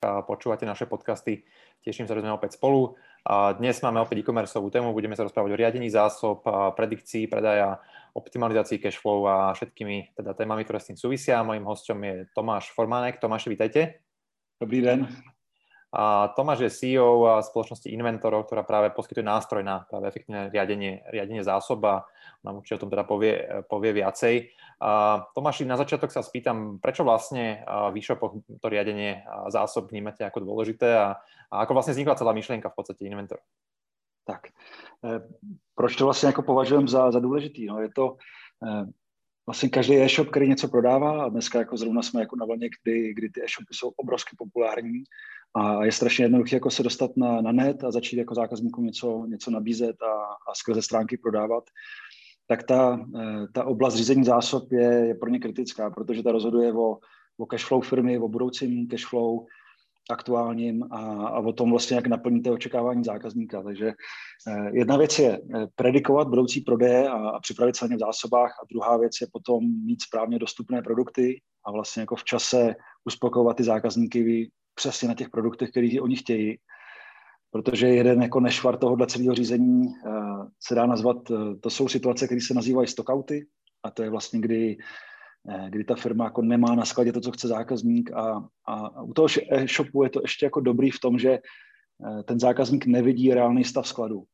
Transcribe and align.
počúvate 0.00 0.64
naše 0.64 0.88
podcasty. 0.88 1.44
Teším 1.84 2.08
sa, 2.08 2.16
že 2.16 2.24
sme 2.24 2.32
opäť 2.32 2.56
spolu. 2.56 2.96
Dnes 3.60 3.84
máme 3.84 4.00
opäť 4.00 4.24
e-commerceovú 4.24 4.72
tému, 4.72 4.96
budeme 4.96 5.12
sa 5.12 5.28
rozprávať 5.28 5.52
o 5.52 5.60
riadení 5.60 5.92
zásob, 5.92 6.40
predikcii 6.72 7.28
predaja, 7.28 7.76
optimalizácii 8.16 8.80
cashflow 8.80 9.28
a 9.28 9.36
všetkými 9.52 10.16
teda 10.16 10.32
témami, 10.32 10.64
ktoré 10.64 10.80
s 10.80 10.88
tým 10.88 10.96
súvisia. 10.96 11.44
Mojím 11.44 11.68
hostom 11.68 12.00
je 12.00 12.24
Tomáš 12.32 12.72
Formánek. 12.72 13.20
Tomáš, 13.20 13.52
vítajte. 13.52 14.00
Dobrý 14.56 14.80
den. 14.80 15.04
A 15.90 16.30
Tomáš 16.38 16.62
je 16.62 16.70
CEO 16.70 17.26
spoločnosti 17.42 17.90
Inventorov, 17.90 18.46
ktorá 18.46 18.62
práve 18.62 18.94
poskytuje 18.94 19.26
nástroj 19.26 19.66
na 19.66 19.82
práve 19.90 20.06
efektívne 20.06 20.46
riadenie, 20.46 21.02
riadenie 21.10 21.42
zásob 21.42 21.82
a 21.82 22.06
nám 22.46 22.62
určite 22.62 22.78
o 22.78 22.82
tom 22.86 22.90
teda 22.94 23.02
povie, 23.02 23.42
povie 23.66 23.92
viacej. 23.98 24.54
A 24.80 25.22
Tomáši, 25.34 25.66
na 25.66 25.74
začiatok 25.74 26.14
sa 26.14 26.22
spýtam, 26.22 26.78
prečo 26.78 27.02
vlastne 27.02 27.66
v 27.66 27.94
e-shopoch 27.98 28.38
to 28.62 28.66
riadenie 28.70 29.26
zásob 29.50 29.90
vnímate 29.90 30.22
ako 30.22 30.46
dôležité 30.46 30.88
a, 30.94 31.18
a 31.50 31.54
ako 31.66 31.74
vlastne 31.74 31.92
vznikla 31.98 32.16
celá 32.16 32.32
myšlienka 32.32 32.70
v 32.70 32.76
podstate 32.78 33.02
Inventor? 33.04 33.42
Tak, 34.24 34.46
e, 35.04 35.20
proč 35.74 35.96
to 35.96 36.04
vlastně 36.04 36.26
jako 36.26 36.42
považujeme 36.42 36.88
za, 36.88 37.10
za 37.10 37.20
důležitý? 37.20 37.66
No, 37.66 37.80
je 37.80 37.88
to 37.88 38.16
e, 38.62 38.86
vlastně 39.50 39.68
každý 39.68 39.96
e-shop, 39.96 40.28
který 40.28 40.48
něco 40.48 40.68
prodává 40.68 41.24
a 41.24 41.28
dneska 41.28 41.58
jako 41.58 41.76
zrovna 41.76 42.02
jsme 42.02 42.20
jako 42.20 42.36
na 42.36 42.46
vlně, 42.46 42.68
kdy, 42.82 43.14
kdy 43.14 43.28
ty 43.28 43.40
e-shopy 43.40 43.74
jsou 43.74 43.88
obrovsky 43.96 44.36
populární 44.38 45.02
a 45.54 45.84
je 45.84 45.92
strašně 45.92 46.24
jednoduché 46.24 46.56
jako 46.56 46.70
se 46.70 46.82
dostat 46.82 47.10
na, 47.16 47.40
na 47.40 47.52
net 47.52 47.84
a 47.84 47.90
začít 47.90 48.16
jako 48.16 48.34
zákazníkům 48.34 48.84
něco, 48.84 49.26
něco 49.28 49.50
nabízet 49.50 49.96
a, 50.02 50.12
a 50.50 50.54
skrze 50.54 50.82
stránky 50.82 51.16
prodávat, 51.16 51.64
tak 52.46 52.62
ta, 52.62 53.06
eh, 53.20 53.46
ta 53.54 53.64
oblast 53.64 53.94
řízení 53.94 54.24
zásob 54.24 54.72
je, 54.72 55.06
je 55.06 55.14
pro 55.14 55.30
ně 55.30 55.38
kritická, 55.38 55.90
protože 55.90 56.22
ta 56.22 56.32
rozhoduje 56.32 56.72
o, 56.72 56.98
o 57.38 57.46
cashflow 57.46 57.82
firmy, 57.82 58.18
o 58.18 58.28
budoucím 58.28 58.88
cashflow, 58.88 59.46
aktuálním 60.10 60.84
a, 60.90 60.98
a 61.26 61.38
o 61.38 61.52
tom 61.52 61.70
vlastně, 61.70 61.96
jak 61.96 62.06
naplníte 62.06 62.50
očekávání 62.50 63.04
zákazníka. 63.04 63.62
Takže 63.62 63.92
eh, 64.48 64.70
jedna 64.72 64.96
věc 64.96 65.18
je 65.18 65.38
eh, 65.38 65.66
predikovat 65.74 66.28
budoucí 66.28 66.60
prodeje 66.60 67.08
a, 67.08 67.28
a 67.28 67.40
připravit 67.40 67.76
se 67.76 67.84
na 67.84 67.88
ně 67.88 67.96
v 67.96 67.98
zásobách 67.98 68.50
a 68.50 68.66
druhá 68.72 68.96
věc 68.96 69.12
je 69.20 69.26
potom 69.32 69.64
mít 69.84 70.02
správně 70.02 70.38
dostupné 70.38 70.82
produkty 70.82 71.40
a 71.66 71.72
vlastně 71.72 72.00
jako 72.00 72.16
v 72.16 72.24
čase 72.24 72.74
uspokojovat 73.04 73.56
ty 73.56 73.64
zákazníky 73.64 74.50
přesně 74.74 75.08
na 75.08 75.14
těch 75.14 75.30
produktech, 75.30 75.70
kterých 75.70 76.02
oni 76.02 76.16
chtějí. 76.16 76.58
Protože 77.50 77.86
jeden 77.86 78.22
jako 78.22 78.40
nešvar 78.40 78.76
tohohle 78.76 79.06
celého 79.06 79.34
řízení 79.34 79.86
uh, 79.86 80.46
se 80.62 80.74
dá 80.74 80.86
nazvat, 80.86 81.30
uh, 81.30 81.54
to 81.60 81.70
jsou 81.70 81.88
situace, 81.88 82.26
které 82.26 82.40
se 82.40 82.54
nazývají 82.54 82.88
stockouty 82.88 83.46
a 83.82 83.90
to 83.90 84.02
je 84.02 84.10
vlastně, 84.10 84.40
kdy 84.40 84.76
Eh, 84.76 84.80
kdy 85.68 85.84
ta 85.84 85.94
firma 85.94 86.24
jako 86.24 86.42
nemá 86.42 86.74
na 86.74 86.84
skladě 86.84 87.12
to, 87.12 87.20
co 87.20 87.32
chce 87.32 87.48
zákazník 87.48 88.12
a, 88.12 88.48
a 88.66 89.02
u 89.02 89.12
toho 89.12 89.28
e-shopu 89.50 90.02
je 90.02 90.10
to 90.10 90.20
ještě 90.22 90.46
jako 90.46 90.60
dobrý 90.60 90.90
v 90.90 91.00
tom, 91.00 91.18
že 91.18 91.30
eh, 91.30 92.22
ten 92.22 92.40
zákazník 92.40 92.86
nevidí 92.86 93.34
reálný 93.34 93.64
stav 93.64 93.88
skladu. 93.88 94.24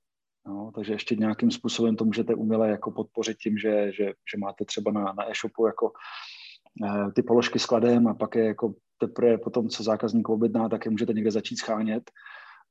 No, 0.46 0.72
takže 0.74 0.92
ještě 0.92 1.16
nějakým 1.16 1.50
způsobem 1.50 1.96
to 1.96 2.04
můžete 2.04 2.34
uměle 2.34 2.70
jako 2.70 2.90
podpořit 2.90 3.36
tím, 3.38 3.58
že, 3.58 3.92
že, 3.92 4.04
že 4.04 4.38
máte 4.38 4.64
třeba 4.64 4.92
na, 4.92 5.04
na 5.04 5.30
e-shopu 5.30 5.66
jako 5.66 5.92
eh, 6.84 7.12
ty 7.12 7.22
položky 7.22 7.58
skladem 7.58 8.08
a 8.08 8.14
pak 8.14 8.34
je 8.34 8.44
jako 8.44 8.74
teprve 8.98 9.38
potom, 9.38 9.68
co 9.68 9.82
zákazník 9.82 10.28
objedná, 10.28 10.68
tak 10.68 10.84
je 10.84 10.90
můžete 10.90 11.12
někde 11.12 11.30
začít 11.30 11.56
schánět. 11.56 12.10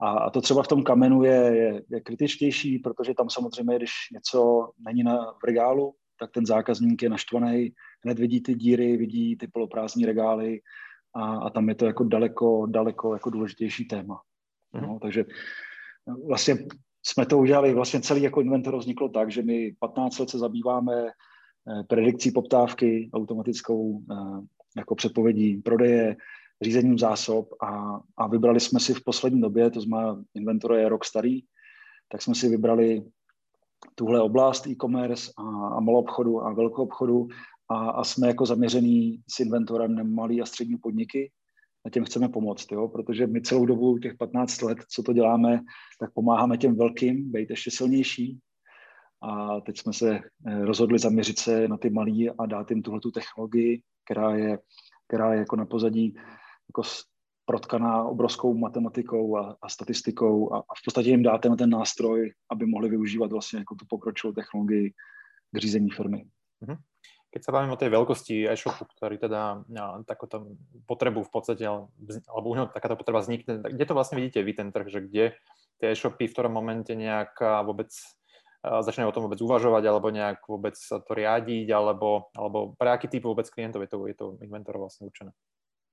A, 0.01 0.09
a 0.09 0.29
to 0.29 0.41
třeba 0.41 0.63
v 0.63 0.67
tom 0.67 0.83
kamenu 0.83 1.23
je, 1.23 1.31
je, 1.31 1.81
je 1.89 2.01
kritičtější, 2.01 2.79
protože 2.79 3.13
tam 3.13 3.29
samozřejmě, 3.29 3.75
když 3.75 3.91
něco 4.13 4.69
není 4.85 5.03
na, 5.03 5.31
v 5.31 5.43
regálu, 5.43 5.93
tak 6.19 6.31
ten 6.31 6.45
zákazník 6.45 7.03
je 7.03 7.09
naštvaný, 7.09 7.73
hned 8.03 8.19
vidí 8.19 8.41
ty 8.41 8.55
díry, 8.55 8.97
vidí 8.97 9.37
ty 9.37 9.47
poloprázdní 9.47 10.05
regály 10.05 10.61
a, 11.15 11.35
a 11.35 11.49
tam 11.49 11.69
je 11.69 11.75
to 11.75 11.85
jako 11.85 12.03
daleko, 12.03 12.65
daleko 12.65 13.13
jako 13.13 13.29
důležitější 13.29 13.85
téma. 13.85 14.21
Mm-hmm. 14.73 14.87
No, 14.87 14.99
takže 15.01 15.25
vlastně 16.27 16.57
jsme 17.05 17.25
to 17.25 17.37
udělali, 17.37 17.73
vlastně 17.73 18.01
celý 18.01 18.21
jako 18.21 18.41
inventor 18.41 18.77
vzniklo 18.77 19.09
tak, 19.09 19.31
že 19.31 19.41
my 19.41 19.75
15 19.79 20.19
let 20.19 20.29
se 20.29 20.37
zabýváme 20.37 20.93
eh, 21.05 21.83
predikcí 21.87 22.31
poptávky 22.31 23.09
automatickou 23.13 24.01
eh, 24.11 24.15
jako 24.77 24.95
předpovědí 24.95 25.57
prodeje, 25.57 26.15
řízením 26.61 26.99
zásob 26.99 27.49
a, 27.63 27.99
a 28.17 28.27
vybrali 28.27 28.59
jsme 28.59 28.79
si 28.79 28.93
v 28.93 29.03
poslední 29.03 29.41
době, 29.41 29.69
to 29.69 29.81
znamená 29.81 30.23
inventor 30.33 30.73
je 30.73 30.89
rok 30.89 31.05
starý, 31.05 31.41
tak 32.11 32.21
jsme 32.21 32.35
si 32.35 32.49
vybrali 32.49 33.03
tuhle 33.95 34.21
oblast 34.21 34.67
e-commerce 34.67 35.31
a, 35.37 35.41
a 35.67 35.79
malou 35.79 35.99
obchodu 35.99 36.41
a 36.41 36.53
velkou 36.53 36.83
obchodu 36.83 37.27
a, 37.69 37.89
a 37.89 38.03
jsme 38.03 38.27
jako 38.27 38.45
zaměřený 38.45 39.23
s 39.29 39.39
inventorem 39.39 39.95
na 39.95 40.03
malý 40.03 40.41
a 40.41 40.45
střední 40.45 40.77
podniky. 40.77 41.31
A 41.85 41.89
těm 41.89 42.05
chceme 42.05 42.29
pomoct, 42.29 42.71
jo? 42.71 42.87
protože 42.87 43.27
my 43.27 43.41
celou 43.41 43.65
dobu, 43.65 43.97
těch 43.97 44.17
15 44.17 44.61
let, 44.61 44.77
co 44.89 45.03
to 45.03 45.13
děláme, 45.13 45.59
tak 45.99 46.13
pomáháme 46.13 46.57
těm 46.57 46.75
velkým 46.75 47.31
být 47.31 47.49
ještě 47.49 47.71
silnější. 47.71 48.39
A 49.21 49.61
teď 49.61 49.79
jsme 49.79 49.93
se 49.93 50.19
eh, 50.47 50.65
rozhodli 50.65 50.99
zaměřit 50.99 51.39
se 51.39 51.67
na 51.67 51.77
ty 51.77 51.89
malý 51.89 52.29
a 52.29 52.45
dát 52.45 52.71
jim 52.71 52.81
tuhle 52.81 52.99
technologii, 53.13 53.81
která 54.05 54.35
je, 54.35 54.59
která 55.07 55.33
je 55.33 55.39
jako 55.39 55.55
na 55.55 55.65
pozadí 55.65 56.15
jako 56.69 56.83
protkaná 57.45 58.03
obrovskou 58.03 58.53
matematikou 58.57 59.37
a, 59.37 59.57
a 59.61 59.69
statistikou 59.69 60.53
a, 60.53 60.57
a 60.57 60.73
v 60.75 60.81
podstatě 60.85 61.09
jim 61.09 61.23
dáte 61.23 61.49
na 61.49 61.55
ten 61.55 61.69
nástroj, 61.69 62.33
aby 62.51 62.65
mohli 62.65 62.89
využívat 62.89 63.31
vlastně 63.31 63.59
jako 63.59 63.75
tu 63.75 63.85
pokročilou 63.89 64.33
technologii 64.33 64.93
k 65.51 65.57
řízení 65.57 65.89
firmy. 65.89 66.25
Mm-hmm. 66.63 66.77
Keď 67.35 67.43
sa 67.43 67.51
bavíme 67.51 67.75
o 67.75 67.81
tej 67.81 67.91
veľkosti 67.91 68.47
e-shopu, 68.47 68.87
ktorý 68.95 69.19
teda 69.19 69.67
takúto 70.07 70.55
potrebu 70.87 71.19
v 71.27 71.31
podstate, 71.35 71.67
alebo 71.67 72.47
u 72.47 72.55
neho 72.55 72.71
takáto 72.71 72.95
potreba 72.95 73.19
vznikne, 73.19 73.59
kde 73.59 73.83
to 73.83 73.91
vlastne 73.91 74.15
vidíte 74.15 74.39
vy 74.39 74.55
ten 74.55 74.71
trh, 74.71 74.87
že 74.87 75.03
kde 75.03 75.35
tie 75.83 75.87
e-shopy 75.91 76.31
v 76.31 76.31
ktorom 76.31 76.55
momente 76.55 76.95
nejak 76.95 77.35
vôbec 77.67 77.91
začínajú 78.63 79.11
o 79.11 79.15
tom 79.19 79.27
vôbec 79.27 79.43
uvažovať, 79.43 79.83
alebo 79.83 80.15
nejak 80.15 80.47
vôbec 80.47 80.79
sa 80.79 81.03
to 81.03 81.11
riadiť, 81.11 81.75
alebo, 81.75 82.31
alebo 82.39 82.71
pre 82.79 82.95
aký 82.95 83.11
typ 83.11 83.27
vôbec 83.27 83.51
klientov 83.51 83.83
je 83.83 83.91
to, 83.91 83.97
je 84.07 84.15
to 84.15 84.25
inventor 84.39 84.79
vlastne 84.79 85.11
určené? 85.11 85.35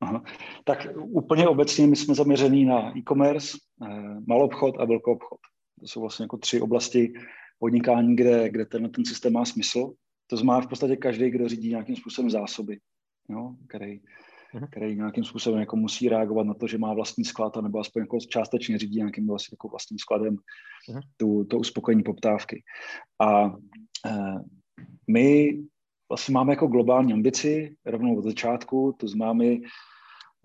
Aha. 0.03 0.23
Tak 0.65 0.87
úplně 0.97 1.49
obecně 1.49 1.87
my 1.87 1.97
jsme 1.97 2.15
zaměření 2.15 2.65
na 2.65 2.99
e-commerce, 2.99 3.59
eh, 3.87 4.17
malou 4.27 4.45
obchod 4.45 4.75
a 4.79 4.85
velkou 4.85 5.13
obchod. 5.13 5.39
To 5.81 5.87
jsou 5.87 6.01
vlastně 6.01 6.25
jako 6.25 6.37
tři 6.37 6.61
oblasti 6.61 7.13
podnikání, 7.59 8.17
kde, 8.17 8.49
kde 8.49 8.67
tenhle 8.67 8.91
ten 8.91 9.05
systém 9.05 9.33
má 9.33 9.45
smysl. 9.45 9.93
To 10.27 10.37
znamená 10.37 10.61
v 10.61 10.67
podstatě 10.67 10.97
každý, 10.97 11.31
kdo 11.31 11.49
řídí 11.49 11.69
nějakým 11.69 11.97
způsobem 11.97 12.31
zásoby, 12.31 12.79
jo, 13.29 13.55
který, 13.69 14.01
uh-huh. 14.55 14.69
který 14.71 14.97
nějakým 14.97 15.25
způsobem 15.25 15.61
jako 15.61 15.77
musí 15.77 16.09
reagovat 16.09 16.47
na 16.47 16.55
to, 16.55 16.67
že 16.67 16.79
má 16.79 16.95
vlastní 16.95 17.25
sklad, 17.25 17.57
nebo 17.57 17.79
aspoň 17.79 18.01
jako 18.01 18.19
částečně 18.21 18.79
řídí 18.79 18.99
nějakým 18.99 19.27
vlastně 19.27 19.55
jako 19.55 19.69
vlastním 19.69 19.99
skladem 19.99 20.37
uh-huh. 20.37 21.01
tu, 21.17 21.45
to 21.45 21.59
uspokojení 21.59 22.03
poptávky. 22.03 22.63
A 23.21 23.57
eh, 24.07 24.39
my 25.11 25.59
vlastně 26.09 26.33
máme 26.33 26.53
jako 26.53 26.67
globální 26.67 27.13
ambici 27.13 27.75
rovnou 27.87 28.19
od 28.19 28.25
začátku, 28.25 28.97
to 28.99 29.09
znamená, 29.09 29.33
my 29.33 29.61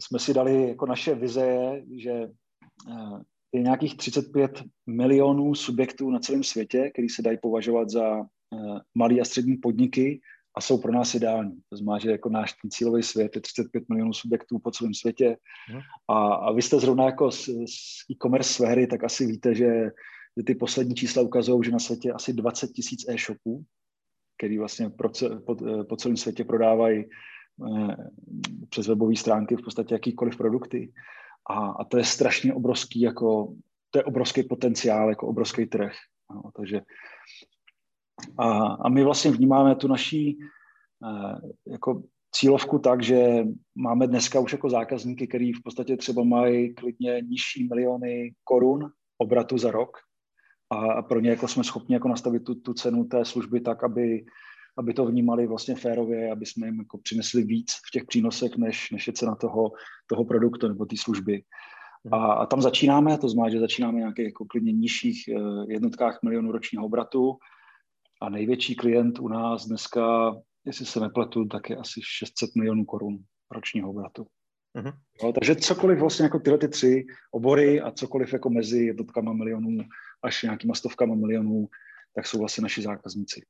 jsme 0.02 0.20
si 0.20 0.34
dali 0.34 0.68
jako 0.68 0.86
naše 0.86 1.16
vize 1.16 1.82
že 1.98 2.12
eh, 2.12 3.22
je 3.54 3.62
nějakých 3.62 3.98
35 3.98 4.64
milionů 4.88 5.56
subjektů 5.56 6.10
na 6.10 6.20
celém 6.20 6.44
světě, 6.44 6.90
který 6.94 7.10
se 7.10 7.22
dají 7.22 7.38
považovat 7.42 7.90
za 7.90 8.20
eh, 8.22 8.80
malý 8.96 9.22
a 9.22 9.26
střední 9.26 9.58
podniky 9.58 10.22
a 10.58 10.62
jsou 10.62 10.82
pro 10.82 10.92
nás 10.92 11.16
ideální. 11.16 11.62
To 11.70 11.78
znamená, 11.78 12.00
že 12.00 12.12
jako 12.12 12.30
náš 12.30 12.54
ten 12.54 12.72
cílový 12.72 13.04
svět 13.04 13.36
je 13.36 13.42
35 13.42 13.84
milionů 13.90 14.14
subjektů 14.14 14.60
po 14.60 14.72
celém 14.72 14.94
světě. 14.94 15.38
Mhm. 15.72 15.82
A, 16.10 16.34
a 16.34 16.52
vy 16.52 16.62
jste 16.62 16.80
zrovna 16.80 17.06
jako 17.06 17.32
z, 17.32 17.46
z 17.46 18.10
e-commerce 18.12 18.54
sféry, 18.54 18.88
tak 18.88 19.04
asi 19.04 19.26
víte, 19.26 19.56
že, 19.56 19.92
že 20.38 20.44
ty 20.46 20.56
poslední 20.56 20.96
čísla 20.96 21.22
ukazují, 21.22 21.64
že 21.64 21.72
na 21.72 21.80
světě 21.80 22.12
asi 22.12 22.34
20 22.34 22.68
tisíc 22.68 23.10
e-shopů, 23.10 23.64
který 24.38 24.58
vlastně 24.58 24.90
pro, 24.90 25.10
po, 25.46 25.56
po 25.90 25.96
celém 25.96 26.18
světě 26.18 26.44
prodávají 26.44 27.04
Eh, 27.04 27.10
přes 28.70 28.88
webové 28.88 29.16
stránky 29.16 29.56
v 29.56 29.62
podstatě 29.62 29.96
jakýkoliv 29.96 30.38
produkty. 30.38 30.94
A, 31.50 31.70
a 31.70 31.84
to 31.84 31.98
je 31.98 32.04
strašně 32.04 32.54
obrovský, 32.54 33.02
jako, 33.02 33.56
to 33.92 34.00
je 34.00 34.04
obrovský 34.04 34.44
potenciál, 34.44 35.10
jako 35.10 35.28
obrovský 35.28 35.66
trh. 35.66 35.94
No, 36.36 36.52
takže 36.56 36.82
a, 38.38 38.50
a 38.66 38.90
my 38.90 39.04
vlastně 39.04 39.32
vnímáme 39.32 39.76
tu 39.76 39.88
naší 39.88 40.38
eh, 41.06 41.72
jako 41.72 42.04
cílovku 42.32 42.80
tak, 42.80 43.04
že 43.04 43.44
máme 43.76 44.08
dneska 44.08 44.40
už 44.40 44.52
jako 44.52 44.70
zákazníky, 44.70 45.28
který 45.28 45.54
v 45.54 45.64
podstatě 45.64 45.98
třeba 45.98 46.24
mají 46.24 46.76
klidně 46.76 47.22
nižší 47.22 47.68
miliony 47.68 48.34
korun 48.44 48.92
obratu 49.18 49.58
za 49.58 49.72
rok 49.72 49.98
a 50.70 51.02
pro 51.02 51.20
ně 51.20 51.30
jako 51.30 51.48
jsme 51.48 51.64
schopni 51.64 51.96
jako 51.96 52.08
nastavit 52.08 52.44
tu, 52.44 52.56
tu 52.56 52.74
cenu 52.74 53.04
té 53.04 53.26
služby 53.26 53.62
tak, 53.62 53.84
aby 53.84 54.26
aby 54.78 54.94
to 54.94 55.06
vnímali 55.06 55.48
vlastně 55.48 55.76
férově, 55.76 56.32
aby 56.32 56.46
jsme 56.46 56.68
jim 56.68 56.80
jako 56.80 56.98
přinesli 56.98 57.44
víc 57.44 57.72
v 57.88 57.92
těch 57.92 58.06
přínosech, 58.06 58.58
než, 58.58 58.92
než 58.92 59.08
je 59.08 59.14
cena 59.14 59.36
toho, 59.36 59.72
toho 60.08 60.26
produktu 60.26 60.68
nebo 60.68 60.86
té 60.86 60.96
služby. 61.00 61.44
A, 62.12 62.34
a 62.34 62.46
tam 62.46 62.62
začínáme, 62.62 63.18
to 63.18 63.30
znamená, 63.30 63.52
že 63.52 63.60
začínáme 63.60 64.00
nějaké 64.00 64.24
jako 64.24 64.46
klidně 64.46 64.72
nižších 64.72 65.28
eh, 65.28 65.34
jednotkách 65.68 66.20
milionů 66.24 66.52
ročního 66.52 66.86
obratu 66.86 67.38
a 68.22 68.30
největší 68.30 68.76
klient 68.76 69.20
u 69.20 69.28
nás 69.28 69.66
dneska, 69.68 70.36
jestli 70.66 70.86
se 70.86 71.00
nepletu, 71.00 71.46
tak 71.46 71.70
je 71.70 71.76
asi 71.76 72.02
600 72.04 72.50
milionů 72.56 72.86
korun 72.86 73.18
ročního 73.52 73.90
obratu. 73.90 74.28
Uh-huh. 74.76 74.94
Jo, 75.24 75.34
takže 75.34 75.56
cokoliv 75.56 76.00
vlastně 76.00 76.24
jako 76.24 76.40
tyhle 76.40 76.58
ty 76.58 76.68
tři 76.68 77.06
obory 77.32 77.82
a 77.82 77.92
cokoliv 77.92 78.34
jako 78.34 78.50
mezi 78.50 78.86
jednotkama 78.86 79.34
milionů 79.34 79.78
až 80.24 80.44
nějakýma 80.44 80.74
stovkama 80.74 81.16
milionů, 81.16 81.68
tak 82.16 82.28
jsou 82.28 82.40
vlastně 82.40 82.62
naši 82.62 82.82
zákazníci. 82.82 83.42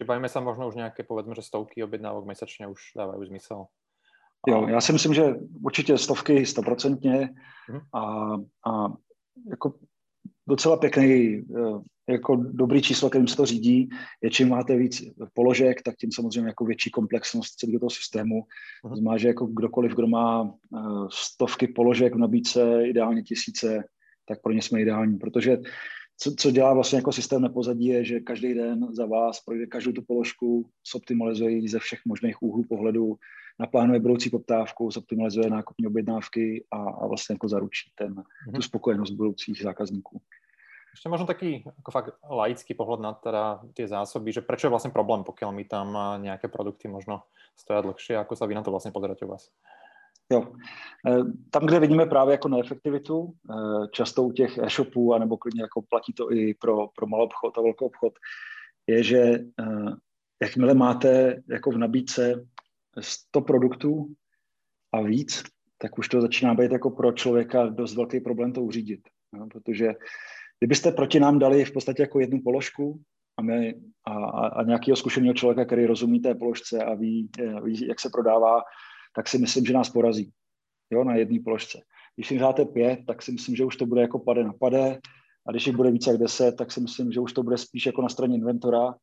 Čiže 0.00 0.06
bavíme 0.06 0.28
se 0.28 0.40
možno 0.40 0.68
už 0.68 0.74
nějaké, 0.74 1.02
povedzme, 1.02 1.34
že 1.34 1.42
stovky 1.42 1.84
objednávok 1.84 2.24
měsíčně 2.24 2.66
už 2.66 2.80
dávají 2.96 3.26
smysl. 3.26 3.64
Jo, 4.48 4.68
já 4.68 4.80
si 4.80 4.92
myslím, 4.92 5.14
že 5.14 5.34
určitě 5.64 5.98
stovky, 5.98 6.46
stoprocentně 6.46 7.34
uh-huh. 7.70 7.82
a, 7.94 8.34
a 8.70 8.92
jako 9.50 9.74
docela 10.48 10.76
pěkný, 10.76 11.44
eh, 11.56 12.12
jako 12.12 12.36
dobrý 12.36 12.82
číslo, 12.82 13.10
kterým 13.10 13.28
se 13.28 13.36
to 13.36 13.46
řídí, 13.46 13.88
je 14.22 14.30
čím 14.30 14.48
máte 14.48 14.76
víc 14.76 15.02
položek, 15.34 15.82
tak 15.82 15.96
tím 15.96 16.12
samozřejmě 16.12 16.48
jako 16.48 16.64
větší 16.64 16.90
komplexnost 16.90 17.54
celého 17.54 17.78
toho 17.78 17.90
systému. 17.90 18.42
To 18.82 18.88
mhm. 18.88 18.96
znamená, 18.96 19.18
že 19.18 19.28
jako 19.28 19.46
kdokoliv, 19.46 19.94
kdo 19.94 20.06
má 20.06 20.54
eh, 20.76 20.78
stovky 21.10 21.68
položek 21.68 22.14
v 22.14 22.18
nabídce, 22.18 22.86
ideálně 22.86 23.22
tisíce, 23.22 23.84
tak 24.28 24.42
pro 24.42 24.52
ně 24.52 24.62
jsme 24.62 24.80
ideální, 24.80 25.18
protože 25.18 25.58
co, 26.22 26.34
co 26.36 26.50
dělá 26.50 26.74
vlastně 26.74 26.98
jako 26.98 27.12
systém 27.12 27.42
na 27.42 27.48
pozadí 27.48 27.86
je, 27.86 28.04
že 28.04 28.20
každý 28.20 28.54
den 28.54 28.88
za 28.92 29.06
vás 29.06 29.40
projde 29.40 29.66
každou 29.66 29.92
tu 29.92 30.02
položku, 30.02 30.70
zoptimalizuje 30.92 31.68
ze 31.68 31.78
všech 31.78 32.00
možných 32.04 32.42
úhlů 32.42 32.64
pohledu, 32.68 33.16
naplánuje 33.58 34.00
budoucí 34.00 34.30
poptávku, 34.30 34.90
zoptimalizuje 34.90 35.50
nákupní 35.50 35.86
objednávky 35.86 36.64
a, 36.70 36.76
a 36.76 37.06
vlastně 37.06 37.32
jako 37.32 37.48
zaručí 37.48 37.92
ten, 37.94 38.14
mm-hmm. 38.14 38.54
tu 38.54 38.62
spokojenost 38.62 39.10
budoucích 39.10 39.62
zákazníků. 39.62 40.20
Ještě 40.92 41.08
možno 41.08 41.26
taký 41.26 41.64
ako 41.78 41.90
fakt 41.90 42.10
laický 42.30 42.74
pohľad 42.74 43.00
na 43.00 43.12
teda 43.14 43.62
tie 43.78 43.86
zásoby, 43.86 44.34
že 44.34 44.42
prečo 44.42 44.66
je 44.66 44.74
vlastne 44.74 44.90
problém, 44.90 45.22
pokiaľ 45.22 45.50
mi 45.54 45.62
tam 45.62 45.94
nejaké 46.18 46.50
produkty 46.50 46.90
možno 46.90 47.30
stojí 47.54 47.78
dlhšie, 47.82 48.18
ako 48.18 48.34
sa 48.34 48.46
vy 48.50 48.58
na 48.58 48.62
to 48.66 48.74
vlastně 48.74 48.90
pozeráte 48.90 49.24
u 49.24 49.28
vás? 49.28 49.54
Jo. 50.32 50.52
E, 51.06 51.16
tam, 51.50 51.66
kde 51.66 51.80
vidíme 51.80 52.06
právě 52.06 52.32
jako 52.32 52.48
neefektivitu, 52.48 53.32
e, 53.50 53.54
často 53.92 54.22
u 54.22 54.32
těch 54.32 54.58
e-shopů, 54.58 55.14
anebo 55.14 55.36
klidně 55.36 55.62
jako 55.62 55.82
platí 55.82 56.12
to 56.12 56.32
i 56.32 56.54
pro, 56.54 56.88
pro 56.96 57.06
malý 57.06 57.24
obchod 57.24 57.58
a 57.58 57.62
velký 57.62 57.84
obchod, 57.84 58.12
je, 58.86 59.02
že 59.02 59.18
e, 59.18 59.44
jakmile 60.42 60.74
máte 60.74 61.42
jako 61.48 61.70
v 61.70 61.78
nabídce 61.78 62.46
100 63.00 63.40
produktů 63.40 64.06
a 64.92 65.00
víc, 65.02 65.42
tak 65.78 65.98
už 65.98 66.08
to 66.08 66.20
začíná 66.20 66.54
být 66.54 66.72
jako 66.72 66.90
pro 66.90 67.12
člověka 67.12 67.66
dost 67.66 67.96
velký 67.96 68.20
problém 68.20 68.52
to 68.52 68.62
uřídit. 68.62 69.00
No, 69.32 69.46
protože 69.46 69.94
kdybyste 70.58 70.92
proti 70.92 71.20
nám 71.20 71.38
dali 71.38 71.64
v 71.64 71.72
podstatě 71.72 72.02
jako 72.02 72.20
jednu 72.20 72.40
položku 72.40 73.00
a, 73.36 73.42
my, 73.42 73.74
a, 74.04 74.12
a 74.46 74.62
nějakého 74.62 74.96
zkušeného 74.96 75.34
člověka, 75.34 75.64
který 75.64 75.86
rozumí 75.86 76.20
té 76.20 76.34
položce 76.34 76.84
a 76.84 76.94
ví, 76.94 77.30
ví, 77.62 77.86
jak 77.86 78.00
se 78.00 78.10
prodává, 78.12 78.62
tak 79.16 79.28
si 79.28 79.38
myslím, 79.38 79.64
že 79.64 79.72
nás 79.72 79.90
porazí 79.90 80.32
jo, 80.90 81.04
na 81.04 81.14
jedné 81.14 81.38
položce. 81.44 81.80
Když 82.16 82.30
jim 82.30 82.40
dáte 82.40 82.64
pět, 82.64 83.00
tak 83.06 83.22
si 83.22 83.32
myslím, 83.32 83.56
že 83.56 83.64
už 83.64 83.76
to 83.76 83.86
bude 83.86 84.00
jako 84.00 84.18
pade 84.18 84.44
na 84.44 84.52
pade, 84.52 84.98
a 85.48 85.50
když 85.50 85.66
jich 85.66 85.76
bude 85.76 85.90
více 85.90 86.10
jak 86.10 86.20
deset, 86.20 86.56
tak 86.56 86.72
si 86.72 86.80
myslím, 86.80 87.12
že 87.12 87.20
už 87.20 87.32
to 87.32 87.42
bude 87.42 87.58
spíš 87.58 87.86
jako 87.86 88.02
na 88.02 88.08
straně 88.08 88.36
inventora. 88.36 88.94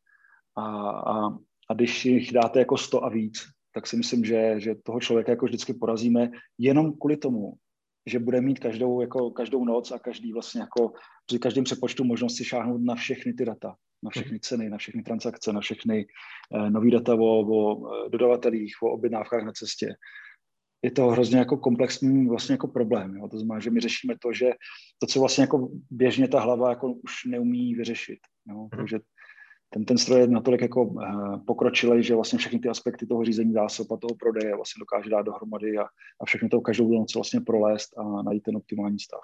A, 0.57 0.89
a, 0.89 1.29
a 1.69 1.73
když 1.75 2.05
jich 2.05 2.31
dáte 2.31 2.59
jako 2.59 2.77
sto 2.77 3.03
a 3.03 3.09
víc, 3.09 3.43
tak 3.73 3.87
si 3.87 3.97
myslím, 3.97 4.25
že, 4.25 4.55
že 4.57 4.75
toho 4.83 4.99
člověka 4.99 5.31
jako 5.31 5.45
vždycky 5.45 5.73
porazíme 5.73 6.29
jenom 6.57 6.93
kvůli 6.93 7.17
tomu, 7.17 7.53
že 8.05 8.19
bude 8.19 8.41
mít 8.41 8.59
každou, 8.59 9.01
jako, 9.01 9.31
každou 9.31 9.65
noc 9.65 9.91
a 9.91 9.99
každý 9.99 10.33
vlastně 10.33 10.61
jako 10.61 10.93
při 11.25 11.39
každém 11.39 11.63
přepočtu 11.63 12.03
možnost 12.03 12.35
si 12.35 12.45
šáhnout 12.45 12.81
na 12.81 12.95
všechny 12.95 13.33
ty 13.33 13.45
data, 13.45 13.75
na 14.03 14.09
všechny 14.09 14.39
ceny, 14.39 14.69
na 14.69 14.77
všechny 14.77 15.03
transakce, 15.03 15.53
na 15.53 15.59
všechny 15.59 16.05
eh, 16.55 16.69
nový 16.69 16.91
data 16.91 17.15
o, 17.15 17.39
o 17.39 17.59
eh, 17.87 18.09
dodavatelích, 18.09 18.73
o 18.83 18.91
objednávkách 18.91 19.43
na 19.43 19.51
cestě. 19.51 19.95
Je 20.81 20.91
to 20.91 21.07
hrozně 21.07 21.37
jako 21.37 21.57
komplexní 21.57 22.27
vlastně 22.27 22.53
jako 22.53 22.67
problém. 22.67 23.15
Jo? 23.15 23.27
To 23.27 23.39
znamená, 23.39 23.59
že 23.59 23.71
my 23.71 23.79
řešíme 23.79 24.15
to, 24.21 24.33
že 24.33 24.49
to, 24.99 25.07
co 25.07 25.19
vlastně 25.19 25.41
jako 25.41 25.69
běžně 25.91 26.27
ta 26.27 26.39
hlava 26.39 26.69
jako 26.69 26.93
už 26.93 27.25
neumí 27.27 27.75
vyřešit. 27.75 28.19
Jo? 28.49 28.61
Mm. 28.61 28.69
Takže 28.69 28.99
ten, 29.69 29.85
ten 29.85 29.97
stroj 29.97 30.19
je 30.19 30.27
natolik 30.27 30.61
jako 30.61 30.83
uh, 30.83 31.45
pokročilý, 31.45 32.03
že 32.03 32.15
vlastně 32.15 32.39
všechny 32.39 32.59
ty 32.59 32.69
aspekty 32.69 33.05
toho 33.05 33.23
řízení 33.23 33.53
zásob 33.53 33.91
a 33.91 33.97
toho 33.97 34.15
prodeje 34.19 34.55
vlastně 34.55 34.79
dokáže 34.79 35.09
dát 35.09 35.21
dohromady 35.21 35.77
a, 35.77 35.83
a 36.21 36.25
všechno 36.25 36.49
to 36.49 36.61
každou 36.61 36.99
noc 36.99 37.15
vlastně 37.15 37.41
prolézt 37.41 37.97
a 37.97 38.21
najít 38.23 38.43
ten 38.43 38.57
optimální 38.57 38.99
stav. 38.99 39.21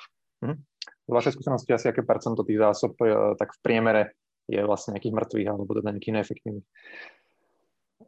Z 1.10 1.14
vašej 1.14 1.32
skúsenosti 1.32 1.74
asi 1.74 1.90
aké 1.90 2.02
percento 2.04 2.44
tých 2.44 2.58
zásob 2.58 2.92
uh, 3.02 3.36
tak 3.40 3.50
v 3.52 3.62
priemere 3.62 4.06
je 4.48 4.66
vlastně 4.66 4.92
nějakých 4.92 5.14
mrtvých 5.14 5.48
alebo 5.48 5.74
teda 5.74 5.92
nějakých 5.92 6.14
neefektivních? 6.14 6.64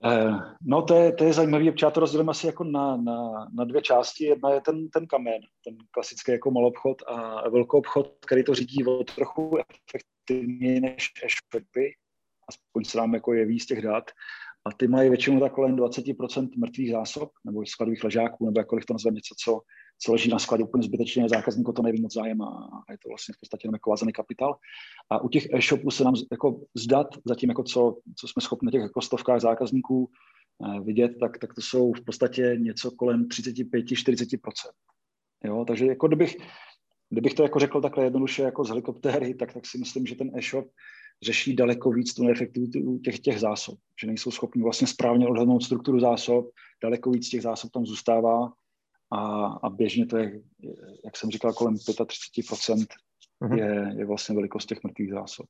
Uh, 0.06 0.40
no 0.62 0.82
to 0.82 0.96
je, 0.96 1.12
to 1.14 1.24
je 1.24 1.34
zajímavý, 1.34 1.74
já 1.82 1.92
to 1.92 2.00
rozdělím 2.00 2.30
asi 2.30 2.48
jako 2.48 2.64
na, 2.64 2.98
na, 2.98 3.50
na 3.54 3.64
dvě 3.64 3.82
části. 3.82 4.26
Jedna 4.26 4.54
je 4.54 4.62
ten, 4.62 4.90
ten 4.90 5.08
kamen, 5.08 5.42
ten 5.64 5.78
klasický 5.92 6.32
jako 6.32 6.52
malobchod 6.52 7.02
a 7.08 7.50
velký 7.50 7.70
obchod, 7.72 8.14
který 8.26 8.44
to 8.44 8.56
řídí 8.56 8.86
o 8.86 9.04
trochu 9.04 9.58
efektivněji 9.58 10.80
než 10.80 11.12
e-shopy 11.24 11.94
aspoň 12.50 12.84
se 12.86 12.98
nám 12.98 13.14
jako 13.14 13.34
jeví 13.34 13.60
z 13.60 13.66
těch 13.66 13.82
dat. 13.82 14.12
A 14.66 14.74
ty 14.78 14.88
mají 14.88 15.10
většinou 15.10 15.40
tak 15.40 15.54
kolem 15.54 15.76
20% 15.76 16.50
mrtvých 16.58 16.92
zásob 16.92 17.30
nebo 17.46 17.66
skladových 17.66 18.04
ležáků, 18.04 18.46
nebo 18.46 18.60
jakkoliv 18.60 18.86
to 18.86 18.94
nazveme 18.94 19.16
něco, 19.16 19.36
co, 19.44 19.62
co 20.00 20.12
leží 20.12 20.30
na 20.30 20.40
skladě 20.40 20.64
úplně 20.64 20.84
zbytečně, 20.84 21.30
zákazník 21.30 21.68
to 21.76 21.82
neví 21.82 22.02
moc 22.02 22.14
zájem 22.14 22.42
a, 22.42 22.84
je 22.92 22.98
to 22.98 23.10
vlastně 23.10 23.34
v 23.34 23.40
podstatě 23.40 23.70
jako 23.74 23.90
vázaný 23.90 24.14
kapitál. 24.14 24.56
A 25.10 25.20
u 25.20 25.30
těch 25.30 25.54
e-shopů 25.54 25.92
se 25.92 26.04
nám 26.04 26.14
jako 26.32 26.62
zdat, 26.76 27.08
zatím 27.26 27.50
jako 27.50 27.64
co, 27.64 27.98
co 28.16 28.28
jsme 28.28 28.42
schopni 28.42 28.66
na 28.66 28.72
těch 28.72 28.82
jako 28.82 29.02
stovkách 29.02 29.42
zákazníků 29.42 30.10
eh, 30.10 30.80
vidět, 30.80 31.12
tak, 31.20 31.38
tak 31.38 31.54
to 31.54 31.62
jsou 31.62 31.94
v 31.94 32.06
podstatě 32.06 32.56
něco 32.60 32.92
kolem 32.92 33.26
35-40%. 33.26 34.40
Jo, 35.44 35.66
takže 35.68 35.86
jako 35.86 36.08
kdybych, 36.08 36.38
kdybych 37.10 37.34
to 37.34 37.44
jako 37.44 37.60
řekl 37.60 37.82
takhle 37.82 38.04
jednoduše 38.04 38.42
jako 38.42 38.64
z 38.64 38.70
helikoptéry, 38.70 39.34
tak, 39.34 39.54
tak 39.54 39.66
si 39.66 39.78
myslím, 39.78 40.06
že 40.06 40.16
ten 40.16 40.32
e-shop 40.36 40.66
řeší 41.24 41.56
daleko 41.56 41.92
víc 41.92 42.14
tu 42.14 42.24
neefektivitu 42.24 42.98
těch, 42.98 43.20
těch 43.20 43.40
zásob, 43.40 43.80
že 44.02 44.08
nejsou 44.08 44.32
schopni 44.32 44.64
vlastně 44.64 44.88
správně 44.88 45.28
odhadnout 45.28 45.64
strukturu 45.64 46.00
zásob, 46.00 46.50
daleko 46.84 47.12
víc 47.12 47.30
těch 47.30 47.42
zásob 47.42 47.72
tam 47.72 47.86
zůstává 47.86 48.52
a, 49.16 49.46
a 49.64 49.70
běžně 49.70 50.06
to 50.06 50.18
je, 50.18 50.32
jak 51.06 51.18
jsem 51.18 51.30
říkal, 51.30 51.54
kolem 51.54 51.76
35% 51.76 52.86
mm-hmm. 53.42 53.58
je, 53.58 53.94
je 53.98 54.06
vlastně 54.06 54.36
velikost 54.36 54.66
těch 54.66 54.84
mrtvých 54.84 55.12
zásob. 55.12 55.46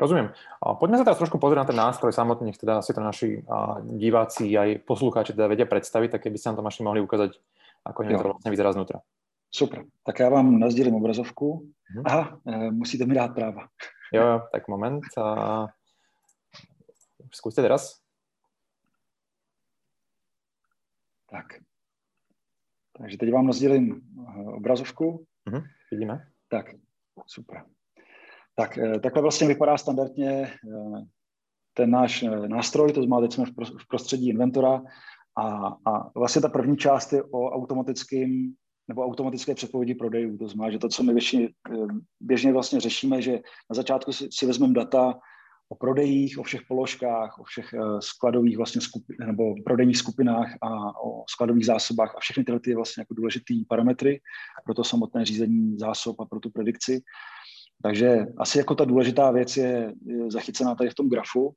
Rozumím. 0.00 0.32
Poďme 0.80 0.96
sa 0.96 1.04
teraz 1.04 1.20
trošku 1.20 1.36
pozrieť 1.36 1.60
na 1.60 1.68
ten 1.68 1.76
nástroj 1.76 2.16
samotný, 2.16 2.48
nech 2.48 2.56
teda 2.56 2.80
si 2.80 2.96
to 2.96 3.04
naši 3.04 3.44
diváci 3.84 4.56
aj 4.56 4.80
poslucháči 4.88 5.36
teda 5.36 5.44
vedia 5.44 5.68
predstaviť, 5.68 6.16
tak 6.16 6.24
keby 6.24 6.40
ste 6.40 6.48
nám 6.48 6.56
to 6.56 6.64
Maši 6.64 6.80
mohli 6.80 7.04
ukázať, 7.04 7.36
ako 7.84 7.98
to 8.08 8.28
vlastne 8.32 8.48
vyzerá 8.48 8.72
znútra. 8.72 9.04
Super. 9.52 9.84
Tak 10.06 10.18
já 10.18 10.28
vám 10.28 10.58
nazdělím 10.58 10.94
obrazovku. 10.94 11.68
Hmm. 11.84 12.02
Aha, 12.06 12.40
e, 12.46 12.70
musíte 12.70 13.06
mi 13.06 13.14
dát 13.14 13.34
práva. 13.34 13.68
Jo, 14.14 14.26
jo, 14.26 14.40
tak 14.52 14.68
moment. 14.68 15.04
A... 15.18 15.66
Zkuste 17.32 17.62
teraz. 17.62 18.00
Tak. 21.30 21.60
Takže 23.00 23.18
teď 23.18 23.32
vám 23.32 23.46
nazdělím 23.46 23.94
eh, 23.94 24.44
obrazovku. 24.44 25.24
Mhm, 25.48 25.62
vidíme. 25.90 26.26
Tak, 26.48 26.66
super. 27.26 27.64
Tak, 28.54 28.78
eh, 28.78 29.00
takhle 29.00 29.22
vlastně 29.22 29.48
vypadá 29.48 29.78
standardně 29.78 30.52
ten 31.74 31.90
náš 31.90 32.24
nástroj, 32.46 32.92
to 32.92 33.02
znamená, 33.02 33.20
teď 33.20 33.32
jsme 33.32 33.44
v 33.80 33.88
prostředí 33.88 34.28
inventora 34.28 34.82
a, 35.38 35.66
a 35.86 36.18
vlastně 36.18 36.42
ta 36.42 36.48
první 36.48 36.76
část 36.76 37.12
je 37.12 37.22
o 37.22 37.50
automatickém 37.50 38.52
nebo 38.88 39.04
automatické 39.04 39.54
předpovědi 39.54 39.94
prodejů. 39.94 40.38
To 40.38 40.48
znamená, 40.48 40.72
že 40.72 40.78
to, 40.78 40.88
co 40.88 41.02
my 41.02 41.12
běžně, 41.12 41.48
běžně 42.20 42.52
vlastně 42.52 42.80
řešíme, 42.80 43.22
že 43.22 43.32
na 43.70 43.74
začátku 43.74 44.12
si, 44.12 44.28
si 44.30 44.46
vezmeme 44.46 44.74
data 44.74 45.18
o 45.72 45.74
prodejích, 45.74 46.38
o 46.38 46.42
všech 46.42 46.60
položkách, 46.68 47.38
o 47.38 47.44
všech 47.44 47.74
uh, 47.74 47.98
skladových 47.98 48.56
vlastně 48.56 48.80
skupi, 48.80 49.14
nebo 49.26 49.54
prodejních 49.64 49.96
skupinách 49.96 50.54
a 50.62 51.00
o 51.04 51.24
skladových 51.28 51.66
zásobách 51.66 52.14
a 52.16 52.20
všechny 52.20 52.44
tyhle 52.44 52.60
ty 52.60 52.74
vlastně 52.74 53.00
jako 53.00 53.14
důležitý 53.14 53.64
parametry 53.64 54.20
pro 54.64 54.74
to 54.74 54.84
samotné 54.84 55.24
řízení 55.24 55.78
zásob 55.78 56.20
a 56.20 56.24
pro 56.24 56.40
tu 56.40 56.50
predikci. 56.50 57.02
Takže 57.82 58.26
asi 58.38 58.58
jako 58.58 58.74
ta 58.74 58.84
důležitá 58.84 59.30
věc 59.30 59.56
je, 59.56 59.94
je 60.06 60.30
zachycená 60.30 60.74
tady 60.74 60.90
v 60.90 60.94
tom 60.94 61.08
grafu. 61.08 61.54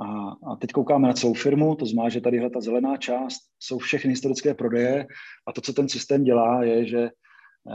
A, 0.00 0.30
a 0.52 0.56
teď 0.56 0.72
koukáme 0.72 1.08
na 1.08 1.14
celou 1.14 1.34
firmu, 1.34 1.74
to 1.74 1.86
znamená, 1.86 2.08
že 2.08 2.20
tady 2.20 2.50
ta 2.50 2.60
zelená 2.60 2.96
část 2.96 3.38
jsou 3.58 3.78
všechny 3.78 4.10
historické 4.10 4.54
prodeje 4.54 5.06
a 5.46 5.52
to, 5.52 5.60
co 5.60 5.72
ten 5.72 5.88
systém 5.88 6.24
dělá, 6.24 6.64
je, 6.64 6.86
že 6.86 6.98
eh, 6.98 7.10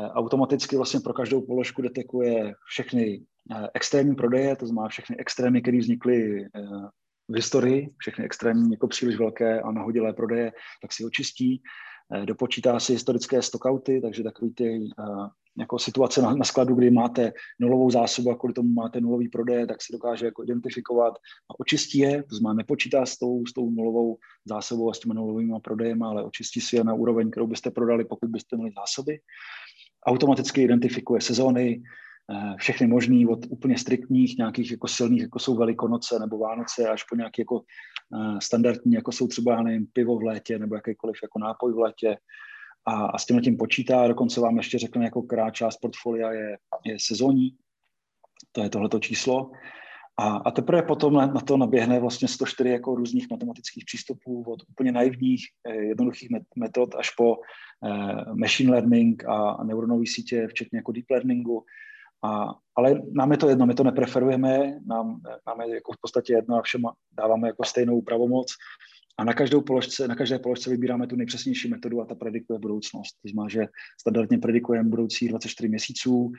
automaticky 0.09 0.75
vlastně 0.75 0.99
pro 0.99 1.13
každou 1.13 1.41
položku 1.41 1.81
detekuje 1.81 2.53
všechny 2.67 3.21
eh, 3.21 3.23
extrémní 3.73 4.15
prodeje, 4.15 4.55
to 4.55 4.67
znamená 4.67 4.87
všechny 4.87 5.17
extrémy, 5.17 5.61
které 5.61 5.77
vznikly 5.77 6.45
eh, 6.45 6.61
v 7.27 7.35
historii, 7.35 7.89
všechny 7.97 8.25
extrémní 8.25 8.71
jako 8.71 8.87
příliš 8.87 9.17
velké 9.17 9.61
a 9.61 9.71
nahodilé 9.71 10.13
prodeje, 10.13 10.51
tak 10.81 10.93
si 10.93 11.05
očistí, 11.05 11.61
dopočítá 12.25 12.79
si 12.79 12.93
historické 12.93 13.41
stockouty, 13.41 14.01
takže 14.01 14.23
takový 14.23 14.53
ty 14.53 14.89
jako 15.59 15.79
situace 15.79 16.21
na, 16.21 16.35
na 16.35 16.45
skladu, 16.45 16.75
kdy 16.75 16.91
máte 16.91 17.33
nulovou 17.59 17.91
zásobu 17.91 18.31
a 18.31 18.35
kvůli 18.35 18.53
tomu 18.53 18.73
máte 18.73 19.01
nulový 19.01 19.29
prodej, 19.29 19.67
tak 19.67 19.81
se 19.81 19.93
dokáže 19.93 20.25
jako 20.25 20.43
identifikovat 20.43 21.13
a 21.51 21.59
očistí 21.59 21.99
je, 21.99 22.23
to 22.23 22.35
znamená 22.35 22.57
nepočítá 22.57 23.05
s 23.05 23.17
tou, 23.17 23.45
s 23.45 23.53
tou 23.53 23.69
nulovou 23.69 24.17
zásobou 24.45 24.89
a 24.89 24.93
s 24.93 24.99
těmi 24.99 25.13
nulovými 25.13 25.53
prodejem, 25.63 26.03
ale 26.03 26.23
očistí 26.23 26.61
si 26.61 26.75
je 26.75 26.83
na 26.83 26.93
úroveň, 26.93 27.31
kterou 27.31 27.47
byste 27.47 27.71
prodali, 27.71 28.05
pokud 28.05 28.29
byste 28.29 28.55
měli 28.55 28.71
zásoby. 28.75 29.19
Automaticky 30.05 30.61
identifikuje 30.61 31.21
sezóny, 31.21 31.81
eh, 31.81 32.06
všechny 32.57 32.87
možný, 32.87 33.27
od 33.27 33.39
úplně 33.49 33.77
striktních, 33.77 34.37
nějakých 34.37 34.71
jako 34.71 34.87
silných, 34.87 35.21
jako 35.21 35.39
jsou 35.39 35.55
Velikonoce 35.55 36.19
nebo 36.19 36.37
Vánoce, 36.37 36.89
až 36.89 37.03
po 37.03 37.15
nějaké 37.15 37.41
jako 37.41 37.61
eh, 37.61 38.41
standardní, 38.41 38.93
jako 38.93 39.11
jsou 39.11 39.27
třeba, 39.27 39.63
nevím, 39.63 39.87
pivo 39.93 40.19
v 40.19 40.23
létě 40.23 40.59
nebo 40.59 40.75
jakýkoliv 40.75 41.15
jako 41.23 41.39
nápoj 41.39 41.73
v 41.73 41.77
létě, 41.77 42.17
a, 42.87 43.05
a 43.05 43.17
s 43.17 43.25
tím 43.25 43.41
tím 43.41 43.57
počítá. 43.57 44.07
Dokonce 44.07 44.41
vám 44.41 44.57
ještě 44.57 44.77
řekne, 44.77 45.05
jako 45.05 45.21
která 45.21 45.51
část 45.51 45.77
portfolia 45.77 46.31
je, 46.31 46.57
je 46.85 46.97
sezónní. 46.99 47.55
To 48.51 48.63
je 48.63 48.69
tohleto 48.69 48.99
číslo. 48.99 49.51
A, 50.19 50.35
a 50.35 50.51
teprve 50.51 50.81
potom 50.81 51.13
na, 51.13 51.25
na 51.25 51.41
to 51.41 51.57
naběhne 51.57 51.99
vlastně 51.99 52.27
104 52.27 52.69
jako 52.69 52.95
různých 52.95 53.29
matematických 53.31 53.85
přístupů, 53.85 54.43
od 54.47 54.59
úplně 54.69 54.91
naivních, 54.91 55.45
eh, 55.69 55.75
jednoduchých 55.75 56.29
metod 56.55 56.95
až 56.95 57.09
po 57.09 57.35
eh, 57.35 58.33
machine 58.33 58.71
learning 58.71 59.25
a, 59.25 59.49
a 59.49 59.63
neuronové 59.63 60.03
sítě, 60.07 60.47
včetně 60.47 60.79
jako 60.79 60.91
deep 60.91 61.09
learningu. 61.11 61.65
A, 62.23 62.55
ale 62.75 63.01
nám 63.11 63.31
je 63.31 63.37
to 63.37 63.49
jedno, 63.49 63.65
my 63.65 63.73
to 63.73 63.83
nepreferujeme, 63.83 64.79
nám, 64.85 65.21
nám 65.47 65.61
je 65.61 65.75
jako 65.75 65.93
v 65.93 66.01
podstatě 66.01 66.33
jedno 66.33 66.55
a 66.55 66.61
všem 66.61 66.81
dáváme 67.11 67.47
jako 67.47 67.63
stejnou 67.63 68.01
pravomoc 68.01 68.47
a 69.19 69.23
na 69.23 69.33
každou 69.33 69.61
položce, 69.61 70.07
na 70.07 70.15
každé 70.15 70.39
položce 70.39 70.69
vybíráme 70.69 71.07
tu 71.07 71.15
nejpřesnější 71.15 71.69
metodu 71.69 72.01
a 72.01 72.05
ta 72.05 72.15
predikuje 72.15 72.59
budoucnost. 72.59 73.13
To 73.21 73.29
znamená, 73.29 73.49
že 73.49 73.67
standardně 74.01 74.37
predikujeme 74.37 74.89
budoucí 74.89 75.27
24 75.27 75.69
měsíců 75.69 76.31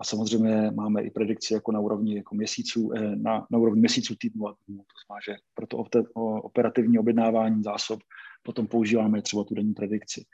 a 0.00 0.04
samozřejmě 0.04 0.70
máme 0.70 1.02
i 1.02 1.10
predikci 1.10 1.54
jako 1.54 1.72
na 1.72 1.80
úrovni 1.80 2.16
jako 2.16 2.34
měsíců, 2.34 2.92
eh, 2.96 3.16
na, 3.16 3.46
na 3.50 3.58
úrovni 3.58 3.80
měsíců 3.80 4.14
týdnu 4.18 4.48
a 4.48 4.56
dnů. 4.68 4.78
To 4.78 4.94
znamená, 5.06 5.20
že 5.28 5.36
pro 5.54 5.66
to 5.66 5.84
operativní 6.42 6.98
objednávání 6.98 7.62
zásob 7.62 8.00
potom 8.42 8.66
používáme 8.66 9.22
třeba 9.22 9.44
tu 9.44 9.54
denní 9.54 9.74
predikci. 9.74 10.24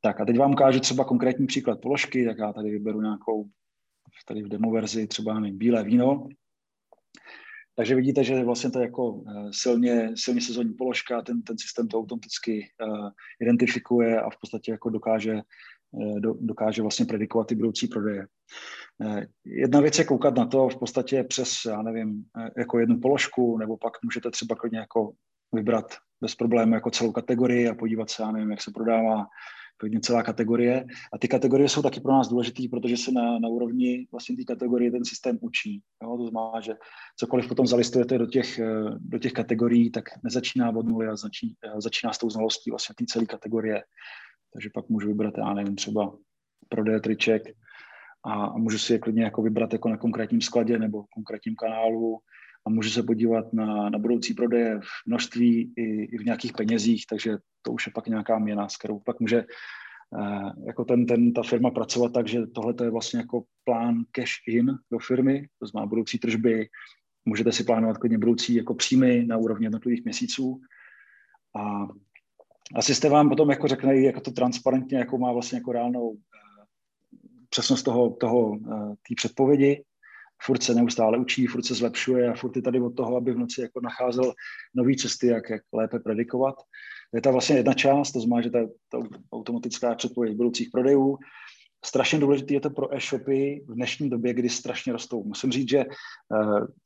Tak 0.00 0.20
a 0.20 0.24
teď 0.24 0.38
vám 0.38 0.52
ukážu 0.52 0.80
třeba 0.80 1.04
konkrétní 1.04 1.46
příklad 1.46 1.80
položky, 1.80 2.26
tak 2.26 2.38
já 2.38 2.52
tady 2.52 2.70
vyberu 2.70 3.00
nějakou, 3.00 3.44
tady 4.28 4.42
v 4.42 4.48
demo 4.48 4.70
verzi 4.70 5.06
třeba 5.06 5.40
nevím, 5.40 5.58
bílé 5.58 5.84
víno, 5.84 6.28
takže 7.76 7.94
vidíte, 7.94 8.24
že 8.24 8.44
vlastně 8.44 8.70
to 8.70 8.78
je 8.78 8.84
jako 8.84 9.24
eh, 9.28 9.48
silně, 9.50 10.10
silně 10.14 10.40
sezónní 10.40 10.74
položka, 10.74 11.22
ten, 11.22 11.42
ten 11.42 11.58
systém 11.58 11.88
to 11.88 11.98
automaticky 11.98 12.68
uh, 12.86 13.08
identifikuje 13.40 14.20
a 14.20 14.30
v 14.30 14.40
podstatě 14.40 14.72
jako 14.72 14.90
dokáže, 14.90 15.40
do, 16.18 16.34
dokáže 16.40 16.82
vlastně 16.82 17.06
predikovat 17.06 17.46
ty 17.46 17.54
budoucí 17.54 17.88
prodeje. 17.88 18.26
Jedna 19.44 19.80
věc 19.80 19.98
je 19.98 20.04
koukat 20.04 20.36
na 20.36 20.46
to 20.46 20.68
v 20.68 20.78
podstatě 20.78 21.24
přes, 21.24 21.52
já 21.66 21.82
nevím, 21.82 22.24
jako 22.56 22.78
jednu 22.78 23.00
položku, 23.00 23.58
nebo 23.58 23.76
pak 23.76 23.92
můžete 24.04 24.30
třeba 24.30 24.56
klidně 24.56 24.78
jako 24.78 25.12
vybrat 25.52 25.94
bez 26.20 26.34
problému 26.34 26.74
jako 26.74 26.90
celou 26.90 27.12
kategorii 27.12 27.68
a 27.68 27.74
podívat 27.74 28.10
se, 28.10 28.22
já 28.22 28.30
nevím, 28.30 28.50
jak 28.50 28.62
se 28.62 28.70
prodává 28.74 29.26
klidně 29.82 30.00
celá 30.00 30.22
kategorie. 30.22 30.84
A 31.12 31.18
ty 31.18 31.28
kategorie 31.28 31.68
jsou 31.68 31.82
taky 31.82 32.00
pro 32.00 32.12
nás 32.12 32.28
důležité, 32.28 32.62
protože 32.70 32.96
se 32.96 33.12
na, 33.12 33.38
na 33.38 33.48
úrovni 33.48 34.06
vlastně 34.12 34.36
té 34.36 34.44
kategorie 34.44 34.90
ten 34.90 35.04
systém 35.04 35.38
učí. 35.40 35.82
Jo? 36.02 36.16
To 36.16 36.26
znamená, 36.26 36.60
že 36.60 36.74
cokoliv 37.16 37.48
potom 37.48 37.66
zalistujete 37.66 38.18
do 38.18 38.26
těch, 38.26 38.60
do 38.98 39.18
těch 39.18 39.32
kategorií, 39.32 39.90
tak 39.90 40.04
nezačíná 40.22 40.70
od 40.70 40.86
nuly 40.86 41.06
a 41.06 41.16
začíná, 41.16 41.54
začíná 41.78 42.12
s 42.12 42.18
tou 42.18 42.30
znalostí 42.30 42.70
vlastně 42.70 42.94
té 42.94 43.04
celé 43.08 43.26
kategorie. 43.26 43.82
Takže 44.52 44.70
pak 44.74 44.88
můžu 44.88 45.08
vybrat, 45.08 45.34
já 45.38 45.54
nevím, 45.54 45.76
třeba 45.76 46.14
prodej 46.68 47.00
triček 47.00 47.42
a, 48.24 48.32
a 48.44 48.58
můžu 48.58 48.78
si 48.78 48.92
je 48.92 48.98
klidně 48.98 49.24
jako 49.24 49.42
vybrat 49.42 49.72
jako 49.72 49.88
na 49.88 49.96
konkrétním 49.96 50.40
skladě 50.40 50.78
nebo 50.78 51.04
konkrétním 51.14 51.56
kanálu 51.56 52.18
a 52.64 52.70
můžu 52.70 52.90
se 52.90 53.02
podívat 53.02 53.52
na, 53.52 53.90
na 53.90 53.98
budoucí 53.98 54.34
prodeje 54.34 54.80
v 54.80 55.06
množství 55.06 55.72
i, 55.76 55.82
i 56.04 56.18
v 56.18 56.24
nějakých 56.24 56.52
penězích, 56.52 57.06
takže 57.06 57.36
to 57.62 57.72
už 57.72 57.86
je 57.86 57.92
pak 57.94 58.06
nějaká 58.06 58.38
měna, 58.38 58.68
s 58.68 58.76
kterou 58.76 58.98
pak 58.98 59.20
může 59.20 59.38
eh, 59.38 60.52
jako 60.66 60.84
ten, 60.84 61.06
ten, 61.06 61.32
ta 61.32 61.42
firma 61.42 61.70
pracovat 61.70 62.12
tak, 62.12 62.28
že 62.28 62.46
tohle 62.46 62.74
je 62.82 62.90
vlastně 62.90 63.20
jako 63.20 63.44
plán 63.64 64.04
cash 64.12 64.32
in 64.48 64.78
do 64.92 64.98
firmy, 64.98 65.48
to 65.58 65.66
znamená 65.66 65.86
budoucí 65.86 66.18
tržby, 66.18 66.68
můžete 67.24 67.52
si 67.52 67.64
plánovat 67.64 67.98
klidně 67.98 68.18
budoucí 68.18 68.54
jako 68.54 68.74
příjmy 68.74 69.24
na 69.26 69.36
úrovni 69.36 69.66
jednotlivých 69.66 70.04
měsíců. 70.04 70.60
A 71.56 71.88
asi 72.74 72.94
jste 72.94 73.08
vám 73.08 73.28
potom 73.28 73.50
jako 73.50 73.68
řekne, 73.68 74.00
jako 74.00 74.20
to 74.20 74.30
transparentně, 74.30 74.98
jako 74.98 75.18
má 75.18 75.32
vlastně 75.32 75.58
jako 75.58 75.72
reálnou 75.72 76.16
eh, 76.16 76.64
přesnost 77.48 77.82
toho, 77.82 78.10
toho 78.10 78.56
eh, 78.56 78.88
té 78.88 79.14
předpovědi 79.16 79.84
furt 80.44 80.62
se 80.62 80.74
neustále 80.74 81.18
učí, 81.18 81.46
furt 81.46 81.64
se 81.64 81.74
zlepšuje 81.74 82.30
a 82.30 82.34
furt 82.34 82.56
je 82.56 82.62
tady 82.62 82.80
od 82.80 82.96
toho, 82.96 83.16
aby 83.16 83.32
v 83.32 83.38
noci 83.38 83.60
jako 83.60 83.80
nacházel 83.80 84.32
nové 84.74 84.94
cesty, 84.94 85.26
jak, 85.26 85.50
jak 85.50 85.62
lépe 85.72 85.98
predikovat. 85.98 86.54
To 87.10 87.16
je 87.16 87.20
ta 87.20 87.30
vlastně 87.30 87.56
jedna 87.56 87.74
část, 87.74 88.12
to 88.12 88.20
znamená, 88.20 88.42
že 88.42 88.50
ta, 88.50 88.58
ta 88.88 88.98
automatická 89.32 89.94
předpověď 89.94 90.36
budoucích 90.36 90.68
prodejů. 90.72 91.18
Strašně 91.84 92.18
důležité 92.18 92.54
je 92.54 92.60
to 92.60 92.70
pro 92.70 92.94
e-shopy 92.94 93.64
v 93.68 93.74
dnešní 93.74 94.10
době, 94.10 94.34
kdy 94.34 94.48
strašně 94.48 94.92
rostou. 94.92 95.24
Musím 95.24 95.52
říct, 95.52 95.68
že 95.68 95.78
eh, 95.78 95.86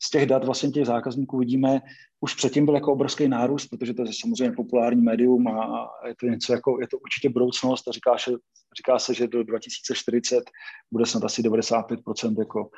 z 0.03 0.11
těch 0.11 0.27
dat 0.27 0.45
vlastně 0.45 0.71
těch 0.71 0.87
zákazníků 0.87 1.39
vidíme, 1.39 1.81
už 2.21 2.35
předtím 2.35 2.65
byl 2.65 2.75
jako 2.75 2.93
obrovský 2.93 3.29
nárůst, 3.29 3.67
protože 3.67 3.95
to 3.95 4.03
je 4.03 4.09
samozřejmě 4.21 4.57
populární 4.57 5.03
médium 5.03 5.49
a 5.49 5.89
je 6.07 6.15
to 6.21 6.27
něco 6.27 6.53
jako, 6.53 6.81
je 6.81 6.89
to 6.89 6.99
určitě 6.99 7.29
budoucnost 7.29 7.89
a 7.89 7.93
říká, 7.93 8.17
že, 8.17 8.33
říká 8.77 8.99
se, 8.99 9.15
že 9.15 9.29
do 9.29 9.45
2040 9.45 10.45
bude 10.93 11.07
snad 11.07 11.25
asi 11.25 11.43
95% 11.43 12.39
jako 12.39 12.71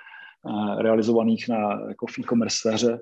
realizovaných 0.79 1.49
na, 1.49 1.81
jako 1.89 2.07
v 2.07 2.19
e-commerce 2.19 2.57
sféře. 2.57 2.99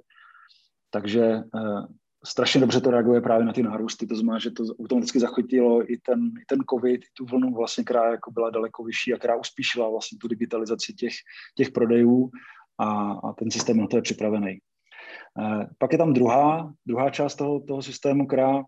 Takže 0.91 1.23
eh, 1.25 1.83
strašně 2.25 2.61
dobře 2.61 2.81
to 2.81 2.91
reaguje 2.91 3.21
právě 3.21 3.47
na 3.47 3.53
ty 3.53 3.63
nárůsty, 3.63 4.07
to 4.07 4.15
znamená, 4.17 4.39
že 4.39 4.51
to 4.51 4.65
automaticky 4.81 5.21
zachytilo 5.21 5.93
i 5.93 5.97
ten, 5.97 6.21
i 6.43 6.45
ten 6.47 6.59
covid, 6.71 7.05
i 7.05 7.09
tu 7.17 7.25
vlnu 7.25 7.55
vlastně, 7.55 7.85
která 7.85 8.11
jako 8.11 8.31
byla 8.31 8.51
daleko 8.51 8.85
vyšší 8.85 9.15
a 9.15 9.19
která 9.19 9.37
uspíšila 9.37 9.91
vlastně 9.91 10.19
tu 10.19 10.29
digitalizaci 10.29 10.93
těch, 10.93 11.13
těch 11.57 11.71
prodejů 11.71 12.31
a, 12.79 13.13
a 13.13 13.33
ten 13.33 13.51
systém 13.51 13.77
na 13.77 13.87
to 13.87 13.97
je 13.97 14.03
připravený. 14.03 14.59
Eh, 15.41 15.67
pak 15.79 15.93
je 15.93 15.99
tam 15.99 16.13
druhá, 16.13 16.73
druhá 16.87 17.11
část 17.11 17.35
toho, 17.37 17.61
toho 17.61 17.83
systému, 17.83 18.27
která 18.27 18.63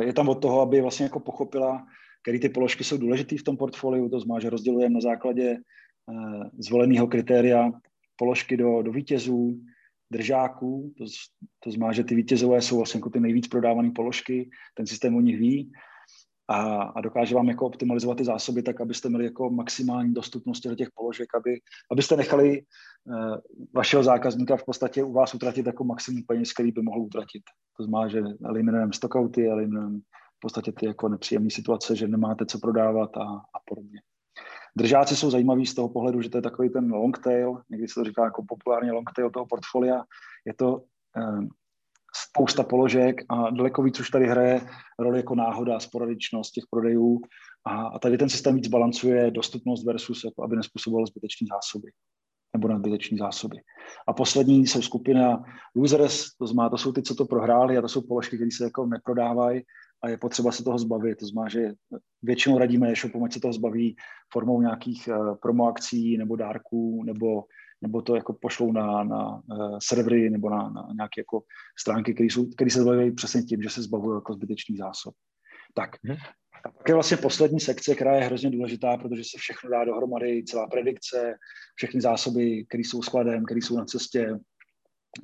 je 0.00 0.12
tam 0.12 0.28
od 0.28 0.42
toho, 0.42 0.60
aby 0.60 0.80
vlastně 0.80 1.04
jako 1.04 1.20
pochopila, 1.20 1.86
které 2.22 2.38
ty 2.38 2.48
položky 2.48 2.84
jsou 2.84 2.96
důležité 2.96 3.36
v 3.38 3.42
tom 3.42 3.56
portfoliu, 3.56 4.08
to 4.08 4.20
znamená, 4.20 4.40
že 4.40 4.50
rozdělujeme 4.50 4.94
na 4.94 5.00
základě 5.00 5.56
Eh, 5.56 5.58
zvoleného 6.58 7.06
kritéria 7.06 7.70
položky 8.16 8.56
do, 8.56 8.82
do 8.82 8.92
vítězů, 8.92 9.60
držáků, 10.12 10.92
to, 10.98 11.04
to 11.60 11.70
znamená, 11.70 11.92
že 11.92 12.04
ty 12.04 12.14
vítězové 12.14 12.62
jsou 12.62 12.76
vlastně 12.76 12.98
jako 12.98 13.10
ty 13.10 13.20
nejvíc 13.20 13.48
prodávané 13.48 13.90
položky, 13.90 14.50
ten 14.74 14.86
systém 14.86 15.16
o 15.16 15.20
nich 15.20 15.38
ví 15.38 15.72
a, 16.48 16.82
a 16.82 17.00
dokáže 17.00 17.34
vám 17.34 17.48
jako 17.48 17.66
optimalizovat 17.66 18.18
ty 18.18 18.24
zásoby 18.24 18.62
tak, 18.62 18.80
abyste 18.80 19.08
měli 19.08 19.24
jako 19.24 19.50
maximální 19.50 20.14
dostupnost 20.14 20.60
těch 20.60 20.88
položek, 20.94 21.34
aby, 21.34 21.60
abyste 21.90 22.16
nechali 22.16 22.62
uh, 23.04 23.36
vašeho 23.74 24.02
zákazníka 24.02 24.56
v 24.56 24.64
podstatě 24.64 25.04
u 25.04 25.12
vás 25.12 25.34
utratit 25.34 25.66
jako 25.66 25.84
maximum 25.84 26.22
peněz, 26.22 26.52
který 26.52 26.72
by 26.72 26.82
mohl 26.82 27.00
utratit. 27.00 27.42
To 27.76 27.84
znamená, 27.84 28.08
že 28.08 28.22
eliminujeme 28.44 28.92
stockouty, 28.92 29.48
eliminujeme 29.48 29.98
v 30.36 30.40
podstatě 30.40 30.72
ty 30.72 30.86
jako 30.86 31.08
nepříjemné 31.08 31.50
situace, 31.50 31.96
že 31.96 32.08
nemáte 32.08 32.46
co 32.46 32.58
prodávat 32.58 33.16
a, 33.16 33.24
a 33.24 33.58
podobně. 33.68 34.00
Držáci 34.76 35.16
jsou 35.16 35.30
zajímaví 35.30 35.66
z 35.66 35.74
toho 35.74 35.88
pohledu, 35.88 36.22
že 36.22 36.30
to 36.30 36.38
je 36.38 36.42
takový 36.42 36.70
ten 36.70 36.92
long 36.92 37.18
tail, 37.18 37.62
někdy 37.70 37.88
se 37.88 37.94
to 37.94 38.04
říká 38.04 38.24
jako 38.24 38.44
populárně 38.48 38.92
long 38.92 39.10
tail 39.16 39.30
toho 39.30 39.46
portfolia. 39.46 40.02
Je 40.46 40.54
to 40.54 40.82
eh, 41.16 41.46
spousta 42.14 42.62
položek 42.62 43.16
a 43.28 43.50
daleko 43.50 43.82
víc 43.82 44.00
už 44.00 44.10
tady 44.10 44.26
hraje 44.26 44.60
roli 44.98 45.18
jako 45.18 45.34
náhoda, 45.34 45.80
sporadičnost 45.80 46.52
těch 46.52 46.64
prodejů 46.70 47.20
a, 47.66 47.86
a 47.86 47.98
tady 47.98 48.18
ten 48.18 48.28
systém 48.28 48.54
víc 48.54 48.68
balancuje 48.68 49.30
dostupnost 49.30 49.84
versus, 49.84 50.24
jako 50.24 50.44
aby 50.44 50.56
nespůsoboval 50.56 51.06
zbytečné 51.06 51.46
zásoby 51.50 51.90
nebo 52.52 52.68
nadbytečné 52.68 53.18
zásoby. 53.18 53.56
A 54.08 54.12
poslední 54.12 54.66
jsou 54.66 54.82
skupina 54.82 55.44
losers, 55.76 56.36
to 56.38 56.46
znamená, 56.46 56.70
to 56.70 56.78
jsou 56.78 56.92
ty, 56.92 57.02
co 57.02 57.14
to 57.14 57.24
prohráli 57.24 57.78
a 57.78 57.80
to 57.80 57.88
jsou 57.88 58.02
položky, 58.02 58.36
které 58.36 58.50
se 58.50 58.64
jako 58.64 58.86
neprodávají 58.86 59.62
a 60.02 60.08
je 60.08 60.18
potřeba 60.18 60.52
se 60.52 60.64
toho 60.64 60.78
zbavit. 60.78 61.18
To 61.18 61.26
znamená, 61.26 61.48
že 61.48 61.72
většinou 62.22 62.58
radíme 62.58 62.92
e-shopům, 62.92 63.24
ať 63.24 63.32
se 63.32 63.40
toho 63.40 63.52
zbaví 63.52 63.96
formou 64.32 64.60
nějakých 64.60 65.08
uh, 65.08 65.36
promo 65.36 65.66
akcí 65.66 66.16
nebo 66.16 66.36
dárků, 66.36 67.02
nebo, 67.04 67.44
nebo 67.80 68.02
to 68.02 68.16
jako 68.16 68.32
pošlou 68.32 68.72
na, 68.72 69.04
na 69.04 69.34
uh, 69.34 69.78
servery 69.82 70.30
nebo 70.30 70.50
na, 70.50 70.70
na 70.70 70.88
nějaké 70.94 71.20
jako 71.20 71.42
stránky, 71.78 72.14
které 72.54 72.70
se 72.70 72.80
zbaví 72.80 73.12
přesně 73.12 73.42
tím, 73.42 73.62
že 73.62 73.70
se 73.70 73.82
zbavují 73.82 74.16
jako 74.16 74.34
zbytečný 74.34 74.76
zásob. 74.76 75.14
Tak, 75.74 75.90
hmm. 76.04 76.16
A 76.64 76.70
pak 76.70 76.88
je 76.88 76.94
vlastně 76.94 77.16
poslední 77.16 77.60
sekce, 77.60 77.94
která 77.94 78.16
je 78.16 78.24
hrozně 78.24 78.50
důležitá, 78.50 78.96
protože 78.96 79.22
se 79.24 79.38
všechno 79.38 79.70
dá 79.70 79.84
dohromady, 79.84 80.44
celá 80.44 80.66
predikce, 80.66 81.34
všechny 81.74 82.00
zásoby, 82.00 82.64
které 82.68 82.80
jsou 82.80 83.02
skladem, 83.02 83.44
které 83.44 83.58
jsou 83.58 83.76
na 83.76 83.84
cestě. 83.84 84.38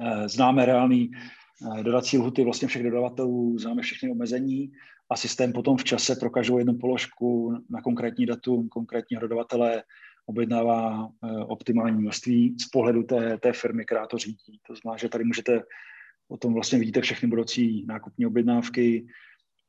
Eh, 0.01 0.29
známe 0.29 0.65
reálný 0.65 1.11
Eh, 1.11 1.38
dodací 1.83 2.19
lhuty 2.19 2.45
vlastně 2.45 2.69
všech 2.69 2.83
dodavatelů, 2.83 3.59
známe 3.59 3.83
všechny 3.83 4.11
omezení 4.11 4.73
a 5.11 5.17
systém 5.17 5.53
potom 5.53 5.77
v 5.77 5.85
čase 5.85 6.17
pro 6.17 6.31
každou 6.31 6.59
jednu 6.59 6.75
položku 6.75 7.55
na 7.71 7.83
konkrétní 7.83 8.27
datum, 8.27 8.69
konkrétního 8.69 9.21
dodavatele 9.21 9.83
objednává 10.27 11.09
optimální 11.47 12.01
množství 12.01 12.57
z 12.61 12.69
pohledu 12.69 13.03
té, 13.03 13.39
té 13.39 13.53
firmy, 13.53 13.85
která 13.85 14.07
to 14.07 14.19
řídí. 14.19 14.61
To 14.67 14.75
znamená, 14.75 14.99
že 14.99 15.09
tady 15.09 15.25
můžete, 15.25 15.63
o 16.29 16.37
tom 16.37 16.55
vlastně 16.55 16.79
vidíte 16.79 17.01
všechny 17.01 17.29
budoucí 17.29 17.87
nákupní 17.87 18.27
objednávky, 18.27 19.07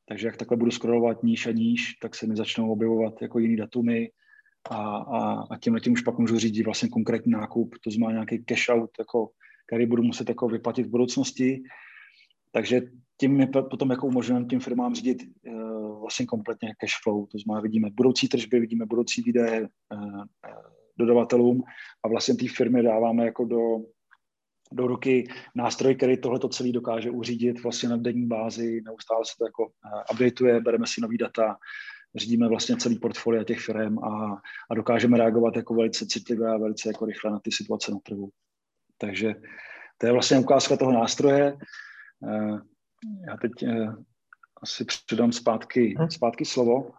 takže 0.08 0.26
jak 0.26 0.36
takhle 0.36 0.56
budu 0.56 0.70
scrollovat 0.70 1.22
níž 1.22 1.46
a 1.46 1.50
níž, 1.50 1.94
tak 2.02 2.14
se 2.14 2.26
mi 2.26 2.36
začnou 2.36 2.72
objevovat 2.72 3.22
jako 3.22 3.38
jiný 3.38 3.56
datumy 3.56 4.10
a, 4.70 4.96
a, 4.96 5.46
a 5.50 5.58
tím 5.58 5.74
letím 5.74 5.92
už 5.92 6.02
pak 6.02 6.18
můžu 6.18 6.38
řídit 6.38 6.62
vlastně 6.62 6.88
konkrétní 6.88 7.32
nákup, 7.32 7.74
to 7.84 7.90
znamená 7.90 8.12
nějaký 8.12 8.44
cash 8.44 8.68
out, 8.68 8.90
jako, 8.98 9.28
který 9.70 9.86
budu 9.86 10.02
muset 10.02 10.28
jako 10.28 10.48
vyplatit 10.48 10.86
v 10.86 10.90
budoucnosti. 10.90 11.62
Takže 12.52 12.82
tím 13.20 13.36
my 13.36 13.46
potom 13.46 13.90
jako 13.90 14.06
umožňujeme 14.06 14.46
tím 14.46 14.60
firmám 14.60 14.94
řídit 14.94 15.22
uh, 15.22 16.00
vlastně 16.00 16.26
kompletně 16.26 16.74
cash 16.80 17.02
flow, 17.02 17.26
to 17.26 17.38
znamená 17.38 17.62
vidíme 17.62 17.88
budoucí 17.90 18.28
tržby, 18.28 18.60
vidíme 18.60 18.86
budoucí 18.86 19.22
výdaje 19.22 19.60
uh, 19.62 20.22
dodavatelům 20.98 21.62
a 22.04 22.08
vlastně 22.08 22.34
té 22.34 22.48
firmy 22.48 22.82
dáváme 22.82 23.24
jako 23.24 23.44
do, 23.44 23.60
do 24.72 24.86
ruky 24.86 25.24
nástroj, 25.54 25.94
který 25.94 26.16
tohle 26.16 26.40
celý 26.50 26.72
dokáže 26.72 27.10
uřídit 27.10 27.62
vlastně 27.62 27.88
na 27.88 27.96
denní 27.96 28.26
bázi, 28.26 28.80
neustále 28.84 29.24
se 29.24 29.32
to 29.38 29.44
jako 29.44 29.62
uh, 29.66 30.02
updateuje, 30.12 30.60
bereme 30.60 30.86
si 30.86 31.00
nový 31.00 31.18
data, 31.18 31.56
řídíme 32.16 32.48
vlastně 32.48 32.76
celý 32.76 32.98
portfolio 32.98 33.44
těch 33.44 33.60
firm 33.60 33.98
a, 33.98 34.42
a 34.70 34.74
dokážeme 34.74 35.18
reagovat 35.18 35.56
jako 35.56 35.74
velice 35.74 36.06
citlivě 36.06 36.48
a 36.48 36.58
velice 36.58 36.88
jako 36.88 37.04
rychle 37.06 37.30
na 37.30 37.38
ty 37.38 37.52
situace 37.52 37.92
na 37.92 37.98
trhu. 38.02 38.30
Takže 39.00 39.34
to 39.98 40.06
je 40.06 40.12
vlastně 40.12 40.38
ukázka 40.38 40.76
toho 40.76 40.92
nástroje. 40.92 41.56
Já 43.26 43.36
teď 43.36 43.52
asi 44.62 44.84
předám 44.84 45.32
zpátky, 45.32 45.94
hm. 45.98 46.10
zpátky 46.10 46.44
slovo. 46.44 46.92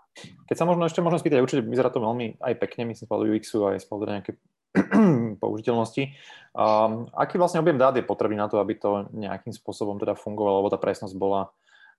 Keď 0.51 0.55
sa 0.57 0.67
možno 0.67 0.83
ešte 0.83 0.99
možno 0.99 1.23
spýtať, 1.23 1.39
určite 1.39 1.63
vyzerá 1.63 1.87
to 1.87 2.03
veľmi 2.03 2.35
aj 2.43 2.53
pekne, 2.59 2.91
myslím, 2.91 3.07
z 3.07 3.31
UX-u 3.31 3.63
aj 3.63 3.79
z 3.79 3.87
nejaké 3.87 4.31
použiteľnosti. 5.43 6.03
Um, 6.51 7.07
aký 7.15 7.39
vlastne 7.39 7.63
objem 7.63 7.79
dát 7.79 7.95
je 7.95 8.03
potrebný 8.03 8.35
na 8.35 8.51
to, 8.51 8.59
aby 8.59 8.75
to 8.75 9.07
nejakým 9.15 9.55
spôsobom 9.55 9.95
teda 10.03 10.19
fungovalo, 10.19 10.59
alebo 10.59 10.73
tá 10.73 10.75
presnosť 10.75 11.15
bola 11.15 11.47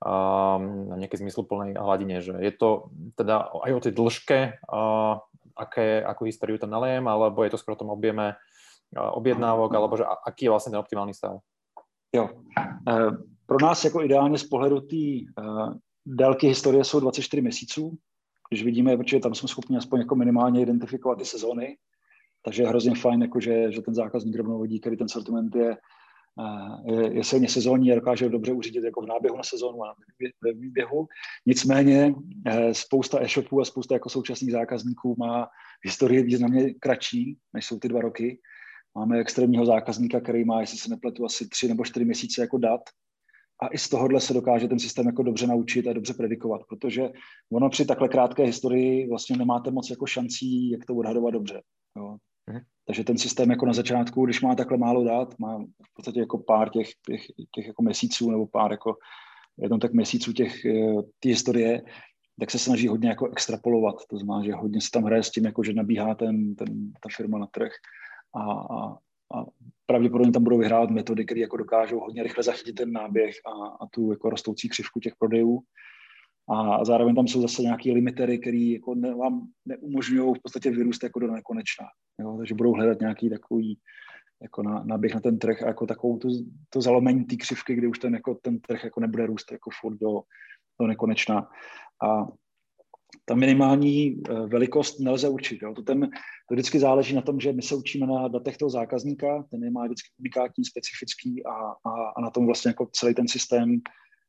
um, 0.04 0.92
na 0.92 1.00
nejakej 1.00 1.25
zmysluplnej 1.25 1.73
hladine, 1.73 2.21
že 2.21 2.37
je 2.37 2.52
to 2.52 2.92
teda 3.16 3.49
aj 3.64 3.71
o 3.73 3.80
tej 3.80 3.92
dĺžke, 3.97 4.38
uh, 4.68 5.16
aké, 5.56 6.04
akú 6.04 6.28
históriu 6.28 6.61
tam 6.61 6.68
nalejem, 6.68 7.09
alebo 7.09 7.40
je 7.49 7.56
to 7.56 7.61
skoro 7.61 7.80
o 7.80 7.82
tom 7.88 7.97
objeme 7.97 8.37
objednávok, 9.00 9.75
alebo 9.75 9.96
že 9.96 10.04
aký 10.04 10.44
je 10.44 10.50
vlastne 10.50 10.70
ten 10.70 10.80
optimálny 10.80 11.14
stav? 11.14 11.40
Jo. 12.12 12.28
Uh, 12.88 13.16
pro 13.46 13.58
nás 13.62 13.84
jako 13.84 14.02
ideálně 14.02 14.38
z 14.38 14.44
pohledu 14.44 14.80
té 14.80 14.96
uh, 15.38 15.75
délky 16.06 16.46
historie 16.46 16.84
jsou 16.84 17.00
24 17.00 17.42
měsíců, 17.42 17.99
když 18.50 18.64
vidíme, 18.64 18.96
protože 18.96 19.20
tam 19.20 19.34
jsme 19.34 19.49
schopni 19.49 19.76
aspoň 19.76 20.00
jako 20.00 20.14
minimálně 20.14 20.62
identifikovat 20.62 21.18
ty 21.18 21.25
sezóny, 21.25 21.76
takže 22.44 22.62
je 22.62 22.68
hrozně 22.68 22.94
fajn, 22.94 23.22
jako 23.22 23.40
že, 23.40 23.72
že 23.72 23.82
ten 23.82 23.94
zákazník 23.94 24.37
rovnou 24.37 24.61
vidí, 24.61 24.80
který 24.80 24.96
ten 24.96 25.08
sortiment 25.08 25.54
je, 25.54 25.76
je, 26.84 27.16
je 27.16 27.25
silně 27.25 27.49
sezónní 27.49 27.92
a 27.92 27.94
dokáže 27.94 28.28
dobře 28.28 28.52
uřídit 28.52 28.84
jako 28.84 29.02
v 29.02 29.06
náběhu 29.06 29.37
na 29.37 29.42
sezónu 29.42 29.84
a 29.84 29.94
ve 30.44 30.52
výběhu. 30.52 31.06
Nicméně 31.46 32.14
eh, 32.46 32.75
spousta 32.75 33.22
e-shopů 33.22 33.61
a 33.61 33.64
spousta 33.64 33.94
jako 33.94 34.08
současných 34.08 34.52
zákazníků 34.52 35.14
má 35.18 35.49
historii 35.84 36.22
významně 36.22 36.75
kratší, 36.75 37.38
než 37.52 37.66
jsou 37.66 37.78
ty 37.78 37.88
dva 37.88 38.00
roky. 38.00 38.40
Máme 38.94 39.18
extrémního 39.18 39.66
zákazníka, 39.66 40.20
který 40.20 40.44
má, 40.44 40.61
jestli 40.61 40.78
se 40.78 40.90
nepletu, 40.90 41.25
asi 41.25 41.49
tři 41.49 41.68
nebo 41.68 41.84
čtyři 41.84 42.04
měsíce 42.04 42.40
jako 42.40 42.58
dat 42.58 42.80
a 43.62 43.66
i 43.66 43.78
z 43.78 43.88
tohohle 43.88 44.20
se 44.20 44.34
dokáže 44.34 44.68
ten 44.68 44.78
systém 44.78 45.06
jako 45.06 45.22
dobře 45.22 45.46
naučit 45.46 45.87
a 45.87 45.92
dobře 45.92 46.14
predikovat, 46.14 46.61
protože 46.68 47.11
ono 47.52 47.70
při 47.70 47.84
takhle 47.84 48.08
krátké 48.08 48.42
historii 48.42 49.08
vlastně 49.08 49.37
nemáte 49.37 49.70
moc 49.70 49.90
jako 49.90 50.06
šancí, 50.06 50.70
jak 50.70 50.84
to 50.84 50.94
odhadovat 50.94 51.34
dobře. 51.34 51.62
Jo. 51.96 52.16
Mhm. 52.50 52.61
Takže 52.87 53.04
ten 53.04 53.18
systém 53.18 53.50
jako 53.50 53.66
na 53.66 53.72
začátku, 53.72 54.25
když 54.25 54.40
má 54.40 54.54
takhle 54.54 54.78
málo 54.78 55.04
dát, 55.04 55.38
má 55.38 55.58
v 55.58 55.94
podstatě 55.94 56.20
jako 56.20 56.38
pár 56.38 56.70
těch, 56.70 56.88
těch, 57.06 57.20
těch 57.54 57.66
jako 57.66 57.82
měsíců 57.82 58.30
nebo 58.30 58.46
pár 58.46 58.70
jako 58.70 58.96
jednou 59.58 59.78
tak 59.78 59.92
měsíců 59.92 60.32
těch 60.32 60.64
eh, 60.64 60.94
ty 61.20 61.28
historie, 61.28 61.82
tak 62.40 62.50
se 62.50 62.58
snaží 62.58 62.88
hodně 62.88 63.08
jako 63.08 63.28
extrapolovat. 63.28 63.94
To 64.11 64.16
znamená, 64.16 64.44
že 64.44 64.54
hodně 64.54 64.80
se 64.80 64.90
tam 64.92 65.04
hraje 65.04 65.22
s 65.22 65.30
tím, 65.30 65.44
jako 65.44 65.62
že 65.62 65.72
nabíhá 65.72 66.14
ten, 66.14 66.54
ten, 66.54 66.92
ta 66.92 67.08
firma 67.16 67.38
na 67.38 67.46
trh 67.46 67.72
a, 68.35 68.43
a, 68.53 68.99
a 69.35 69.45
pravděpodobně 69.87 70.33
tam 70.33 70.45
budou 70.45 70.59
vyhrávat 70.59 70.90
metody, 70.90 71.25
které 71.25 71.40
jako 71.40 71.57
dokážou 71.57 72.01
hodně 72.01 72.23
rychle 72.23 72.45
zachytit 72.45 72.75
ten 72.75 72.92
náběh 72.92 73.35
a, 73.47 73.66
a 73.85 73.87
tu 73.90 74.11
jako 74.11 74.31
rostoucí 74.31 74.68
křivku 74.68 75.01
těch 75.01 75.12
prodejů. 75.18 75.61
A 76.49 76.85
zároveň 76.85 77.14
tam 77.14 77.29
jsou 77.29 77.42
zase 77.42 77.62
nějaké 77.62 77.92
limitery, 77.92 78.38
které 78.38 78.59
jako 78.59 78.95
ne, 78.95 79.14
vám 79.14 79.47
neumožňují 79.66 80.35
v 80.35 80.42
podstatě 80.42 80.71
vyrůst 80.71 81.03
jako 81.03 81.21
do 81.21 81.33
nekonečna. 81.33 81.87
Jo? 82.21 82.37
Takže 82.38 82.55
budou 82.55 82.73
hledat 82.73 83.01
nějaký 83.01 83.31
takový 83.31 83.79
jako 84.42 84.62
na, 84.62 84.85
naběh 84.85 85.14
na 85.14 85.21
ten 85.21 85.38
trh 85.38 85.62
a 85.62 85.66
jako 85.66 85.87
takovou 85.87 86.18
tu, 86.18 86.29
to 86.68 86.81
zalomení 86.81 87.25
té 87.25 87.37
křivky, 87.37 87.75
kdy 87.75 87.87
už 87.87 87.99
ten, 87.99 88.14
jako, 88.14 88.38
ten 88.42 88.61
trh 88.61 88.85
jako 88.85 89.01
nebude 89.01 89.27
růst 89.27 89.53
jako 89.53 89.71
furt 89.81 89.97
do, 89.97 90.23
do 90.81 90.87
nekonečna. 90.87 91.49
A 92.03 92.27
ta 93.33 93.37
minimální 93.37 94.23
eh, 94.31 94.47
velikost 94.47 95.01
nelze 95.01 95.29
určit. 95.29 95.62
Jo. 95.62 95.75
To, 95.75 95.83
ten, 95.83 96.01
to 96.49 96.55
vždycky 96.55 96.79
záleží 96.79 97.14
na 97.14 97.23
tom, 97.23 97.40
že 97.40 97.53
my 97.53 97.62
se 97.62 97.75
učíme 97.75 98.07
na 98.07 98.29
datech 98.29 98.57
toho 98.57 98.71
zákazníka, 98.71 99.42
ten 99.51 99.64
je 99.64 99.71
má 99.71 99.85
vždycky 99.85 100.09
unikátní, 100.18 100.64
specifický 100.64 101.47
a, 101.47 101.53
a, 101.53 102.11
a 102.16 102.21
na 102.21 102.31
tom 102.31 102.47
vlastně 102.47 102.68
jako 102.68 102.88
celý 102.92 103.14
ten 103.14 103.29
systém 103.29 103.81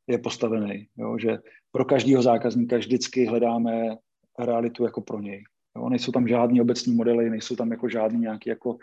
je 0.08 0.18
postavený. 0.18 0.88
Jo. 0.98 1.18
Že 1.18 1.38
pro 1.72 1.86
každého 1.86 2.24
zákazníka 2.24 2.78
vždycky 2.78 3.26
hledáme 3.26 3.98
realitu 4.40 4.84
jako 4.84 5.02
pro 5.02 5.20
něj. 5.20 5.44
Jo. 5.78 5.90
Nejsou 5.90 6.12
tam 6.12 6.28
žádný 6.28 6.62
obecní 6.62 6.96
modely, 6.96 7.30
nejsou 7.30 7.56
tam 7.56 7.72
jako 7.72 7.90
žádný 7.90 8.20
nějaký 8.20 8.50
jako 8.50 8.78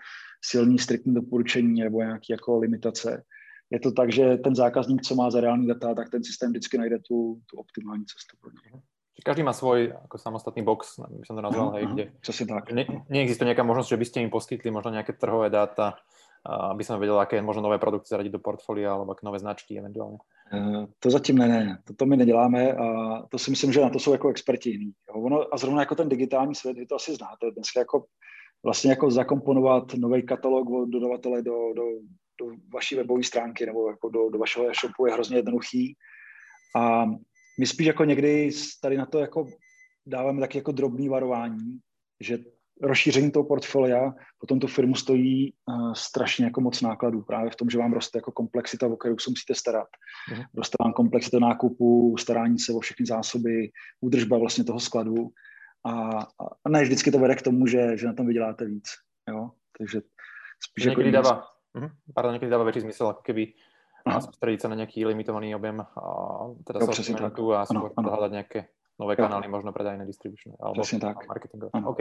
silný, 0.44 0.78
striktní 0.78 1.14
doporučení 1.14 1.80
nebo 1.80 2.00
nějaké 2.00 2.26
jako 2.30 2.58
limitace. 2.58 3.22
Je 3.70 3.80
to 3.80 3.92
tak, 3.92 4.12
že 4.12 4.36
ten 4.36 4.54
zákazník, 4.54 5.02
co 5.02 5.14
má 5.14 5.30
za 5.30 5.40
reální 5.40 5.66
data, 5.66 5.94
tak 5.94 6.10
ten 6.10 6.24
systém 6.24 6.50
vždycky 6.50 6.78
najde 6.78 6.98
tu, 6.98 7.40
tu 7.46 7.56
optimální 7.56 8.04
cestu 8.04 8.36
pro 8.40 8.50
něj. 8.50 8.82
Každý 9.20 9.42
má 9.42 9.52
svoj 9.52 9.92
ako 10.08 10.16
samostatný 10.16 10.62
box, 10.64 10.96
by 10.96 11.26
som 11.28 11.36
to 11.36 11.42
nazval, 11.44 11.76
hej, 11.76 11.84
kde 11.92 12.04
tak. 12.48 12.72
Ne, 12.72 12.88
neexistuje 13.12 13.52
nejaká 13.52 13.60
možnosť, 13.66 13.90
že 13.92 14.00
by 14.00 14.06
ste 14.08 14.18
im 14.24 14.32
poskytli 14.32 14.72
možno 14.72 14.96
nejaké 14.96 15.12
trhové 15.12 15.52
dáta, 15.52 16.00
aby 16.46 16.80
som 16.80 16.96
vedel, 16.96 17.20
aké 17.20 17.42
možno 17.44 17.68
nové 17.68 17.76
produkty 17.76 18.08
zaradiť 18.08 18.32
do 18.32 18.40
portfolia 18.40 18.96
alebo 18.96 19.12
nové 19.22 19.38
značky 19.38 19.78
eventuálně. 19.78 20.18
Uh, 20.52 20.86
to 20.98 21.10
zatím 21.10 21.38
ne, 21.38 21.48
ne, 21.48 21.78
to, 21.84 21.94
to 21.94 22.06
my 22.06 22.16
neděláme 22.16 22.72
a 22.72 22.86
to 23.28 23.38
si 23.38 23.50
myslím, 23.50 23.72
že 23.72 23.80
na 23.80 23.90
to 23.90 23.98
jsou 23.98 24.12
jako 24.12 24.28
experti 24.28 24.70
jiný. 24.70 24.92
Ono, 25.14 25.54
a 25.54 25.56
zrovna 25.56 25.82
jako 25.82 25.94
ten 25.94 26.08
digitální 26.08 26.54
svět, 26.54 26.76
vy 26.76 26.86
to 26.86 26.96
asi 26.96 27.14
znáte, 27.14 27.50
dneska 27.54 27.80
jako 27.80 28.04
vlastně 28.64 28.90
jako 28.90 29.10
zakomponovat 29.10 29.94
nový 29.94 30.22
katalog 30.22 30.70
od 30.70 30.88
dodavatele 30.88 31.42
do, 31.42 31.72
do, 31.76 31.82
do 32.40 32.46
vaší 32.72 32.96
webové 32.96 33.22
stránky 33.22 33.66
nebo 33.66 33.90
jako 33.90 34.08
do, 34.08 34.30
do 34.30 34.38
vašeho 34.38 34.70
e-shopu 34.70 35.06
je 35.06 35.12
hrozně 35.12 35.36
jednoduchý. 35.36 35.96
A 36.76 37.04
my 37.60 37.66
spíš 37.66 37.86
jako 37.86 38.04
někdy 38.04 38.50
tady 38.82 38.96
na 38.96 39.06
to 39.06 39.18
jako 39.18 39.46
dáváme 40.06 40.40
taky 40.40 40.58
jako 40.58 40.72
drobný 40.72 41.08
varování, 41.08 41.78
že 42.20 42.38
rozšíření 42.82 43.30
toho 43.30 43.44
portfolia 43.44 44.14
potom 44.38 44.60
tu 44.60 44.66
firmu 44.66 44.94
stojí 44.94 45.52
uh, 45.66 45.92
strašně 45.92 46.44
jako 46.44 46.60
moc 46.60 46.80
nákladů 46.80 47.22
právě 47.22 47.50
v 47.50 47.56
tom, 47.56 47.70
že 47.70 47.78
vám 47.78 47.92
roste 47.92 48.18
jako 48.18 48.32
komplexita, 48.32 48.86
o 48.86 48.96
kterou 48.96 49.18
se 49.18 49.30
musíte 49.30 49.54
starat. 49.54 49.88
Mm. 50.36 50.42
Roste 50.56 50.76
vám 50.84 50.92
komplexita 50.92 51.38
nákupu, 51.38 52.16
starání 52.18 52.58
se 52.58 52.72
o 52.72 52.80
všechny 52.80 53.06
zásoby, 53.06 53.70
údržba 54.00 54.38
vlastně 54.38 54.64
toho 54.64 54.80
skladu 54.80 55.28
a, 55.86 56.20
a 56.64 56.68
ne 56.68 56.82
vždycky 56.82 57.10
to 57.10 57.18
vede 57.18 57.34
k 57.34 57.42
tomu, 57.42 57.66
že, 57.66 57.96
že 57.96 58.06
na 58.06 58.12
tom 58.12 58.26
vyděláte 58.26 58.64
víc. 58.64 58.88
Jo? 59.28 59.50
Takže 59.78 60.00
spíš 60.70 60.84
jako 60.84 61.00
někdy 61.00 61.12
dává, 61.12 61.46
uh, 61.76 61.88
pardon, 62.14 62.32
někdy 62.32 62.50
dává 62.50 62.64
větší 62.64 62.80
smysl, 62.80 63.04
jako 63.04 63.22
keby 63.22 63.52
a 64.06 64.20
soustředit 64.20 64.60
se 64.60 64.68
na 64.68 64.74
nějaký 64.74 65.06
limitovaný 65.06 65.54
objem 65.54 65.80
a 65.80 66.38
teda 66.66 66.80
sortimentu 66.80 67.54
a 67.54 67.66
skôr 67.66 67.92
hľadať 67.96 68.32
nejaké 68.32 68.60
nové 69.00 69.16
jo. 69.16 69.24
kanály, 69.24 69.48
možno 69.48 69.72
predajné 69.72 70.04
distribučné 70.04 70.60
alebo 70.60 70.84
tak. 70.84 71.24
marketingové. 71.24 71.72
OK. 71.72 72.00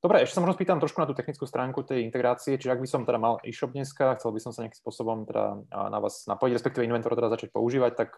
Dobre, 0.00 0.24
ešte 0.24 0.34
sa 0.34 0.40
možno 0.40 0.56
spýtam 0.56 0.80
trošku 0.80 0.98
na 1.04 1.06
tú 1.06 1.12
technickú 1.12 1.44
stránku 1.44 1.84
tej 1.84 2.08
integrácie, 2.08 2.56
čiže 2.56 2.72
ak 2.72 2.80
by 2.80 2.88
som 2.88 3.04
teda 3.04 3.20
mal 3.20 3.36
e-shop 3.44 3.76
dneska, 3.76 4.16
chcel 4.16 4.32
by 4.32 4.40
som 4.40 4.50
sa 4.56 4.64
nejakým 4.64 4.80
spôsobom 4.80 5.28
teda 5.28 5.60
na 5.68 5.98
vás 6.00 6.24
napojiť, 6.24 6.52
respektíve 6.56 6.88
Inventor 6.88 7.12
teda 7.12 7.28
začať 7.28 7.52
používať, 7.52 7.92
tak 7.94 8.10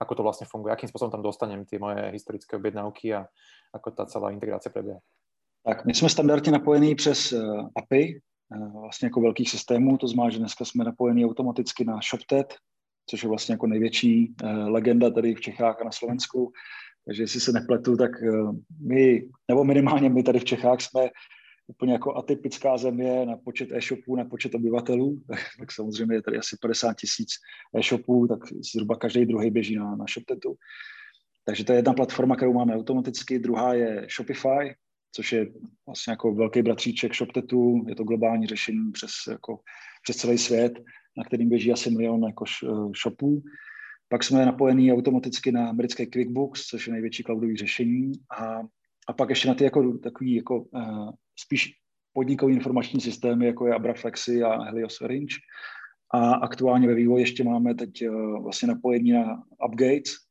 ako 0.00 0.12
to 0.16 0.22
vlastne 0.24 0.46
funguje, 0.48 0.72
akým 0.72 0.88
spôsobom 0.88 1.12
tam 1.12 1.22
dostanem 1.22 1.68
tie 1.68 1.76
moje 1.76 2.08
historické 2.16 2.56
objednávky 2.56 3.12
a 3.14 3.28
ako 3.76 3.88
ta 3.92 4.08
celá 4.08 4.32
integrace 4.32 4.72
prebieha? 4.72 4.98
Tak 5.66 5.84
my 5.84 5.94
jsme 5.94 6.08
standardně 6.08 6.52
napojení 6.52 6.94
přes 6.94 7.32
uh, 7.32 7.68
API, 7.76 8.04
Eh, 8.04 8.20
vlastně 8.72 9.06
jako 9.06 9.20
velkých 9.20 9.50
systémů, 9.50 9.98
to 9.98 10.08
znamená, 10.08 10.30
že 10.30 10.38
dneska 10.38 10.64
jsme 10.64 10.84
napojeni 10.84 11.24
automaticky 11.24 11.84
na 11.84 12.00
ShopTet, 12.10 12.54
což 13.06 13.22
je 13.22 13.28
vlastně 13.28 13.52
jako 13.52 13.66
největší 13.66 14.34
eh, 14.42 14.52
legenda 14.52 15.10
tady 15.10 15.34
v 15.34 15.40
Čechách 15.40 15.80
a 15.80 15.84
na 15.84 15.92
Slovensku. 15.92 16.52
Takže 17.04 17.22
jestli 17.22 17.40
se 17.40 17.52
nepletu, 17.52 17.96
tak 17.96 18.10
eh, 18.22 18.32
my, 18.80 19.28
nebo 19.48 19.64
minimálně 19.64 20.10
my 20.10 20.22
tady 20.22 20.38
v 20.38 20.44
Čechách 20.44 20.80
jsme 20.80 21.10
úplně 21.66 21.92
jako 21.92 22.16
atypická 22.16 22.76
země 22.76 23.26
na 23.26 23.36
počet 23.36 23.72
e-shopů, 23.72 24.16
na 24.16 24.24
počet 24.24 24.54
obyvatelů, 24.54 25.22
tak 25.58 25.72
samozřejmě 25.72 26.14
je 26.14 26.22
tady 26.22 26.38
asi 26.38 26.56
50 26.62 26.96
tisíc 26.96 27.28
e-shopů, 27.76 28.26
tak 28.28 28.38
zhruba 28.74 28.96
každý 28.96 29.26
druhý 29.26 29.50
běží 29.50 29.76
na, 29.76 29.96
na 29.96 30.04
ShopTetu. 30.12 30.56
Takže 31.44 31.64
to 31.64 31.72
je 31.72 31.78
jedna 31.78 31.94
platforma, 31.94 32.36
kterou 32.36 32.52
máme 32.52 32.74
automaticky, 32.74 33.38
druhá 33.38 33.74
je 33.74 34.06
Shopify, 34.16 34.74
což 35.12 35.32
je 35.32 35.46
vlastně 35.86 36.10
jako 36.10 36.34
velký 36.34 36.62
bratříček 36.62 37.14
ShopTetu, 37.14 37.84
je 37.88 37.94
to 37.94 38.04
globální 38.04 38.46
řešení 38.46 38.92
přes, 38.92 39.10
jako, 39.30 39.60
přes 40.02 40.16
celý 40.16 40.38
svět, 40.38 40.72
na 41.16 41.24
kterým 41.24 41.48
běží 41.48 41.72
asi 41.72 41.90
milion 41.90 42.24
jako 42.24 42.44
shopů. 43.02 43.42
Pak 44.08 44.24
jsme 44.24 44.46
napojení 44.46 44.92
automaticky 44.92 45.52
na 45.52 45.68
americké 45.68 46.06
QuickBooks, 46.06 46.66
což 46.66 46.86
je 46.86 46.92
největší 46.92 47.22
cloudové 47.22 47.56
řešení. 47.56 48.12
A, 48.38 48.60
a 49.08 49.12
pak 49.12 49.28
ještě 49.28 49.48
na 49.48 49.54
ty 49.54 49.64
jako, 49.64 49.98
takový 49.98 50.34
jako, 50.34 50.60
uh, 50.60 51.10
spíš 51.36 51.72
podnikový 52.12 52.54
informační 52.54 53.00
systémy, 53.00 53.46
jako 53.46 53.66
je 53.66 53.74
Abraflexy 53.74 54.42
a 54.42 54.62
Helios 54.62 55.00
Orange. 55.00 55.34
A 56.14 56.34
aktuálně 56.34 56.88
ve 56.88 56.94
vývoji 56.94 57.22
ještě 57.22 57.44
máme 57.44 57.74
teď 57.74 58.08
uh, 58.08 58.42
vlastně 58.42 58.68
napojení 58.68 59.12
na 59.12 59.42
Upgates, 59.68 60.27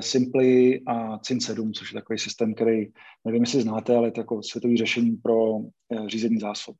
Simply 0.00 0.80
a 0.86 1.18
Cin7, 1.18 1.72
což 1.72 1.92
je 1.92 2.00
takový 2.00 2.18
systém, 2.18 2.54
který, 2.54 2.86
nevím, 3.24 3.42
jestli 3.42 3.62
znáte, 3.62 3.96
ale 3.96 4.08
je 4.08 4.12
to 4.12 4.20
jako 4.20 4.42
světový 4.42 4.76
řešení 4.76 5.16
pro 5.16 5.50
uh, 5.50 5.68
řízení 6.06 6.38
zásob. 6.38 6.76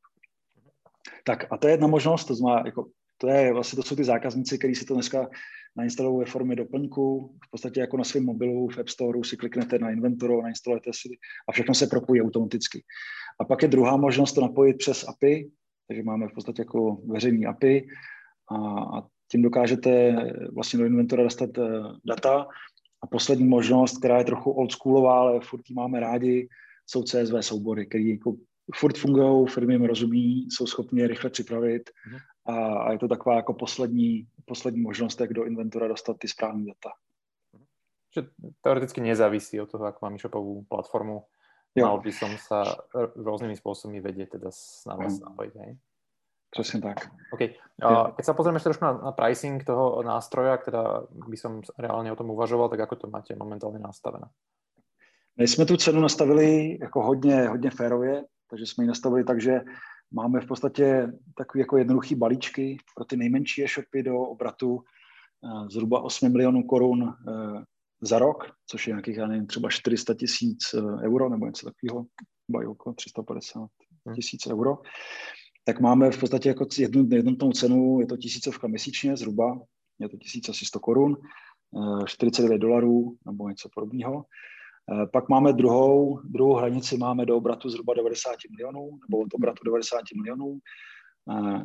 Tak 1.25 1.47
a 1.51 1.57
to 1.57 1.67
je 1.69 1.73
jedna 1.73 1.87
možnost, 1.87 2.25
to 2.25 2.35
znamená, 2.35 2.63
jako, 2.67 2.89
to, 3.19 3.29
je, 3.29 3.53
vlastně, 3.53 3.77
to 3.77 3.83
jsou 3.83 3.97
ty 3.97 4.05
zákazníci, 4.05 4.59
kteří 4.59 4.75
si 4.75 4.85
to 4.85 4.95
dneska 4.95 5.29
nainstalují 5.77 6.19
ve 6.19 6.31
formě 6.31 6.57
doplňku, 6.57 7.37
v 7.47 7.51
podstatě 7.51 7.81
jako 7.81 7.97
na 7.97 8.05
svém 8.05 8.25
mobilu 8.25 8.69
v 8.69 8.79
App 8.79 8.89
Store 8.89 9.21
si 9.25 9.37
kliknete 9.37 9.79
na 9.79 9.91
inventoro, 9.91 10.43
nainstalujete 10.43 10.91
si 10.93 11.09
a 11.49 11.53
všechno 11.53 11.75
se 11.75 11.87
propojí 11.87 12.23
automaticky. 12.23 12.85
A 13.41 13.45
pak 13.45 13.63
je 13.63 13.69
druhá 13.69 13.97
možnost 13.97 14.33
to 14.33 14.41
napojit 14.41 14.79
přes 14.79 15.09
API, 15.09 15.51
takže 15.89 16.03
máme 16.03 16.29
v 16.29 16.35
podstatě 16.35 16.63
jako 16.63 17.01
veřejný 17.07 17.47
API 17.47 17.87
a, 18.51 18.57
a 18.99 19.07
tím 19.31 19.43
dokážete 19.43 20.17
vlastně 20.55 20.79
do 20.79 20.87
inventora 20.87 21.23
dostat 21.23 21.59
uh, 21.59 21.97
data. 22.07 22.47
A 23.03 23.07
poslední 23.07 23.49
možnost, 23.49 23.99
která 23.99 24.19
je 24.19 24.25
trochu 24.25 24.51
oldschoolová, 24.51 25.21
ale 25.21 25.41
furt 25.41 25.71
ji 25.71 25.75
máme 25.75 26.01
rádi, 26.01 26.49
jsou 26.87 27.03
CSV 27.03 27.35
soubory, 27.41 27.87
které 27.87 28.05
jako 28.05 28.35
furt 28.75 28.99
fungují, 28.99 29.47
firmy 29.47 29.75
jim 29.75 29.85
rozumí, 29.85 30.49
jsou 30.51 30.67
schopni 30.67 31.01
je 31.01 31.09
rychle 31.09 31.31
připravit 31.31 31.91
mm-hmm. 31.91 32.21
a, 32.45 32.79
a 32.79 32.93
je 32.93 32.99
to 32.99 33.09
taková 33.09 33.37
jako 33.37 33.55
poslední, 33.55 34.27
poslední 34.45 34.81
možnost, 34.81 35.21
jak 35.21 35.33
do 35.33 35.45
inventora 35.45 35.89
dostat 35.89 36.17
ty 36.19 36.29
správné 36.29 36.65
data. 36.65 36.91
Že 38.15 38.23
teoreticky 38.61 39.01
nezávisí 39.01 39.61
od 39.61 39.71
toho, 39.71 39.85
jak 39.85 40.03
mám 40.03 40.15
e-shopovú 40.15 40.65
platformu. 40.65 41.29
Jo. 41.77 41.87
Mal 41.87 42.01
by 42.01 42.13
som 42.13 42.33
sa 42.41 42.65
rôznymi 43.15 43.53
spôsobmi 43.53 44.01
vedieť 44.01 44.41
teda 44.41 44.49
s 44.49 44.89
nás 44.89 45.21
mm. 45.21 45.25
napojiť, 45.29 45.55
hej? 45.61 45.71
Přesně 46.51 46.81
tak. 46.81 46.97
OK. 47.33 47.41
A 47.83 48.11
keď 48.17 48.25
sa 48.25 48.35
pozrieme 48.35 48.59
ešte 48.59 48.75
trošku 48.75 48.85
na, 48.85 48.93
na 48.93 49.13
pricing 49.15 49.63
toho 49.63 50.03
nástroja, 50.03 50.59
teda 50.59 51.07
by 51.15 51.37
som 51.39 51.63
reálne 51.79 52.11
o 52.11 52.19
tom 52.19 52.35
uvažoval, 52.35 52.67
tak 52.67 52.81
ako 52.81 52.95
to 52.97 53.07
máte 53.07 53.39
momentálne 53.39 53.79
nastavené? 53.79 54.27
My 55.39 55.49
jsme 55.49 55.67
tu 55.67 55.77
cenu 55.77 56.01
nastavili 56.01 56.79
jako 56.81 57.03
hodně, 57.03 57.49
hodně 57.49 57.71
férově, 57.71 58.25
takže 58.51 58.67
jsme 58.67 58.85
ji 58.85 58.89
nastavili 58.89 59.25
tak, 59.25 59.41
že 59.41 59.61
máme 60.11 60.41
v 60.41 60.47
podstatě 60.47 61.13
takové 61.37 61.63
jako 61.63 61.77
jednoduché 61.77 62.17
balíčky 62.17 62.77
pro 62.95 63.05
ty 63.05 63.17
nejmenší 63.17 63.65
e-shopy 63.65 64.03
do 64.03 64.19
obratu 64.19 64.83
eh, 64.83 65.71
zhruba 65.71 66.01
8 66.01 66.33
milionů 66.33 66.63
korun 66.63 67.15
eh, 67.15 67.63
za 68.01 68.19
rok, 68.19 68.51
což 68.67 68.87
je 68.87 68.91
nějakých, 68.91 69.17
já 69.17 69.27
nevím, 69.27 69.47
třeba 69.47 69.71
400 69.71 70.15
tisíc 70.15 70.75
eh, 70.75 71.07
euro 71.07 71.29
nebo 71.29 71.47
něco 71.47 71.67
takového, 71.67 72.07
třeba 72.49 72.71
okolo 72.71 72.95
350 72.95 73.69
tisíc 74.15 74.47
euro, 74.47 74.79
tak 75.69 75.81
máme 75.81 76.11
v 76.11 76.21
podstatě 76.21 76.49
jako 76.49 76.67
jednu, 76.79 77.09
jednotnou 77.11 77.53
cenu, 77.53 78.01
je 78.01 78.07
to 78.07 78.17
tisícovka 78.17 78.69
měsíčně 78.69 79.17
zhruba, 79.17 79.61
je 79.99 80.09
to 80.09 80.17
1100 80.17 80.81
korun, 80.81 81.17
49 82.07 82.59
dolarů 82.59 83.17
nebo 83.27 83.49
něco 83.49 83.69
podobného. 83.75 84.25
Eh, 84.93 85.07
pak 85.07 85.29
máme 85.29 85.53
druhou, 85.53 86.21
druhou 86.25 86.55
hranici, 86.55 86.97
máme 86.97 87.27
do 87.27 87.37
obratu 87.37 87.69
zhruba 87.69 87.95
90 87.95 88.37
milionů, 88.51 88.91
nebo 89.09 89.23
od 89.23 89.35
obratu 89.35 89.65
90 89.65 90.01
milionů, 90.17 90.59
eh, 91.33 91.65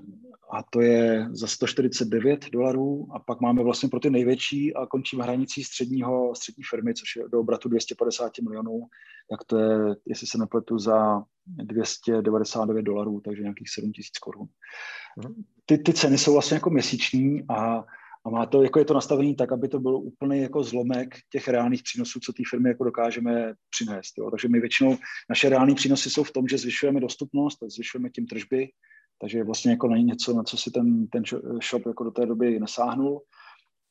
a 0.53 0.63
to 0.69 0.81
je 0.81 1.27
za 1.31 1.47
149 1.47 2.49
dolarů. 2.49 3.07
A 3.15 3.19
pak 3.19 3.41
máme 3.41 3.63
vlastně 3.63 3.89
pro 3.89 3.99
ty 3.99 4.09
největší 4.09 4.73
a 4.73 4.85
končíme 4.85 5.23
hranicí 5.23 5.63
středního, 5.63 6.35
střední 6.35 6.63
firmy, 6.69 6.93
což 6.93 7.15
je 7.15 7.23
do 7.31 7.39
obratu 7.39 7.69
250 7.69 8.41
milionů, 8.41 8.79
tak 9.29 9.43
to 9.43 9.57
je, 9.57 9.95
jestli 10.05 10.27
se 10.27 10.37
nepletu, 10.37 10.79
za 10.79 11.23
299 11.47 12.81
dolarů, 12.81 13.21
takže 13.25 13.41
nějakých 13.41 13.69
7 13.69 13.91
tisíc 13.91 14.17
korun. 14.17 14.47
Mhm. 15.17 15.43
Ty, 15.65 15.77
ty 15.77 15.93
ceny 15.93 16.17
jsou 16.17 16.33
vlastně 16.33 16.55
jako 16.55 16.69
měsíční 16.69 17.43
a 17.49 17.83
a 18.25 18.29
má 18.29 18.45
to, 18.45 18.63
jako 18.63 18.79
je 18.79 18.85
to 18.85 18.93
nastavené 18.93 19.35
tak, 19.35 19.51
aby 19.51 19.67
to 19.67 19.79
byl 19.79 19.95
úplný 19.95 20.41
jako 20.41 20.63
zlomek 20.63 21.15
těch 21.29 21.47
reálných 21.47 21.83
přínosů, 21.83 22.19
co 22.19 22.33
té 22.33 22.43
firmy 22.49 22.69
jako 22.69 22.83
dokážeme 22.83 23.53
přinést. 23.69 24.17
Jo. 24.17 24.31
Takže 24.31 24.47
my 24.47 24.59
většinou, 24.59 24.97
naše 25.29 25.49
reální 25.49 25.75
přínosy 25.75 26.09
jsou 26.09 26.23
v 26.23 26.31
tom, 26.31 26.47
že 26.47 26.57
zvyšujeme 26.57 26.99
dostupnost, 26.99 27.57
zvyšujeme 27.67 28.09
tím 28.09 28.27
tržby, 28.27 28.69
takže 29.21 29.43
vlastně 29.43 29.71
jako 29.71 29.87
není 29.87 30.03
něco, 30.03 30.33
na 30.33 30.43
co 30.43 30.57
si 30.57 30.71
ten, 30.71 31.07
ten 31.07 31.23
shop 31.69 31.85
jako 31.85 32.03
do 32.03 32.11
té 32.11 32.25
doby 32.25 32.59
nesáhnul 32.59 33.21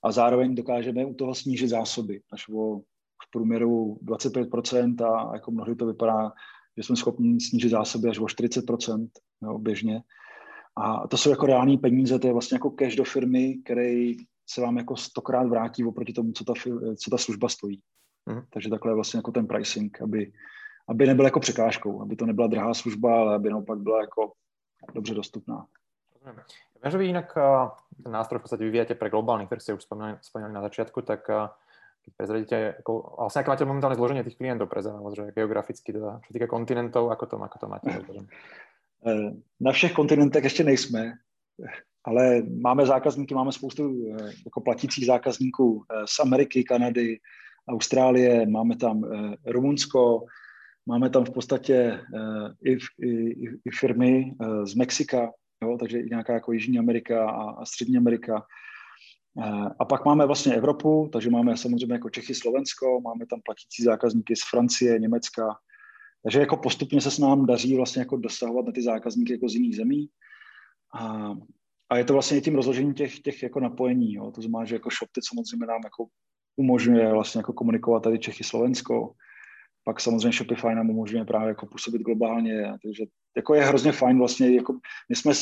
a 0.05 0.13
zároveň 0.13 0.55
dokážeme 0.55 1.05
u 1.05 1.15
toho 1.15 1.35
snížit 1.35 1.69
zásoby, 1.69 2.21
až 2.33 2.49
o 2.49 2.79
v 3.27 3.31
průměru 3.31 3.99
25% 4.05 5.07
a 5.07 5.35
jako 5.35 5.51
mnohdy 5.51 5.77
to 5.77 5.87
vypadá, 5.87 6.33
že 6.77 6.83
jsme 6.83 6.97
schopni 6.97 7.41
snížit 7.41 7.69
zásoby 7.69 8.09
až 8.09 8.19
o 8.19 8.25
40% 8.25 9.09
jo, 9.43 9.59
běžně. 9.59 10.03
A 10.77 11.09
to 11.09 11.17
jsou 11.17 11.31
jako 11.31 11.47
reální 11.47 11.79
peníze, 11.79 12.19
to 12.19 12.27
je 12.27 12.33
vlastně 12.33 12.55
jako 12.57 12.71
cash 12.71 12.97
do 12.97 13.05
firmy, 13.05 13.59
který 13.65 14.17
se 14.47 14.61
vám 14.61 14.77
jako 14.77 14.97
stokrát 14.97 15.49
vrátí 15.49 15.85
oproti 15.85 16.13
tomu, 16.13 16.33
co 16.33 16.45
ta, 16.45 16.53
co 16.97 17.11
ta 17.11 17.19
služba 17.19 17.49
stojí. 17.49 17.81
Mm. 18.27 18.41
Takže 18.51 18.71
takhle 18.71 18.91
je 18.91 18.95
vlastně 18.95 19.19
jako 19.19 19.33
ten 19.33 19.47
pricing, 19.47 20.03
aby, 20.03 20.33
aby 20.89 21.07
nebyl 21.07 21.25
jako 21.25 21.41
překážkou, 21.41 22.03
aby 22.03 22.17
to 22.17 22.27
nebyla 22.27 22.47
drahá 22.47 22.75
služba, 22.75 23.21
ale 23.21 23.35
aby 23.35 23.51
naopak 23.51 23.79
byla 23.79 24.01
jako 24.01 24.33
dobře 24.95 25.15
dostupná. 25.15 25.67
Viem, 26.83 26.91
že 26.91 26.99
vy 26.99 27.07
inak 27.09 27.35
ten 28.03 28.13
nástroj 28.13 28.39
v 28.39 28.43
podstate 28.43 28.67
vyvíjate 28.67 28.95
pre 28.95 29.11
globálnych, 29.11 29.47
ktorý 29.47 29.61
ste 29.63 29.75
už 29.79 29.87
spomínali, 29.87 30.19
spomínali 30.23 30.55
na 30.55 30.63
začiatku, 30.67 31.03
tak 31.03 31.27
keď 32.03 32.13
prezradíte, 32.19 32.59
ako, 32.83 32.93
vlastne 33.19 33.41
aké 33.41 33.51
máte 33.51 33.69
momentálne 33.69 33.99
zloženie 33.99 34.27
tých 34.27 34.39
klientov 34.39 34.67
pre 34.67 34.83
že 34.83 35.31
geograficky, 35.35 35.95
teda, 35.95 36.19
čo 36.27 36.31
týka 36.35 36.51
kontinentov, 36.51 37.15
ako 37.15 37.25
to, 37.31 37.37
ako 37.39 37.57
to 37.63 37.67
máte? 37.71 37.89
Eh, 39.07 39.31
na 39.61 39.73
všech 39.73 39.93
kontinentech 39.93 40.45
ještě 40.45 40.65
nejsme, 40.65 41.13
ale 42.05 42.43
máme 42.43 42.87
zákazníky, 42.87 43.35
máme 43.35 43.53
spoustu 43.53 44.07
eh, 44.07 44.33
jako 44.45 44.61
platících 44.61 45.07
zákazníků 45.07 45.83
eh, 45.83 46.07
z 46.07 46.21
Ameriky, 46.21 46.65
Kanady, 46.65 47.19
Austrálie, 47.69 48.47
máme 48.47 48.77
tam 48.77 49.05
Rumunsko, 49.47 50.25
máme 50.87 51.11
tam 51.11 51.25
v 51.25 51.31
podstatě 51.31 52.01
i, 52.67 52.73
i, 53.07 53.47
i 53.65 53.71
firmy 53.71 54.35
z 54.65 54.75
Mexika, 54.75 55.31
jo, 55.63 55.79
takže 55.79 56.01
i 56.01 56.11
nějaká 56.11 56.33
jako 56.33 56.53
Jižní 56.53 56.79
Amerika 56.79 57.31
a, 57.31 57.51
a 57.51 57.65
Střední 57.65 57.97
Amerika. 57.97 58.43
A 59.79 59.85
pak 59.85 60.05
máme 60.05 60.27
vlastně 60.27 60.55
Evropu, 60.55 61.09
takže 61.13 61.31
máme 61.31 61.57
samozřejmě 61.57 61.95
jako 61.95 62.11
Čechy, 62.11 62.35
Slovensko, 62.35 63.01
máme 63.01 63.27
tam 63.27 63.41
platící 63.45 63.83
zákazníky 63.83 64.37
z 64.37 64.43
Francie, 64.51 64.99
Německa, 64.99 65.57
takže 66.23 66.41
jako 66.41 66.57
postupně 66.57 67.01
se 67.01 67.11
s 67.11 67.19
nám 67.19 67.47
daří 67.47 67.77
vlastně 67.77 68.01
jako 68.01 68.17
dosahovat 68.17 68.67
na 68.67 68.73
ty 68.73 68.83
zákazníky 68.83 69.33
jako 69.33 69.49
z 69.49 69.55
jiných 69.55 69.77
zemí. 69.77 70.09
A, 70.95 71.33
a 71.91 71.97
je 71.97 72.05
to 72.05 72.13
vlastně 72.13 72.41
tím 72.41 72.55
rozložením 72.55 72.95
těch, 72.95 73.21
těch 73.21 73.43
jako 73.43 73.61
napojení. 73.61 74.15
Jo. 74.15 74.31
To 74.31 74.43
znamená, 74.43 74.65
že 74.65 74.75
jako 74.75 74.91
ShopTet 74.91 75.25
samozřejmě 75.25 75.67
nám 75.67 75.81
jako 75.85 76.07
umožňuje 76.57 77.13
vlastně 77.13 77.39
jako 77.39 77.53
komunikovat 77.53 78.03
tady 78.03 78.19
Čechy, 78.19 78.45
Slovensko. 78.45 79.15
Pak 79.85 80.01
samozřejmě 80.01 80.33
Shopify 80.33 80.75
nám 80.75 80.91
umožňuje 80.91 81.25
právě 81.25 81.49
jako 81.49 81.67
působit 81.67 82.03
globálně. 82.03 82.73
Takže 82.83 83.05
jako 83.37 83.55
je 83.55 83.65
hrozně 83.65 83.93
fajn 83.93 84.19
vlastně, 84.19 84.55
jako 84.55 84.79
my 85.09 85.17
jsme 85.17 85.33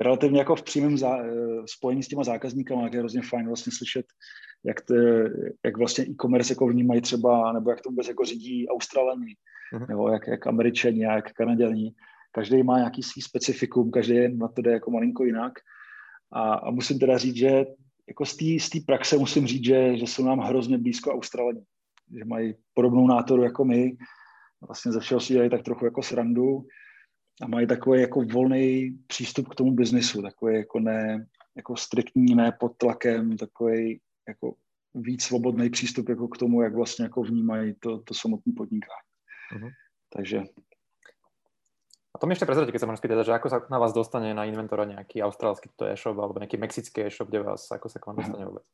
relativně 0.00 0.38
jako 0.38 0.56
v 0.56 0.62
přímém 0.62 0.98
zá, 0.98 1.18
eh, 1.18 1.30
spojení 1.66 2.02
s 2.02 2.08
těma 2.08 2.24
zákazníkama, 2.24 2.82
jak 2.82 2.92
je 2.92 2.98
hrozně 2.98 3.22
fajn 3.22 3.46
vlastně 3.46 3.72
slyšet, 3.76 4.06
jak, 4.64 4.80
te, 4.80 4.94
jak 5.64 5.76
vlastně 5.76 6.04
e-commerce 6.04 6.52
jako 6.52 6.66
vnímají 6.66 7.00
třeba, 7.00 7.52
nebo 7.52 7.70
jak 7.70 7.80
to 7.80 7.90
vůbec 7.90 8.08
jako 8.08 8.24
řídí 8.24 8.68
Australani, 8.68 9.34
mm-hmm. 9.74 9.88
nebo 9.88 10.08
jak, 10.08 10.26
jak 10.26 10.46
Američani 10.46 11.02
jak 11.02 11.32
Kanaděni. 11.32 11.94
Každý 12.32 12.62
má 12.62 12.78
nějaký 12.78 13.02
svý 13.02 13.22
specifikum, 13.22 13.90
každý 13.90 14.36
na 14.36 14.48
to 14.48 14.62
jde 14.62 14.70
jako 14.72 14.90
malinko 14.90 15.24
jinak. 15.24 15.52
A, 16.32 16.54
a 16.54 16.70
musím 16.70 16.98
teda 16.98 17.18
říct, 17.18 17.36
že 17.36 17.64
jako 18.08 18.26
z 18.26 18.68
té 18.70 18.78
praxe 18.86 19.18
musím 19.18 19.46
říct, 19.46 19.64
že, 19.64 19.98
že 19.98 20.06
jsou 20.06 20.24
nám 20.24 20.40
hrozně 20.40 20.78
blízko 20.78 21.12
Australani, 21.12 21.60
že 22.18 22.24
mají 22.24 22.54
podobnou 22.74 23.06
nátoru 23.06 23.42
jako 23.42 23.64
my, 23.64 23.96
vlastně 24.66 24.92
ze 24.92 25.00
všeho 25.00 25.20
si 25.20 25.32
dělají 25.32 25.50
tak 25.50 25.62
trochu 25.62 25.84
jako 25.84 26.02
srandu 26.02 26.66
a 27.42 27.48
mají 27.48 27.66
takový 27.66 28.00
jako 28.00 28.20
volný 28.22 28.98
přístup 29.06 29.48
k 29.48 29.54
tomu 29.54 29.72
biznisu, 29.72 30.22
takový 30.22 30.56
jako 30.56 30.80
ne, 30.80 31.26
jako 31.56 31.76
striktní, 31.76 32.34
ne 32.34 32.52
pod 32.60 32.76
tlakem, 32.76 33.36
takový 33.36 34.00
jako 34.28 34.54
víc 34.94 35.24
svobodný 35.24 35.70
přístup 35.70 36.08
jako 36.08 36.28
k 36.28 36.38
tomu, 36.38 36.62
jak 36.62 36.74
vlastně 36.74 37.04
jako 37.04 37.22
vnímají 37.22 37.74
to, 37.74 37.98
to 37.98 38.14
samotné 38.14 38.52
podnikání. 38.56 39.08
Uh-huh. 39.56 39.70
Takže 40.16 40.42
a 42.16 42.18
to 42.18 42.24
mi 42.24 42.32
ešte 42.32 42.48
prezradíte, 42.48 42.72
keď 42.72 42.80
sa 42.80 42.88
môžem 42.88 43.02
spýtať, 43.04 43.28
že 43.28 43.36
ako 43.36 43.48
sa 43.52 43.58
na 43.68 43.76
vás 43.76 43.92
dostane 43.92 44.32
na 44.32 44.48
inventora 44.48 44.88
nejaký 44.88 45.20
austrálsky 45.20 45.68
to 45.76 45.84
e-shop 45.84 46.16
alebo 46.16 46.40
nejaký 46.40 46.56
mexický 46.56 47.04
e-shop, 47.04 47.28
kde 47.28 47.44
vás, 47.44 47.68
ako 47.68 47.92
sa 47.92 48.00
k 48.00 48.08
vám 48.08 48.16
dostane 48.24 48.48
vôbec? 48.48 48.64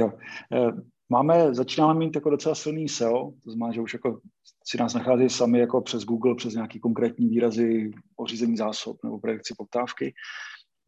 Jo. 0.00 0.12
Eh, 0.54 0.72
máme, 1.08 1.54
začínáme 1.54 1.94
mít 1.94 2.14
jako 2.14 2.30
docela 2.30 2.54
silný 2.54 2.88
SEO, 2.88 3.30
to 3.44 3.50
znamená, 3.50 3.72
že 3.72 3.80
už 3.80 3.94
jako 3.94 4.20
si 4.68 4.78
nás 4.78 4.94
nachází 4.94 5.28
sami 5.28 5.58
jako 5.58 5.80
přes 5.80 6.04
Google, 6.04 6.34
přes 6.34 6.54
nějaký 6.54 6.80
konkrétní 6.80 7.28
výrazy 7.28 7.90
o 8.16 8.26
řízení 8.26 8.56
zásob 8.56 8.96
nebo 9.04 9.18
predikci 9.18 9.54
poptávky. 9.58 10.14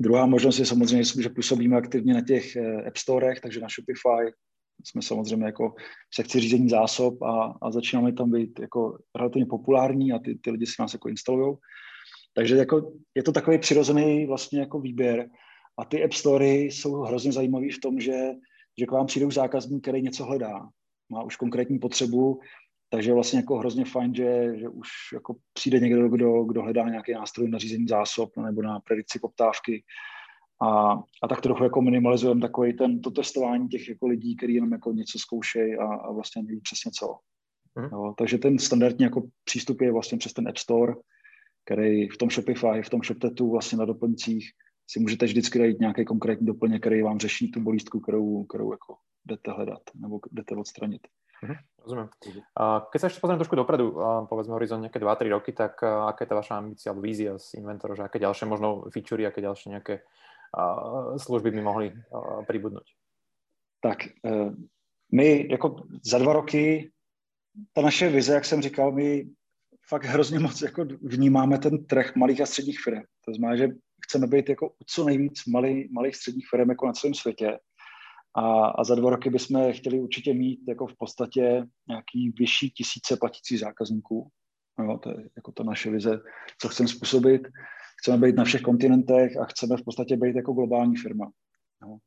Druhá 0.00 0.26
možnost 0.26 0.58
je 0.58 0.66
samozřejmě, 0.66 1.04
že 1.04 1.28
působíme 1.28 1.76
aktivně 1.76 2.14
na 2.14 2.20
těch 2.20 2.56
eh, 2.56 2.86
App 2.86 2.96
Storech, 2.96 3.40
takže 3.40 3.60
na 3.60 3.68
Shopify 3.68 4.32
jsme 4.84 5.02
samozřejmě 5.02 5.46
jako 5.46 5.74
v 6.10 6.14
sekci 6.14 6.40
řízení 6.40 6.68
zásob 6.68 7.22
a, 7.22 7.54
a 7.62 7.70
začínáme 7.70 8.12
tam 8.12 8.30
být 8.30 8.60
jako 8.60 8.98
relativně 9.16 9.46
populární 9.46 10.12
a 10.12 10.18
ty, 10.18 10.34
ty 10.34 10.50
lidi 10.50 10.66
si 10.66 10.74
nás 10.78 10.92
jako 10.92 11.08
instalují. 11.08 11.56
Takže 12.34 12.56
jako 12.56 12.92
je 13.14 13.22
to 13.22 13.32
takový 13.32 13.58
přirozený 13.58 14.26
vlastně 14.26 14.60
jako 14.60 14.80
výběr 14.80 15.28
a 15.78 15.84
ty 15.84 16.04
App 16.04 16.12
Story 16.12 16.60
jsou 16.62 17.00
hrozně 17.00 17.32
zajímavý 17.32 17.70
v 17.70 17.80
tom, 17.80 18.00
že, 18.00 18.30
že 18.78 18.87
k 18.87 18.90
vám 18.90 19.06
přijde 19.06 19.26
už 19.26 19.35
zákazník, 19.35 19.82
který 19.82 20.02
něco 20.02 20.24
hledá, 20.24 20.68
má 21.12 21.22
už 21.22 21.37
konkrétní 21.37 21.78
potřebu, 21.78 22.40
takže 22.90 23.11
je 23.11 23.14
vlastně 23.14 23.38
jako 23.38 23.56
hrozně 23.56 23.85
fajn, 23.85 24.14
že, 24.14 24.52
že 24.58 24.68
už 24.68 24.88
jako 25.14 25.37
přijde 25.52 25.80
někdo, 25.80 26.08
kdo, 26.08 26.44
kdo 26.44 26.62
hledá 26.62 26.88
nějaký 26.88 27.12
nástroj 27.12 27.48
na 27.48 27.58
řízení 27.58 27.87
zásob 27.88 28.37
nebo 28.37 28.62
na 28.62 28.80
predikci 28.80 29.18
poptávky. 29.18 29.85
A, 30.62 30.92
a 31.22 31.28
tak 31.28 31.40
trochu 31.40 31.64
jako 31.64 31.82
minimalizujeme 31.82 32.40
takový 32.40 32.76
ten, 32.76 33.00
to 33.00 33.11
testování 33.11 33.68
těch 33.68 33.88
jako 33.88 34.06
lidí, 34.06 34.37
kteří 34.37 34.54
jenom 34.54 34.72
jako 34.72 34.92
něco 34.92 35.18
zkoušejí 35.18 35.76
a, 35.76 35.85
a 35.85 36.12
vlastně 36.12 36.42
neví 36.42 36.61
přesně 36.61 36.90
co. 36.98 37.16
Mm. 37.74 37.88
Jo, 37.92 38.14
takže 38.18 38.38
ten 38.38 38.58
standardní 38.58 39.04
jako 39.04 39.22
přístup 39.44 39.80
je 39.80 39.92
vlastně 39.92 40.18
přes 40.18 40.32
ten 40.32 40.48
App 40.48 40.56
Store, 40.56 40.94
který 41.64 42.08
v 42.08 42.16
tom 42.16 42.30
Shopify, 42.30 42.82
v 42.82 42.90
tom 42.90 43.02
ShopTetu 43.02 43.50
vlastně 43.50 43.78
na 43.78 43.85
doplňcích 43.85 44.50
si 44.92 45.00
můžete 45.00 45.26
vždycky 45.26 45.59
najít 45.59 45.81
nějaký 45.81 46.05
konkrétní 46.05 46.46
doplněk, 46.46 46.81
který 46.81 47.02
vám 47.02 47.18
řeší 47.18 47.50
tu 47.50 47.61
bolístku, 47.61 48.00
kterou, 48.00 48.44
kterou 48.44 48.72
jako 48.72 48.96
jdete 49.24 49.50
hledat 49.50 49.83
nebo 49.94 50.20
jdete 50.33 50.55
odstranit. 50.55 51.07
Mm-hmm, 51.42 51.59
rozumiem. 51.83 52.09
A 52.55 52.87
keď 52.87 52.98
sa 53.02 53.09
ešte 53.11 53.18
pozrieme 53.18 53.42
trošku 53.42 53.59
dopredu, 53.59 53.98
a 53.98 54.31
povedzme 54.31 54.55
horizont 54.55 54.78
nejaké 54.78 55.02
2-3 55.02 55.26
roky, 55.26 55.50
tak 55.50 55.74
aká 55.83 56.22
je 56.22 56.31
tá 56.31 56.37
vaša 56.38 56.55
ambícia 56.55 56.94
alebo 56.94 57.02
vízia 57.02 57.35
z 57.35 57.59
Inventoru, 57.59 57.98
že 57.98 58.07
aké 58.07 58.22
ďalšie 58.22 58.46
možno 58.46 58.87
featurey, 58.94 59.26
aké 59.26 59.42
ďalšie 59.42 59.74
nejaké 59.74 60.07
služby 61.18 61.50
by 61.50 61.61
mohli 61.66 61.90
uh, 61.90 62.46
pribudnúť? 62.46 62.87
Tak 63.83 64.22
uh, 64.22 64.55
my 65.11 65.28
jako 65.50 65.83
za 65.98 66.22
dva 66.22 66.33
roky, 66.33 66.94
ta 67.74 67.83
naše 67.83 68.07
vize, 68.07 68.35
jak 68.35 68.44
jsem 68.44 68.62
říkal, 68.62 68.92
my 68.92 69.26
fakt 69.88 70.05
hrozně 70.05 70.38
moc 70.38 70.62
jako 70.62 70.85
vnímáme 71.02 71.59
ten 71.59 71.85
trh 71.87 72.16
malých 72.16 72.40
a 72.40 72.46
středních 72.46 72.81
firm. 72.81 73.02
To 73.24 73.35
znamená, 73.35 73.57
že 73.57 73.68
chceme 74.12 74.27
být 74.27 74.48
jako 74.48 74.72
co 74.87 75.05
nejvíc 75.05 75.46
malý, 75.46 75.88
malých 75.92 76.16
středních 76.16 76.46
firm 76.51 76.68
jako 76.70 76.87
na 76.87 76.92
celém 76.92 77.14
světě 77.14 77.59
a, 78.37 78.66
a 78.66 78.85
za 78.85 78.94
dva 78.94 79.11
roky 79.11 79.31
bychom 79.31 79.72
chtěli 79.72 80.01
určitě 80.01 80.35
mít 80.35 80.61
jako 80.68 80.87
v 80.87 80.96
podstatě 80.96 81.64
nějaký 81.88 82.35
vyšší 82.38 82.70
tisíce 82.70 83.16
platících 83.16 83.61
zákazníků. 83.61 84.29
No, 84.79 84.98
to 84.98 85.11
je 85.11 85.29
jako 85.37 85.53
to 85.53 85.64
naše 85.64 85.90
vize, 85.90 86.20
co 86.61 86.68
chceme 86.68 86.88
způsobit. 86.88 87.42
Chceme 88.01 88.27
být 88.27 88.37
na 88.37 88.44
všech 88.44 88.62
kontinentech 88.62 89.37
a 89.37 89.44
chceme 89.44 89.77
v 89.77 89.85
podstatě 89.85 90.16
být 90.16 90.37
jako 90.37 90.53
globální 90.53 90.96
firma. 90.96 91.31
No. 91.83 91.98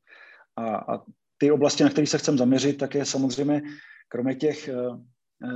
A, 0.56 0.76
a 0.76 1.02
ty 1.38 1.50
oblasti, 1.50 1.84
na 1.84 1.90
které 1.90 2.06
se 2.06 2.18
chceme 2.18 2.38
zaměřit, 2.38 2.78
tak 2.78 2.94
je 2.94 3.04
samozřejmě, 3.04 3.62
kromě 4.08 4.34
těch 4.34 4.70
uh, 4.72 5.00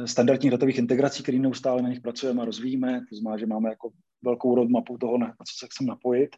standardních 0.05 0.51
datových 0.51 0.79
integrací, 0.79 1.23
které 1.23 1.38
neustále 1.38 1.83
na 1.83 1.88
nich 1.88 2.01
pracujeme 2.01 2.43
a 2.43 2.45
rozvíjíme, 2.45 3.01
to 3.11 3.16
znamená, 3.16 3.38
že 3.38 3.47
máme 3.47 3.69
jako 3.69 3.90
velkou 4.25 4.55
roadmapu 4.55 4.99
toho, 4.99 5.19
na 5.19 5.27
co 5.29 5.55
se 5.59 5.66
chceme 5.66 5.88
napojit, 5.88 6.37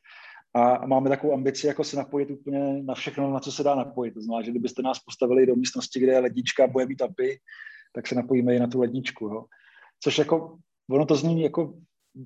a 0.54 0.86
máme 0.86 1.10
takovou 1.10 1.32
ambici, 1.32 1.66
jako 1.66 1.84
se 1.84 1.96
napojit 1.96 2.30
úplně 2.30 2.82
na 2.82 2.94
všechno, 2.94 3.30
na 3.30 3.40
co 3.40 3.52
se 3.52 3.62
dá 3.62 3.74
napojit. 3.74 4.14
To 4.14 4.20
znamená, 4.20 4.42
že 4.42 4.50
kdybyste 4.50 4.82
nás 4.82 4.98
postavili 4.98 5.46
do 5.46 5.56
místnosti, 5.56 6.00
kde 6.00 6.12
je 6.12 6.18
lednička 6.18 6.66
bude 6.66 6.86
mít 6.86 7.02
apy, 7.02 7.38
tak 7.94 8.06
se 8.06 8.14
napojíme 8.14 8.54
i 8.54 8.58
na 8.58 8.66
tu 8.66 8.80
ledničku. 8.80 9.24
Jo. 9.24 9.44
Což 10.00 10.18
jako, 10.18 10.58
ono 10.90 11.06
to 11.06 11.16
zní 11.16 11.42
jako 11.42 11.74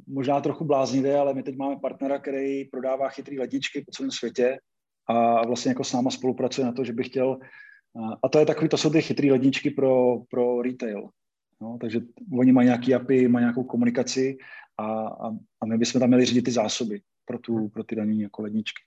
možná 0.07 0.41
trochu 0.41 0.65
bláznivě, 0.65 1.19
ale 1.19 1.35
my 1.35 1.43
teď 1.43 1.57
máme 1.57 1.77
partnera, 1.77 2.19
který 2.19 2.65
prodává 2.65 3.09
chytrý 3.09 3.39
ledničky 3.39 3.81
po 3.81 3.91
celém 3.91 4.11
světě 4.11 4.59
a 5.09 5.47
vlastně 5.47 5.69
jako 5.69 5.85
s 5.85 5.93
náma 5.93 6.11
spolupracuje 6.11 6.67
na 6.67 6.73
to, 6.73 6.85
že 6.85 6.93
by 6.93 7.05
chtěl, 7.05 7.39
a 8.23 8.29
to 8.29 8.39
je 8.39 8.47
takový, 8.47 8.69
to 8.69 8.77
jsou 8.77 8.91
ty 8.91 9.03
chytrý 9.03 9.31
ledničky 9.31 9.71
pro, 9.71 10.19
pro 10.31 10.63
retail. 10.63 11.09
No, 11.61 11.79
takže 11.81 12.01
oni 12.39 12.53
mají 12.53 12.67
nějaký 12.67 12.95
API, 12.95 13.29
mají 13.29 13.43
nějakou 13.43 13.65
komunikaci 13.65 14.39
a, 14.79 15.07
a, 15.07 15.31
a 15.61 15.67
my 15.67 15.79
bychom 15.79 16.01
tam 16.01 16.09
měli 16.09 16.25
řídit 16.25 16.43
ty 16.43 16.51
zásoby 16.51 17.01
pro, 17.25 17.39
tu, 17.39 17.69
pro 17.69 17.85
ty 17.85 17.97
daní 17.97 18.21
jako 18.21 18.43
ledničky. 18.43 18.83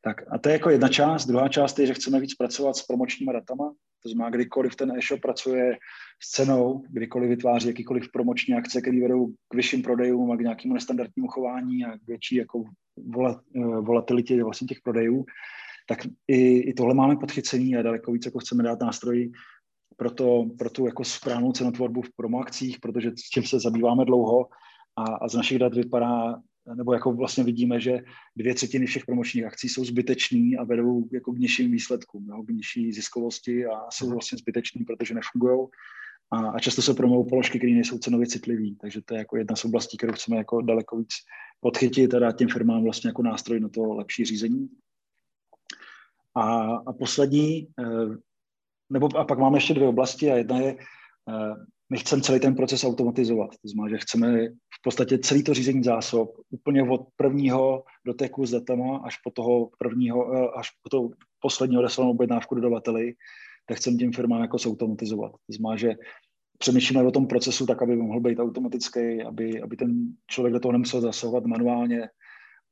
Tak 0.00 0.16
a 0.32 0.38
to 0.38 0.48
je 0.48 0.52
jako 0.52 0.70
jedna 0.70 0.88
část. 0.88 1.26
Druhá 1.26 1.48
část 1.48 1.78
je, 1.78 1.86
že 1.86 1.94
chceme 1.94 2.20
víc 2.20 2.34
pracovat 2.34 2.76
s 2.76 2.86
promočníma 2.86 3.32
datama. 3.32 3.72
To 4.02 4.08
znamená, 4.08 4.30
kdykoliv 4.30 4.76
ten 4.76 4.92
e-shop 4.96 5.20
pracuje 5.20 5.76
s 6.22 6.30
cenou, 6.30 6.84
kdykoliv 6.90 7.28
vytváří 7.28 7.68
jakýkoliv 7.68 8.12
promoční 8.12 8.54
akce, 8.54 8.80
které 8.80 9.00
vedou 9.00 9.26
k 9.48 9.54
vyšším 9.54 9.82
prodejům 9.82 10.30
a 10.30 10.36
k 10.36 10.40
nějakému 10.40 10.74
nestandardnímu 10.74 11.28
chování 11.28 11.84
a 11.84 11.98
k 11.98 12.06
větší 12.06 12.36
jako 12.36 12.64
eh, 13.26 13.60
volatilitě 13.80 14.44
vlastně 14.44 14.66
těch 14.66 14.80
prodejů, 14.84 15.24
tak 15.88 15.98
i, 16.28 16.58
i 16.58 16.74
tohle 16.74 16.94
máme 16.94 17.16
podchycení 17.16 17.76
a 17.76 17.82
daleko 17.82 18.12
víc 18.12 18.24
jako 18.24 18.38
chceme 18.38 18.62
dát 18.62 18.80
nástroji 18.80 19.32
pro, 19.96 20.10
to, 20.10 20.44
pro 20.58 20.70
tu 20.70 20.86
jako 20.86 21.04
správnou 21.04 21.52
cenotvorbu 21.52 22.02
v 22.02 22.10
promoakcích, 22.16 22.80
protože 22.80 23.10
s 23.10 23.30
tím 23.30 23.42
se 23.42 23.60
zabýváme 23.60 24.04
dlouho 24.04 24.48
a, 24.96 25.02
a 25.02 25.28
z 25.28 25.34
našich 25.34 25.58
dat 25.58 25.74
vypadá 25.74 26.36
nebo 26.74 26.92
jako 26.92 27.12
vlastně 27.12 27.44
vidíme, 27.44 27.80
že 27.80 27.98
dvě 28.36 28.54
třetiny 28.54 28.86
všech 28.86 29.06
promočních 29.06 29.44
akcí 29.44 29.68
jsou 29.68 29.84
zbytečný 29.84 30.56
a 30.56 30.64
vedou 30.64 31.08
jako 31.12 31.32
k 31.32 31.38
nižším 31.38 31.72
výsledkům, 31.72 32.26
jo, 32.28 32.42
k 32.42 32.50
nižší 32.50 32.92
ziskovosti 32.92 33.66
a 33.66 33.90
jsou 33.90 34.04
mhm. 34.06 34.14
vlastně 34.14 34.38
zbytečný, 34.38 34.84
protože 34.84 35.14
nefungují. 35.14 35.68
A, 36.30 36.50
a 36.50 36.58
často 36.58 36.82
se 36.82 36.94
promou 36.94 37.24
položky, 37.24 37.58
které 37.58 37.72
nejsou 37.72 37.98
cenově 37.98 38.26
citlivé. 38.26 38.76
Takže 38.80 39.00
to 39.04 39.14
je 39.14 39.18
jako 39.18 39.36
jedna 39.36 39.56
z 39.56 39.64
oblastí, 39.64 39.96
kterou 39.96 40.12
chceme 40.12 40.36
jako 40.36 40.62
daleko 40.62 40.96
víc 40.96 41.14
podchytit 41.60 42.14
a 42.14 42.18
dát 42.18 42.36
těm 42.36 42.48
firmám 42.48 42.84
vlastně 42.84 43.08
jako 43.08 43.22
nástroj 43.22 43.60
na 43.60 43.68
to 43.68 43.82
lepší 43.82 44.24
řízení. 44.24 44.68
A, 46.36 46.74
a 46.86 46.92
poslední, 46.92 47.68
eh, 47.80 48.16
nebo 48.90 49.16
a 49.16 49.24
pak 49.24 49.38
máme 49.38 49.56
ještě 49.56 49.74
dvě 49.74 49.88
oblasti 49.88 50.30
a 50.30 50.36
jedna 50.36 50.58
je 50.58 50.76
eh, 51.28 51.54
my 51.90 51.98
chceme 51.98 52.22
celý 52.22 52.40
ten 52.40 52.54
proces 52.54 52.84
automatizovat. 52.84 53.50
To 53.50 53.68
znamená, 53.68 53.96
že 53.96 54.02
chceme 54.02 54.48
v 54.48 54.82
podstatě 54.82 55.18
celý 55.18 55.44
to 55.44 55.54
řízení 55.54 55.82
zásob 55.82 56.30
úplně 56.50 56.82
od 56.82 57.00
prvního 57.16 57.84
doteku 58.06 58.46
s 58.46 58.50
datama 58.50 58.98
až 58.98 59.16
po 59.24 59.30
toho 59.30 59.70
prvního, 59.78 60.34
eh, 60.34 60.48
až 60.56 60.68
po 60.82 60.88
toho 60.88 61.10
posledního 61.40 61.80
odeslanou 61.80 62.10
objednávku 62.10 62.54
dodavateli, 62.54 63.14
tak 63.66 63.76
chceme 63.76 63.96
těm 63.96 64.12
firmám 64.12 64.40
jako 64.40 64.58
zautomatizovat. 64.58 65.32
To 65.32 65.52
znamená, 65.52 65.76
že 65.76 65.94
přemýšlíme 66.58 67.02
o 67.02 67.10
tom 67.10 67.26
procesu 67.26 67.66
tak, 67.66 67.82
aby 67.82 67.96
mohl 67.96 68.20
být 68.20 68.38
automatický, 68.38 69.22
aby, 69.22 69.60
aby 69.60 69.76
ten 69.76 70.12
člověk 70.26 70.52
do 70.52 70.60
toho 70.60 70.72
nemusel 70.72 71.00
zasahovat 71.00 71.44
manuálně, 71.46 72.08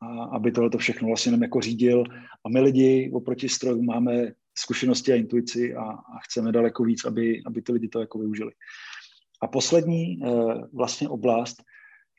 a 0.01 0.25
aby 0.25 0.53
tohle 0.53 0.71
to 0.71 0.79
všechno 0.79 1.09
vlastně 1.09 1.33
nám 1.33 1.43
jako 1.43 1.61
řídil. 1.61 2.05
A 2.45 2.49
my 2.49 2.61
lidi 2.61 3.11
oproti 3.15 3.49
strojům 3.49 3.87
máme 3.87 4.33
zkušenosti 4.59 5.13
a 5.13 5.17
intuici 5.17 5.75
a, 5.75 5.83
a 5.83 6.19
chceme 6.25 6.53
daleko 6.53 6.85
víc, 6.85 7.05
aby, 7.05 7.43
aby 7.47 7.63
ty 7.63 7.73
lidi 7.73 7.89
to 7.89 8.01
jako 8.01 8.19
využili. 8.19 8.53
A 9.43 9.47
poslední 9.47 10.21
eh, 10.23 10.29
vlastně 10.73 11.09
oblast 11.09 11.63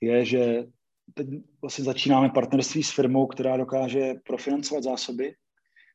je, 0.02 0.26
že 0.26 0.66
teď 1.14 1.28
vlastně 1.62 1.84
začínáme 1.84 2.30
partnerství 2.30 2.84
s 2.84 2.92
firmou, 2.92 3.28
která 3.28 3.58
dokáže 3.58 4.14
profinancovat 4.26 4.84
zásoby, 4.84 5.34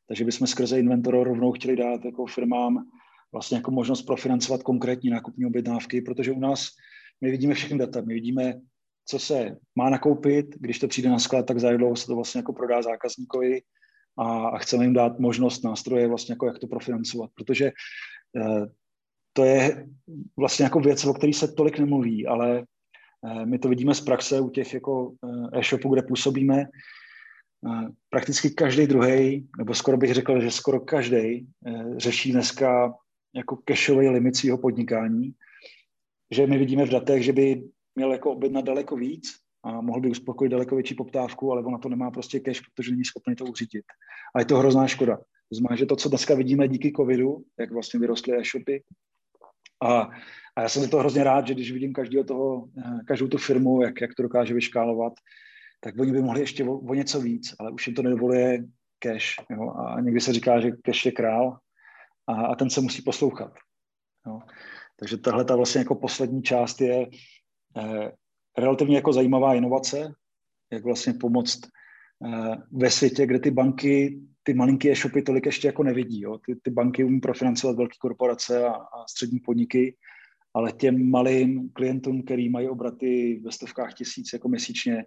takže 0.07 0.25
bychom 0.25 0.47
skrze 0.47 0.79
Inventor 0.79 1.27
rovnou 1.27 1.51
chtěli 1.51 1.75
dát 1.75 2.05
jako 2.05 2.25
firmám 2.25 2.85
vlastně 3.31 3.57
jako 3.57 3.71
možnost 3.71 4.01
profinancovat 4.01 4.63
konkrétní 4.63 5.09
nákupní 5.09 5.45
objednávky, 5.45 6.01
protože 6.01 6.31
u 6.31 6.39
nás 6.39 6.69
my 7.21 7.31
vidíme 7.31 7.53
všechny 7.53 7.77
data, 7.77 8.01
my 8.01 8.13
vidíme, 8.13 8.61
co 9.05 9.19
se 9.19 9.57
má 9.75 9.89
nakoupit, 9.89 10.45
když 10.59 10.79
to 10.79 10.87
přijde 10.87 11.09
na 11.09 11.19
sklad, 11.19 11.45
tak 11.45 11.59
za 11.59 11.95
se 11.95 12.07
to 12.07 12.15
vlastně 12.15 12.39
jako 12.39 12.53
prodá 12.53 12.81
zákazníkovi 12.81 13.61
a, 14.17 14.47
a 14.47 14.57
chceme 14.57 14.83
jim 14.83 14.93
dát 14.93 15.19
možnost 15.19 15.63
nástroje 15.63 16.07
vlastně 16.07 16.33
jako 16.33 16.45
jak 16.45 16.59
to 16.59 16.67
profinancovat, 16.67 17.29
protože 17.35 17.71
eh, 18.37 18.65
to 19.33 19.43
je 19.43 19.87
vlastně 20.37 20.63
jako 20.63 20.79
věc, 20.79 21.05
o 21.05 21.13
které 21.13 21.33
se 21.33 21.47
tolik 21.47 21.79
nemluví, 21.79 22.27
ale 22.27 22.63
eh, 23.25 23.45
my 23.45 23.59
to 23.59 23.69
vidíme 23.69 23.95
z 23.95 24.01
praxe 24.01 24.39
u 24.39 24.49
těch 24.49 24.73
jako 24.73 25.13
eh, 25.23 25.59
e-shopů, 25.59 25.93
kde 25.93 26.01
působíme. 26.01 26.61
Eh, 26.61 27.87
prakticky 28.09 28.49
každý 28.49 28.87
druhý, 28.87 29.47
nebo 29.57 29.73
skoro 29.73 29.97
bych 29.97 30.13
řekl, 30.13 30.41
že 30.41 30.51
skoro 30.51 30.79
každý 30.79 31.47
řeší 31.97 32.31
dneska 32.31 32.93
jako 33.35 33.59
cashový 33.69 34.09
limit 34.09 34.35
svého 34.35 34.57
podnikání, 34.57 35.33
že 36.31 36.47
my 36.47 36.57
vidíme 36.57 36.85
v 36.85 36.89
datech, 36.89 37.23
že 37.23 37.33
by 37.33 37.63
měl 37.95 38.11
jako 38.11 38.31
objednat 38.31 38.65
daleko 38.65 38.95
víc 38.95 39.27
a 39.63 39.81
mohl 39.81 40.01
by 40.01 40.09
uspokojit 40.09 40.49
daleko 40.49 40.75
větší 40.75 40.95
poptávku, 40.95 41.51
ale 41.51 41.63
ona 41.63 41.77
to 41.77 41.89
nemá 41.89 42.11
prostě 42.11 42.39
cash, 42.39 42.61
protože 42.61 42.91
není 42.91 43.05
schopný 43.05 43.35
to 43.35 43.45
uřídit. 43.45 43.85
A 44.35 44.39
je 44.39 44.45
to 44.45 44.57
hrozná 44.57 44.87
škoda. 44.87 45.17
To 45.17 45.55
znamená, 45.55 45.75
že 45.75 45.85
to, 45.85 45.95
co 45.95 46.09
dneska 46.09 46.35
vidíme 46.35 46.67
díky 46.67 46.91
covidu, 46.91 47.43
jak 47.59 47.71
vlastně 47.71 47.99
vyrostly 47.99 48.37
e-shopy, 48.37 48.83
a, 49.83 50.09
a 50.55 50.61
já 50.61 50.69
jsem 50.69 50.81
za 50.81 50.89
to 50.89 50.97
hrozně 50.97 51.23
rád, 51.23 51.47
že 51.47 51.53
když 51.53 51.71
vidím 51.71 51.93
každého 51.93 52.23
toho, 52.23 52.67
eh, 52.77 52.99
každou 53.07 53.27
tu 53.27 53.37
firmu, 53.37 53.81
jak, 53.81 54.01
jak 54.01 54.15
to 54.15 54.23
dokáže 54.23 54.53
vyškálovat, 54.53 55.13
tak 55.79 55.99
oni 55.99 56.11
by 56.11 56.21
mohli 56.21 56.39
ještě 56.39 56.63
o, 56.63 56.77
o 56.77 56.93
něco 56.93 57.21
víc, 57.21 57.55
ale 57.59 57.71
už 57.71 57.87
jim 57.87 57.95
to 57.95 58.01
nedovoluje 58.01 58.63
cash. 58.99 59.35
Jo? 59.49 59.69
A 59.69 60.01
někdy 60.01 60.21
se 60.21 60.33
říká, 60.33 60.59
že 60.59 60.71
cash 60.85 61.05
je 61.05 61.11
král 61.11 61.57
a, 62.27 62.33
a 62.45 62.55
ten 62.55 62.69
se 62.69 62.81
musí 62.81 63.01
poslouchat. 63.01 63.53
Jo. 64.27 64.39
Takže 64.99 65.17
tahle 65.17 65.45
ta 65.45 65.55
vlastně 65.55 65.79
jako 65.79 65.95
poslední 65.95 66.43
část 66.43 66.81
je 66.81 67.07
relativně 68.57 68.95
jako 68.95 69.13
zajímavá 69.13 69.53
inovace, 69.53 70.13
jak 70.71 70.83
vlastně 70.83 71.13
pomoct 71.13 71.59
eh, 72.25 72.55
ve 72.71 72.91
světě, 72.91 73.25
kde 73.25 73.39
ty 73.39 73.51
banky, 73.51 74.21
ty 74.43 74.53
malinké 74.53 74.91
e-shopy 74.91 75.21
tolik 75.21 75.45
ještě 75.45 75.67
jako 75.67 75.83
nevidí. 75.83 76.21
Jo. 76.21 76.37
Ty, 76.45 76.55
ty 76.55 76.71
banky 76.71 77.03
umí 77.03 77.19
profinancovat 77.19 77.75
velké 77.75 77.97
korporace 77.99 78.65
a, 78.65 78.71
a 78.71 79.07
střední 79.09 79.39
podniky, 79.39 79.95
ale 80.53 80.71
těm 80.71 81.09
malým 81.09 81.69
klientům, 81.73 82.23
který 82.23 82.49
mají 82.49 82.69
obraty 82.69 83.41
ve 83.45 83.51
stovkách 83.51 83.93
tisíc 83.93 84.33
jako 84.33 84.49
měsíčně, 84.49 85.05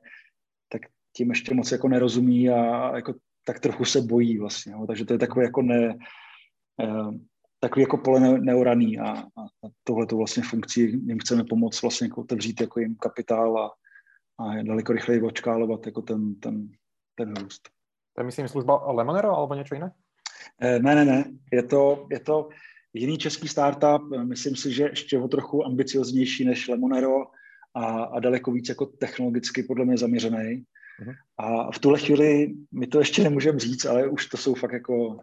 tak 0.68 0.82
tím 1.16 1.30
ještě 1.30 1.54
moc 1.54 1.72
jako 1.72 1.88
nerozumí 1.88 2.50
a 2.50 2.96
jako 2.96 3.14
tak 3.44 3.60
trochu 3.60 3.84
se 3.84 4.00
bojí 4.00 4.38
vlastně. 4.38 4.72
Jo. 4.72 4.86
Takže 4.86 5.04
to 5.04 5.12
je 5.12 5.18
takové 5.18 5.44
jako 5.44 5.62
ne, 5.62 5.98
eh, 6.82 7.18
takový 7.68 7.82
jako 7.82 7.96
pole 7.96 8.38
neoraný 8.38 8.98
a, 8.98 9.10
a 9.18 9.68
tohle 9.84 10.06
to 10.06 10.16
vlastně 10.16 10.42
funkcí 10.42 10.80
jim 10.80 11.18
chceme 11.18 11.44
pomoct 11.44 11.82
vlastně 11.82 12.04
jako 12.06 12.20
otevřít 12.20 12.60
jako 12.60 12.80
jim 12.80 12.94
kapitál 12.94 13.58
a, 13.58 13.70
a 14.38 14.62
daleko 14.62 14.92
rychleji 14.92 15.22
očkálovat 15.22 15.86
jako 15.86 16.02
ten, 16.02 16.34
ten, 16.34 16.68
ten 17.14 17.34
růst. 17.36 17.62
To 18.14 18.20
je 18.22 18.26
myslím 18.26 18.48
služba 18.48 18.92
Lemonero 18.92 19.36
alebo 19.36 19.54
něco 19.54 19.74
jiné? 19.74 19.92
Eh, 20.60 20.78
ne, 20.78 20.94
ne, 20.94 21.04
ne. 21.04 21.24
Je 21.52 21.62
to, 21.62 22.06
je 22.10 22.20
to 22.20 22.48
jiný 22.92 23.18
český 23.18 23.48
startup, 23.48 24.02
myslím 24.22 24.56
si, 24.56 24.72
že 24.72 24.82
ještě 24.82 25.18
o 25.18 25.28
trochu 25.28 25.66
ambicioznější 25.66 26.44
než 26.44 26.68
Lemonero 26.68 27.26
a, 27.74 28.02
a 28.02 28.20
daleko 28.20 28.52
víc 28.52 28.68
jako 28.68 28.86
technologicky 28.86 29.62
podle 29.62 29.84
mě 29.84 29.98
zaměřený. 29.98 30.64
Uh-huh. 31.02 31.14
A 31.38 31.72
v 31.72 31.78
tuhle 31.78 31.98
chvíli 31.98 32.54
my 32.72 32.86
to 32.86 32.98
ještě 32.98 33.22
nemůžeme 33.22 33.58
říct, 33.58 33.84
ale 33.84 34.08
už 34.08 34.26
to 34.26 34.36
jsou 34.36 34.54
fakt 34.54 34.72
jako, 34.72 35.18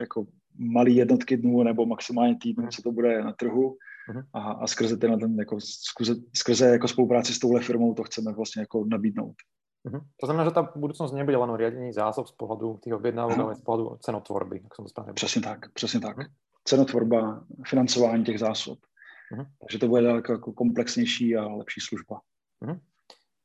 jako 0.00 0.26
malé 0.58 0.90
jednotky 0.90 1.36
dnů 1.36 1.62
nebo 1.62 1.86
maximálně 1.86 2.36
týdnů, 2.42 2.68
co 2.68 2.82
to 2.82 2.92
bude 2.92 3.24
na 3.24 3.32
trhu 3.32 3.76
uh-huh. 4.10 4.24
a, 4.32 4.52
a 4.52 4.66
skrze, 4.66 4.96
ten, 4.96 5.18
ten 5.20 5.38
jako, 5.38 5.60
skrze, 5.60 6.14
skrze 6.36 6.66
jako 6.66 6.88
spolupráci 6.88 7.34
s 7.34 7.38
touhle 7.38 7.60
firmou 7.60 7.94
to 7.94 8.02
chceme 8.02 8.32
vlastně 8.32 8.62
jako 8.62 8.84
nabídnout. 8.84 9.34
Uh-huh. 9.86 10.00
To 10.20 10.26
znamená, 10.26 10.44
že 10.44 10.50
ta 10.50 10.72
budoucnost 10.76 11.12
nebude 11.12 11.36
len 11.36 11.50
o 11.50 11.56
riadení 11.56 11.92
zásob 11.92 12.26
z 12.26 12.32
pohledu 12.32 12.78
těch 12.82 12.94
objednávek, 12.94 13.38
ale 13.38 13.54
z 13.54 13.60
pohledu 13.60 13.96
cenotvorby, 14.00 14.60
jak 14.62 14.74
jsem 14.74 14.84
to 14.84 14.88
správně 14.88 15.12
Přesně 15.12 15.42
tak, 15.42 15.72
přesně 15.72 16.00
tak. 16.00 16.18
Uh-huh. 16.18 16.28
Cenotvorba, 16.64 17.44
financování 17.66 18.24
těch 18.24 18.38
zásob. 18.38 18.78
Uh-huh. 19.32 19.46
Takže 19.60 19.78
to 19.78 19.88
bude 19.88 20.02
daleko 20.02 20.32
jako 20.32 20.52
komplexnější 20.52 21.36
a 21.36 21.48
lepší 21.48 21.80
služba. 21.80 22.20
Uh-huh. 22.64 22.80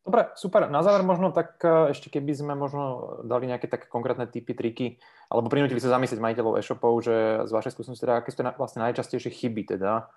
Dobre, 0.02 0.34
super. 0.34 0.66
Na 0.66 0.82
záver 0.82 1.06
možno 1.06 1.30
tak 1.30 1.62
eh, 1.62 1.94
ešte 1.94 2.10
keby 2.10 2.34
sme 2.34 2.54
možno 2.58 3.18
dali 3.24 3.46
nejaké 3.46 3.70
také 3.70 3.86
konkrétne 3.86 4.26
typy, 4.26 4.54
triky, 4.58 4.88
alebo 5.30 5.48
prinútili 5.48 5.78
sa 5.78 5.94
zamyslieť 5.94 6.18
majiteľov 6.18 6.58
e-shopov, 6.58 6.94
že 7.06 7.46
z 7.46 7.52
vašej 7.54 7.74
skúsenosti 7.78 8.04
teda, 8.04 8.20
aké 8.20 8.34
sú 8.34 8.42
vlastne 8.58 8.82
najčastejšie 8.90 9.32
chyby 9.32 9.78
teda, 9.78 10.10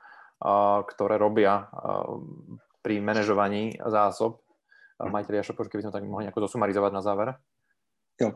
ktoré 0.89 1.15
robia 1.21 1.71
pri 2.83 2.99
manažovaní 2.99 3.77
zásob 3.79 4.41
mhm. 4.99 5.13
majiteľi 5.13 5.37
e-shopov, 5.45 5.69
keby 5.69 5.85
sme 5.87 5.95
tak 5.95 6.09
mohli 6.09 6.27
nejako 6.27 6.49
zosumarizovat 6.49 6.91
na 6.91 7.05
záver. 7.05 7.37
Jo. 8.21 8.33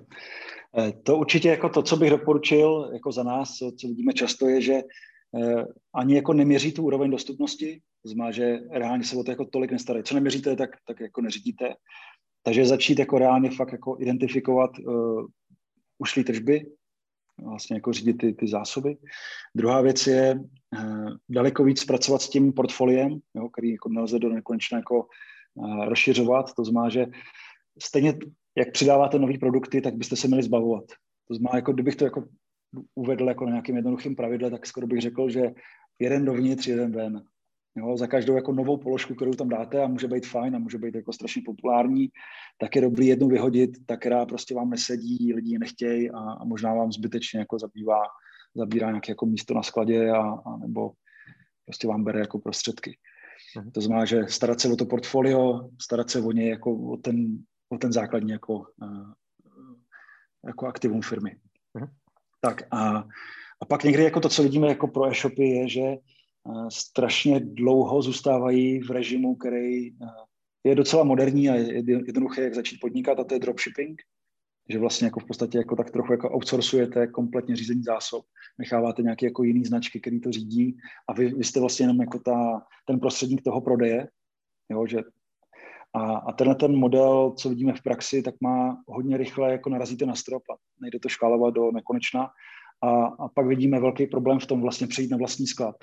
Eh, 0.76 0.92
to 1.02 1.16
určitě 1.16 1.48
jako 1.48 1.68
to, 1.68 1.82
co 1.82 1.96
bych 1.96 2.11
doporučil 2.11 2.90
jako 2.92 3.12
za 3.12 3.22
nás, 3.22 3.48
co, 3.58 3.88
vidíme 3.88 4.12
často, 4.12 4.48
je, 4.48 4.61
že 4.61 4.80
ani 5.94 6.14
jako 6.14 6.32
neměří 6.32 6.72
tu 6.72 6.82
úroveň 6.82 7.10
dostupnosti, 7.10 7.80
to 8.02 8.08
znamená, 8.08 8.30
že 8.30 8.58
reálně 8.70 9.04
se 9.04 9.16
o 9.16 9.24
to 9.24 9.30
jako 9.30 9.44
tolik 9.44 9.72
nestarají. 9.72 10.04
Co 10.04 10.14
neměříte, 10.14 10.56
tak, 10.56 10.70
tak 10.86 11.00
jako 11.00 11.20
neřídíte. 11.20 11.74
Takže 12.42 12.66
začít 12.66 12.98
jako 12.98 13.18
reálně 13.18 13.50
fakt 13.50 13.72
jako 13.72 13.96
identifikovat 14.00 14.78
uh, 14.78 15.26
ušlý 15.98 16.24
tržby, 16.24 16.66
vlastně 17.42 17.76
jako 17.76 17.92
řídit 17.92 18.12
ty, 18.12 18.32
ty 18.32 18.48
zásoby. 18.48 18.96
Druhá 19.54 19.80
věc 19.80 20.06
je 20.06 20.40
uh, 20.78 21.10
daleko 21.28 21.64
víc 21.64 21.84
pracovat 21.84 22.22
s 22.22 22.30
tím 22.30 22.52
portfoliem, 22.52 23.18
jo, 23.34 23.48
který 23.48 23.72
jako 23.72 23.88
nelze 23.88 24.18
do 24.18 24.28
nekonečna 24.28 24.78
jako 24.78 25.06
uh, 25.54 25.84
rozšiřovat. 25.84 26.54
To 26.54 26.64
znamená, 26.64 26.88
že 26.88 27.06
stejně 27.82 28.18
jak 28.56 28.72
přidáváte 28.72 29.18
nové 29.18 29.38
produkty, 29.38 29.80
tak 29.80 29.94
byste 29.94 30.16
se 30.16 30.26
měli 30.26 30.42
zbavovat. 30.42 30.84
To 31.28 31.34
znamená, 31.34 31.56
jako 31.56 31.72
kdybych 31.72 31.96
to 31.96 32.04
jako 32.04 32.24
uvedl 32.94 33.28
jako 33.28 33.44
na 33.44 33.50
nějakým 33.50 33.76
jednoduchým 33.76 34.16
pravidle, 34.16 34.50
tak 34.50 34.66
skoro 34.66 34.87
bych 34.87 35.00
řekl, 35.00 35.31
že 35.31 35.42
jeden 35.98 36.24
dovnitř, 36.24 36.66
jeden 36.66 36.92
ven. 36.92 37.22
Jo, 37.76 37.96
za 37.96 38.07
každou 38.07 38.35
jako 38.35 38.52
novou 38.52 38.76
položku, 38.76 39.14
kterou 39.14 39.33
tam 39.33 39.48
dáte 39.48 39.83
a 39.83 39.88
může 39.88 40.09
být 40.09 40.26
fajn 40.26 40.57
a 40.57 40.59
může 40.59 40.78
být 40.78 40.94
jako 40.94 41.12
strašně 41.12 41.42
populární, 41.46 42.09
tak 42.59 42.76
je 42.76 42.83
dobrý 42.83 43.07
jednu 43.07 43.28
vyhodit, 43.28 43.70
ta, 43.87 43.96
která 43.96 44.26
prostě 44.26 44.54
vám 44.54 44.70
nesedí, 44.70 45.35
lidi 45.35 45.59
nechtějí 45.59 46.11
a, 46.11 46.18
a 46.18 46.44
možná 46.44 46.74
vám 46.74 46.92
zbytečně 46.92 47.40
jako 47.40 47.59
zabývá, 47.59 48.02
zabírá 48.54 48.90
nějaké 48.90 49.12
jako 49.12 49.26
místo 49.26 49.54
na 49.54 49.62
skladě 49.62 50.11
a, 50.11 50.22
a 50.22 50.57
nebo 50.57 50.92
prostě 51.64 51.88
vám 51.88 52.04
bere 52.04 52.20
jako 52.20 52.38
prostředky. 52.38 52.98
Mhm. 53.57 53.70
To 53.70 53.81
znamená, 53.81 54.04
že 54.04 54.26
starat 54.28 54.61
se 54.61 54.72
o 54.72 54.76
to 54.76 54.87
portfolio, 54.87 55.68
starat 55.83 56.11
se 56.11 56.20
o 56.20 56.33
ně 56.33 56.50
jako 56.50 56.76
o 56.76 56.96
ten, 56.96 57.38
o 57.68 57.78
ten 57.78 57.92
základní 57.92 58.31
jako, 58.31 58.66
jako 60.46 60.66
aktivum 60.66 61.02
firmy. 61.02 61.37
Mhm. 61.74 61.88
Tak 62.40 62.62
a, 62.70 63.05
a 63.61 63.64
pak 63.68 63.85
někdy 63.85 64.03
jako 64.03 64.20
to, 64.20 64.29
co 64.29 64.42
vidíme 64.42 64.68
jako 64.68 64.88
pro 64.88 65.11
e-shopy, 65.11 65.48
je, 65.48 65.68
že 65.68 65.96
strašně 66.68 67.40
dlouho 67.40 68.03
zůstávají 68.03 68.81
v 68.81 68.90
režimu, 68.90 69.37
který 69.37 69.90
je 70.64 70.74
docela 70.74 71.05
moderní 71.05 71.51
a 71.51 71.55
je 71.55 71.83
jednoduché, 71.87 72.42
jak 72.42 72.55
začít 72.55 72.81
podnikat, 72.81 73.20
a 73.20 73.24
to 73.24 73.35
je 73.35 73.40
dropshipping, 73.40 74.03
že 74.68 74.79
vlastně 74.79 75.07
jako 75.07 75.20
v 75.20 75.24
podstatě 75.24 75.59
jako 75.59 75.77
tak 75.77 75.90
trochu 75.90 76.12
jako 76.12 76.31
outsourcujete 76.31 77.07
kompletně 77.07 77.57
řízení 77.57 77.83
zásob, 77.83 78.24
necháváte 78.59 79.03
nějaké 79.03 79.27
jako 79.27 79.42
jiný 79.42 79.64
značky, 79.64 80.01
který 80.01 80.20
to 80.20 80.33
řídí 80.33 80.77
a 81.09 81.12
vy, 81.12 81.35
vy 81.35 81.44
jste 81.44 81.61
vlastně 81.61 81.85
jenom 81.85 82.01
jako 82.01 82.18
ta, 82.18 82.62
ten 82.87 83.01
prostředník 83.01 83.42
toho 83.42 83.61
prodeje, 83.61 84.09
jo, 84.68 84.87
že 84.87 84.98
a, 85.98 86.16
a 86.16 86.32
tenhle 86.32 86.54
ten 86.54 86.76
model, 86.76 87.34
co 87.37 87.48
vidíme 87.48 87.72
v 87.72 87.82
praxi, 87.82 88.22
tak 88.22 88.34
má 88.40 88.82
hodně 88.87 89.16
rychle 89.16 89.52
jako 89.52 89.70
narazíte 89.70 90.06
na 90.06 90.14
strop 90.14 90.42
a 90.52 90.56
nejde 90.80 90.98
to 90.98 91.08
škálovat 91.08 91.54
do 91.54 91.72
nekonečna 91.72 92.30
a, 92.82 93.06
a 93.06 93.28
pak 93.28 93.46
vidíme 93.46 93.80
velký 93.80 94.06
problém 94.06 94.38
v 94.38 94.46
tom 94.46 94.61
vlastně 94.61 94.87
přejít 94.87 95.11
na 95.11 95.16
vlastní 95.16 95.46
sklad. 95.46 95.76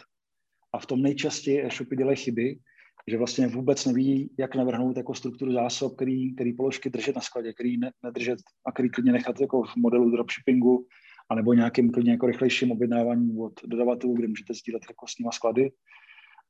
A 0.74 0.80
v 0.80 0.86
tom 0.86 1.02
nejčastěji 1.02 1.66
e-shopy 1.66 1.96
dělají 1.96 2.18
chyby, 2.18 2.60
že 3.08 3.18
vlastně 3.18 3.48
vůbec 3.48 3.86
neví, 3.86 4.36
jak 4.40 4.56
navrhnout 4.56 4.98
jako 4.98 5.14
strukturu 5.14 5.54
zásob, 5.54 5.96
který, 5.96 6.36
který 6.36 6.54
položky 6.54 6.90
držet 6.90 7.16
na 7.16 7.22
skladě, 7.22 7.54
který 7.54 7.78
ne, 7.78 7.92
nedržet 8.04 8.40
a 8.68 8.72
který 8.72 8.90
klidně 8.90 9.12
nechat 9.12 9.42
jako 9.42 9.64
v 9.64 9.76
modelu 9.76 10.12
dropshippingu, 10.12 10.88
anebo 11.30 11.54
nějakým 11.54 11.92
klidně 11.92 12.12
jako 12.12 12.26
rychlejším 12.26 12.72
objednáváním 12.72 13.40
od 13.40 13.54
dodavatelů, 13.66 14.14
kde 14.14 14.28
můžete 14.28 14.54
sdílet 14.54 14.84
jako 14.90 15.08
s 15.08 15.20
nima 15.20 15.32
sklady. 15.32 15.72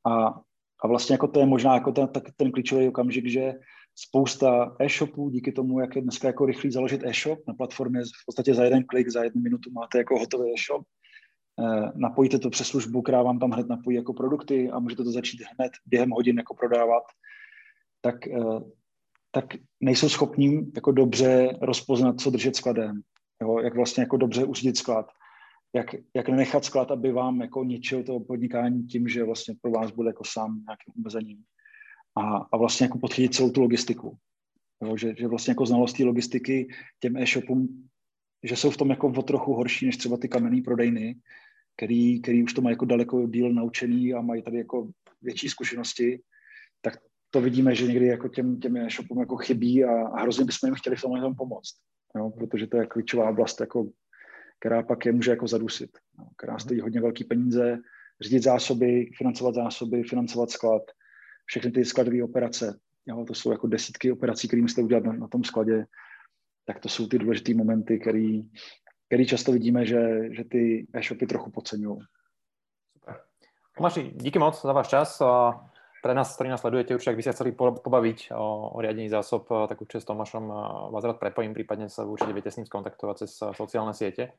A, 0.08 0.42
a 0.86 0.88
vlastně 0.88 1.14
jako 1.14 1.28
to 1.28 1.40
je 1.40 1.46
možná 1.46 1.74
jako 1.74 1.92
ten, 1.92 2.08
tak 2.08 2.24
ten 2.38 2.52
klíčový 2.52 2.88
okamžik, 2.88 3.28
že 3.28 3.54
spousta 3.96 4.76
e-shopů, 4.80 5.30
díky 5.30 5.52
tomu, 5.52 5.80
jak 5.80 5.96
je 5.96 6.02
dneska 6.02 6.28
jako 6.28 6.46
rychlý 6.46 6.72
založit 6.72 7.02
e-shop 7.04 7.40
na 7.48 7.54
platformě, 7.54 8.02
v 8.02 8.26
podstatě 8.26 8.54
za 8.54 8.64
jeden 8.64 8.84
klik, 8.84 9.10
za 9.10 9.24
jednu 9.24 9.42
minutu 9.42 9.72
máte 9.72 9.98
jako 9.98 10.20
hotový 10.20 10.54
e-shop, 10.54 10.86
Eh, 11.60 11.92
napojíte 11.96 12.40
to 12.40 12.50
přes 12.50 12.68
službu, 12.68 13.02
která 13.02 13.24
vám 13.24 13.40
tam 13.40 13.52
hned 13.52 13.68
napojí 13.68 13.98
jako 13.98 14.14
produkty 14.14 14.70
a 14.72 14.80
můžete 14.80 15.04
to 15.04 15.12
začít 15.12 15.42
hned 15.42 15.72
během 15.86 16.10
hodin 16.10 16.38
jako 16.38 16.54
prodávat, 16.54 17.04
tak, 18.02 18.28
eh, 18.28 18.60
tak 19.32 19.46
nejsou 19.82 20.10
schopní 20.10 20.72
jako 20.76 20.92
dobře 20.92 21.58
rozpoznat, 21.62 22.22
co 22.22 22.30
držet 22.30 22.56
skladem, 22.56 23.02
jo? 23.42 23.60
jak 23.60 23.76
vlastně 23.76 24.04
jako 24.04 24.18
dobře 24.18 24.46
uřídit 24.46 24.78
sklad, 24.78 25.06
jak, 25.74 25.96
jak 26.14 26.30
nenechat 26.30 26.66
sklad, 26.66 26.92
aby 26.92 27.12
vám 27.12 27.42
jako 27.42 27.64
ničil 27.64 28.04
to 28.04 28.20
podnikání 28.20 28.84
tím, 28.84 29.08
že 29.08 29.24
vlastně 29.24 29.56
pro 29.62 29.72
vás 29.72 29.92
bude 29.92 30.10
jako 30.10 30.24
sám 30.28 30.64
nějakým 30.68 30.94
omezením. 30.98 31.44
A, 32.18 32.38
a 32.52 32.58
vlastně 32.58 32.86
jako 32.86 33.00
podchytit 33.00 33.36
celou 33.36 33.50
tu 33.50 33.62
logistiku. 33.62 34.18
Jo? 34.84 34.98
Že, 34.98 35.16
že 35.18 35.28
vlastně 35.28 35.52
jako 35.52 35.66
znalost 35.66 36.00
logistiky 36.00 36.68
těm 37.00 37.18
e-shopům, 37.18 37.90
že 38.44 38.56
jsou 38.56 38.70
v 38.70 38.78
tom 38.78 38.90
jako 38.90 39.08
o 39.08 39.22
trochu 39.22 39.54
horší 39.54 39.86
než 39.86 39.98
třeba 39.98 40.18
ty 40.18 40.28
kamenné 40.28 40.62
prodejny, 40.62 41.16
který, 41.78 42.22
který 42.22 42.44
už 42.44 42.54
to 42.54 42.62
mají 42.62 42.74
jako 42.74 42.86
daleko 42.86 43.28
díl 43.28 43.54
naučený 43.54 44.14
a 44.14 44.22
mají 44.22 44.44
tady 44.44 44.58
jako 44.58 44.90
větší 45.22 45.50
zkušenosti, 45.50 46.22
tak 46.82 47.00
to 47.30 47.42
vidíme, 47.42 47.76
že 47.76 47.88
někdy 47.88 48.06
jako 48.06 48.28
těm, 48.28 48.60
těm 48.60 48.78
e-shopům 48.78 49.20
jako 49.20 49.38
chybí 49.38 49.84
a, 49.84 50.08
a 50.08 50.22
hrozně 50.22 50.46
bychom 50.46 50.68
jim 50.68 50.76
chtěli 50.76 50.96
v 50.96 51.02
tomhle 51.02 51.22
tom 51.22 51.36
pomoct, 51.36 51.76
jo, 52.16 52.30
protože 52.30 52.68
to 52.68 52.78
je 52.78 52.86
klíčová 52.86 53.30
oblast, 53.30 53.60
jako, 53.62 53.90
která 54.60 54.84
pak 54.84 55.06
je 55.06 55.12
může 55.12 55.32
jako 55.32 55.48
zadusit, 55.48 55.98
jo, 56.20 56.26
která 56.38 56.60
stojí 56.60 56.82
hodně 56.82 57.02
velký 57.02 57.24
peníze, 57.24 57.78
řídit 58.22 58.44
zásoby, 58.44 59.12
financovat 59.18 59.56
zásoby, 59.56 60.04
financovat 60.04 60.50
sklad, 60.50 60.82
všechny 61.46 61.72
ty 61.72 61.86
skladové 61.86 62.24
operace, 62.24 62.80
jo, 63.06 63.26
to 63.28 63.34
jsou 63.34 63.52
jako 63.52 63.68
desítky 63.68 64.12
operací, 64.12 64.48
které 64.48 64.62
musíte 64.62 64.82
udělat 64.82 65.04
na, 65.04 65.14
na 65.14 65.28
tom 65.28 65.44
skladě, 65.44 65.86
tak 66.66 66.80
to 66.80 66.90
jsou 66.90 67.08
ty 67.08 67.20
důležité 67.20 67.54
momenty, 67.54 68.00
které 68.00 68.42
který 69.08 69.28
často 69.28 69.52
vidíme, 69.52 69.86
že, 69.86 70.34
že 70.34 70.44
ty 70.44 70.88
e-shopy 70.94 71.28
trochu 71.28 71.52
podceňují. 71.52 72.00
Tomáši, 73.78 74.12
díky 74.16 74.40
moc 74.40 74.62
za 74.62 74.74
váš 74.74 74.88
čas. 74.88 75.22
Pre 76.06 76.14
nás, 76.14 76.30
ktorí 76.38 76.54
nás 76.54 76.62
sledujete, 76.62 76.94
určite 76.94 77.10
ak 77.10 77.18
by 77.18 77.24
ste 77.26 77.34
chceli 77.34 77.52
pobaviť 77.58 78.30
o, 78.38 78.78
o 78.78 78.78
riadení 78.78 79.10
zásob, 79.10 79.50
tak 79.50 79.82
určite 79.82 80.06
s 80.06 80.10
Tomášom 80.14 80.46
vás 80.94 81.02
rád 81.02 81.18
prepojím, 81.18 81.58
prípadne 81.58 81.90
sa 81.90 82.06
určite 82.06 82.30
viete 82.30 82.54
s 82.54 82.62
ním 82.62 82.70
skontaktovať 82.70 83.26
cez 83.26 83.34
sociálne 83.34 83.90
siete. 83.98 84.38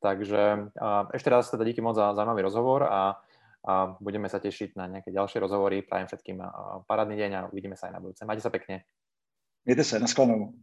Takže 0.00 0.72
ešte 1.12 1.28
raz 1.28 1.52
teda 1.52 1.68
díky 1.68 1.84
moc 1.84 2.00
za 2.00 2.16
zaujímavý 2.16 2.48
rozhovor 2.48 2.88
a, 2.88 3.20
a 3.60 3.92
budeme 4.00 4.32
sa 4.32 4.40
tešiť 4.40 4.72
na 4.72 4.88
nejaké 4.88 5.12
ďalšie 5.12 5.36
rozhovory. 5.36 5.84
Prajem 5.84 6.08
všetkým 6.08 6.40
parádny 6.88 7.20
deň 7.20 7.30
a 7.36 7.40
uvidíme 7.52 7.76
sa 7.76 7.92
aj 7.92 7.92
na 7.92 8.00
budúce. 8.00 8.24
Majte 8.24 8.40
sa 8.40 8.48
pekne. 8.48 8.88
Mějte 9.68 9.84
se, 9.84 10.00
nashledanou. 10.00 10.56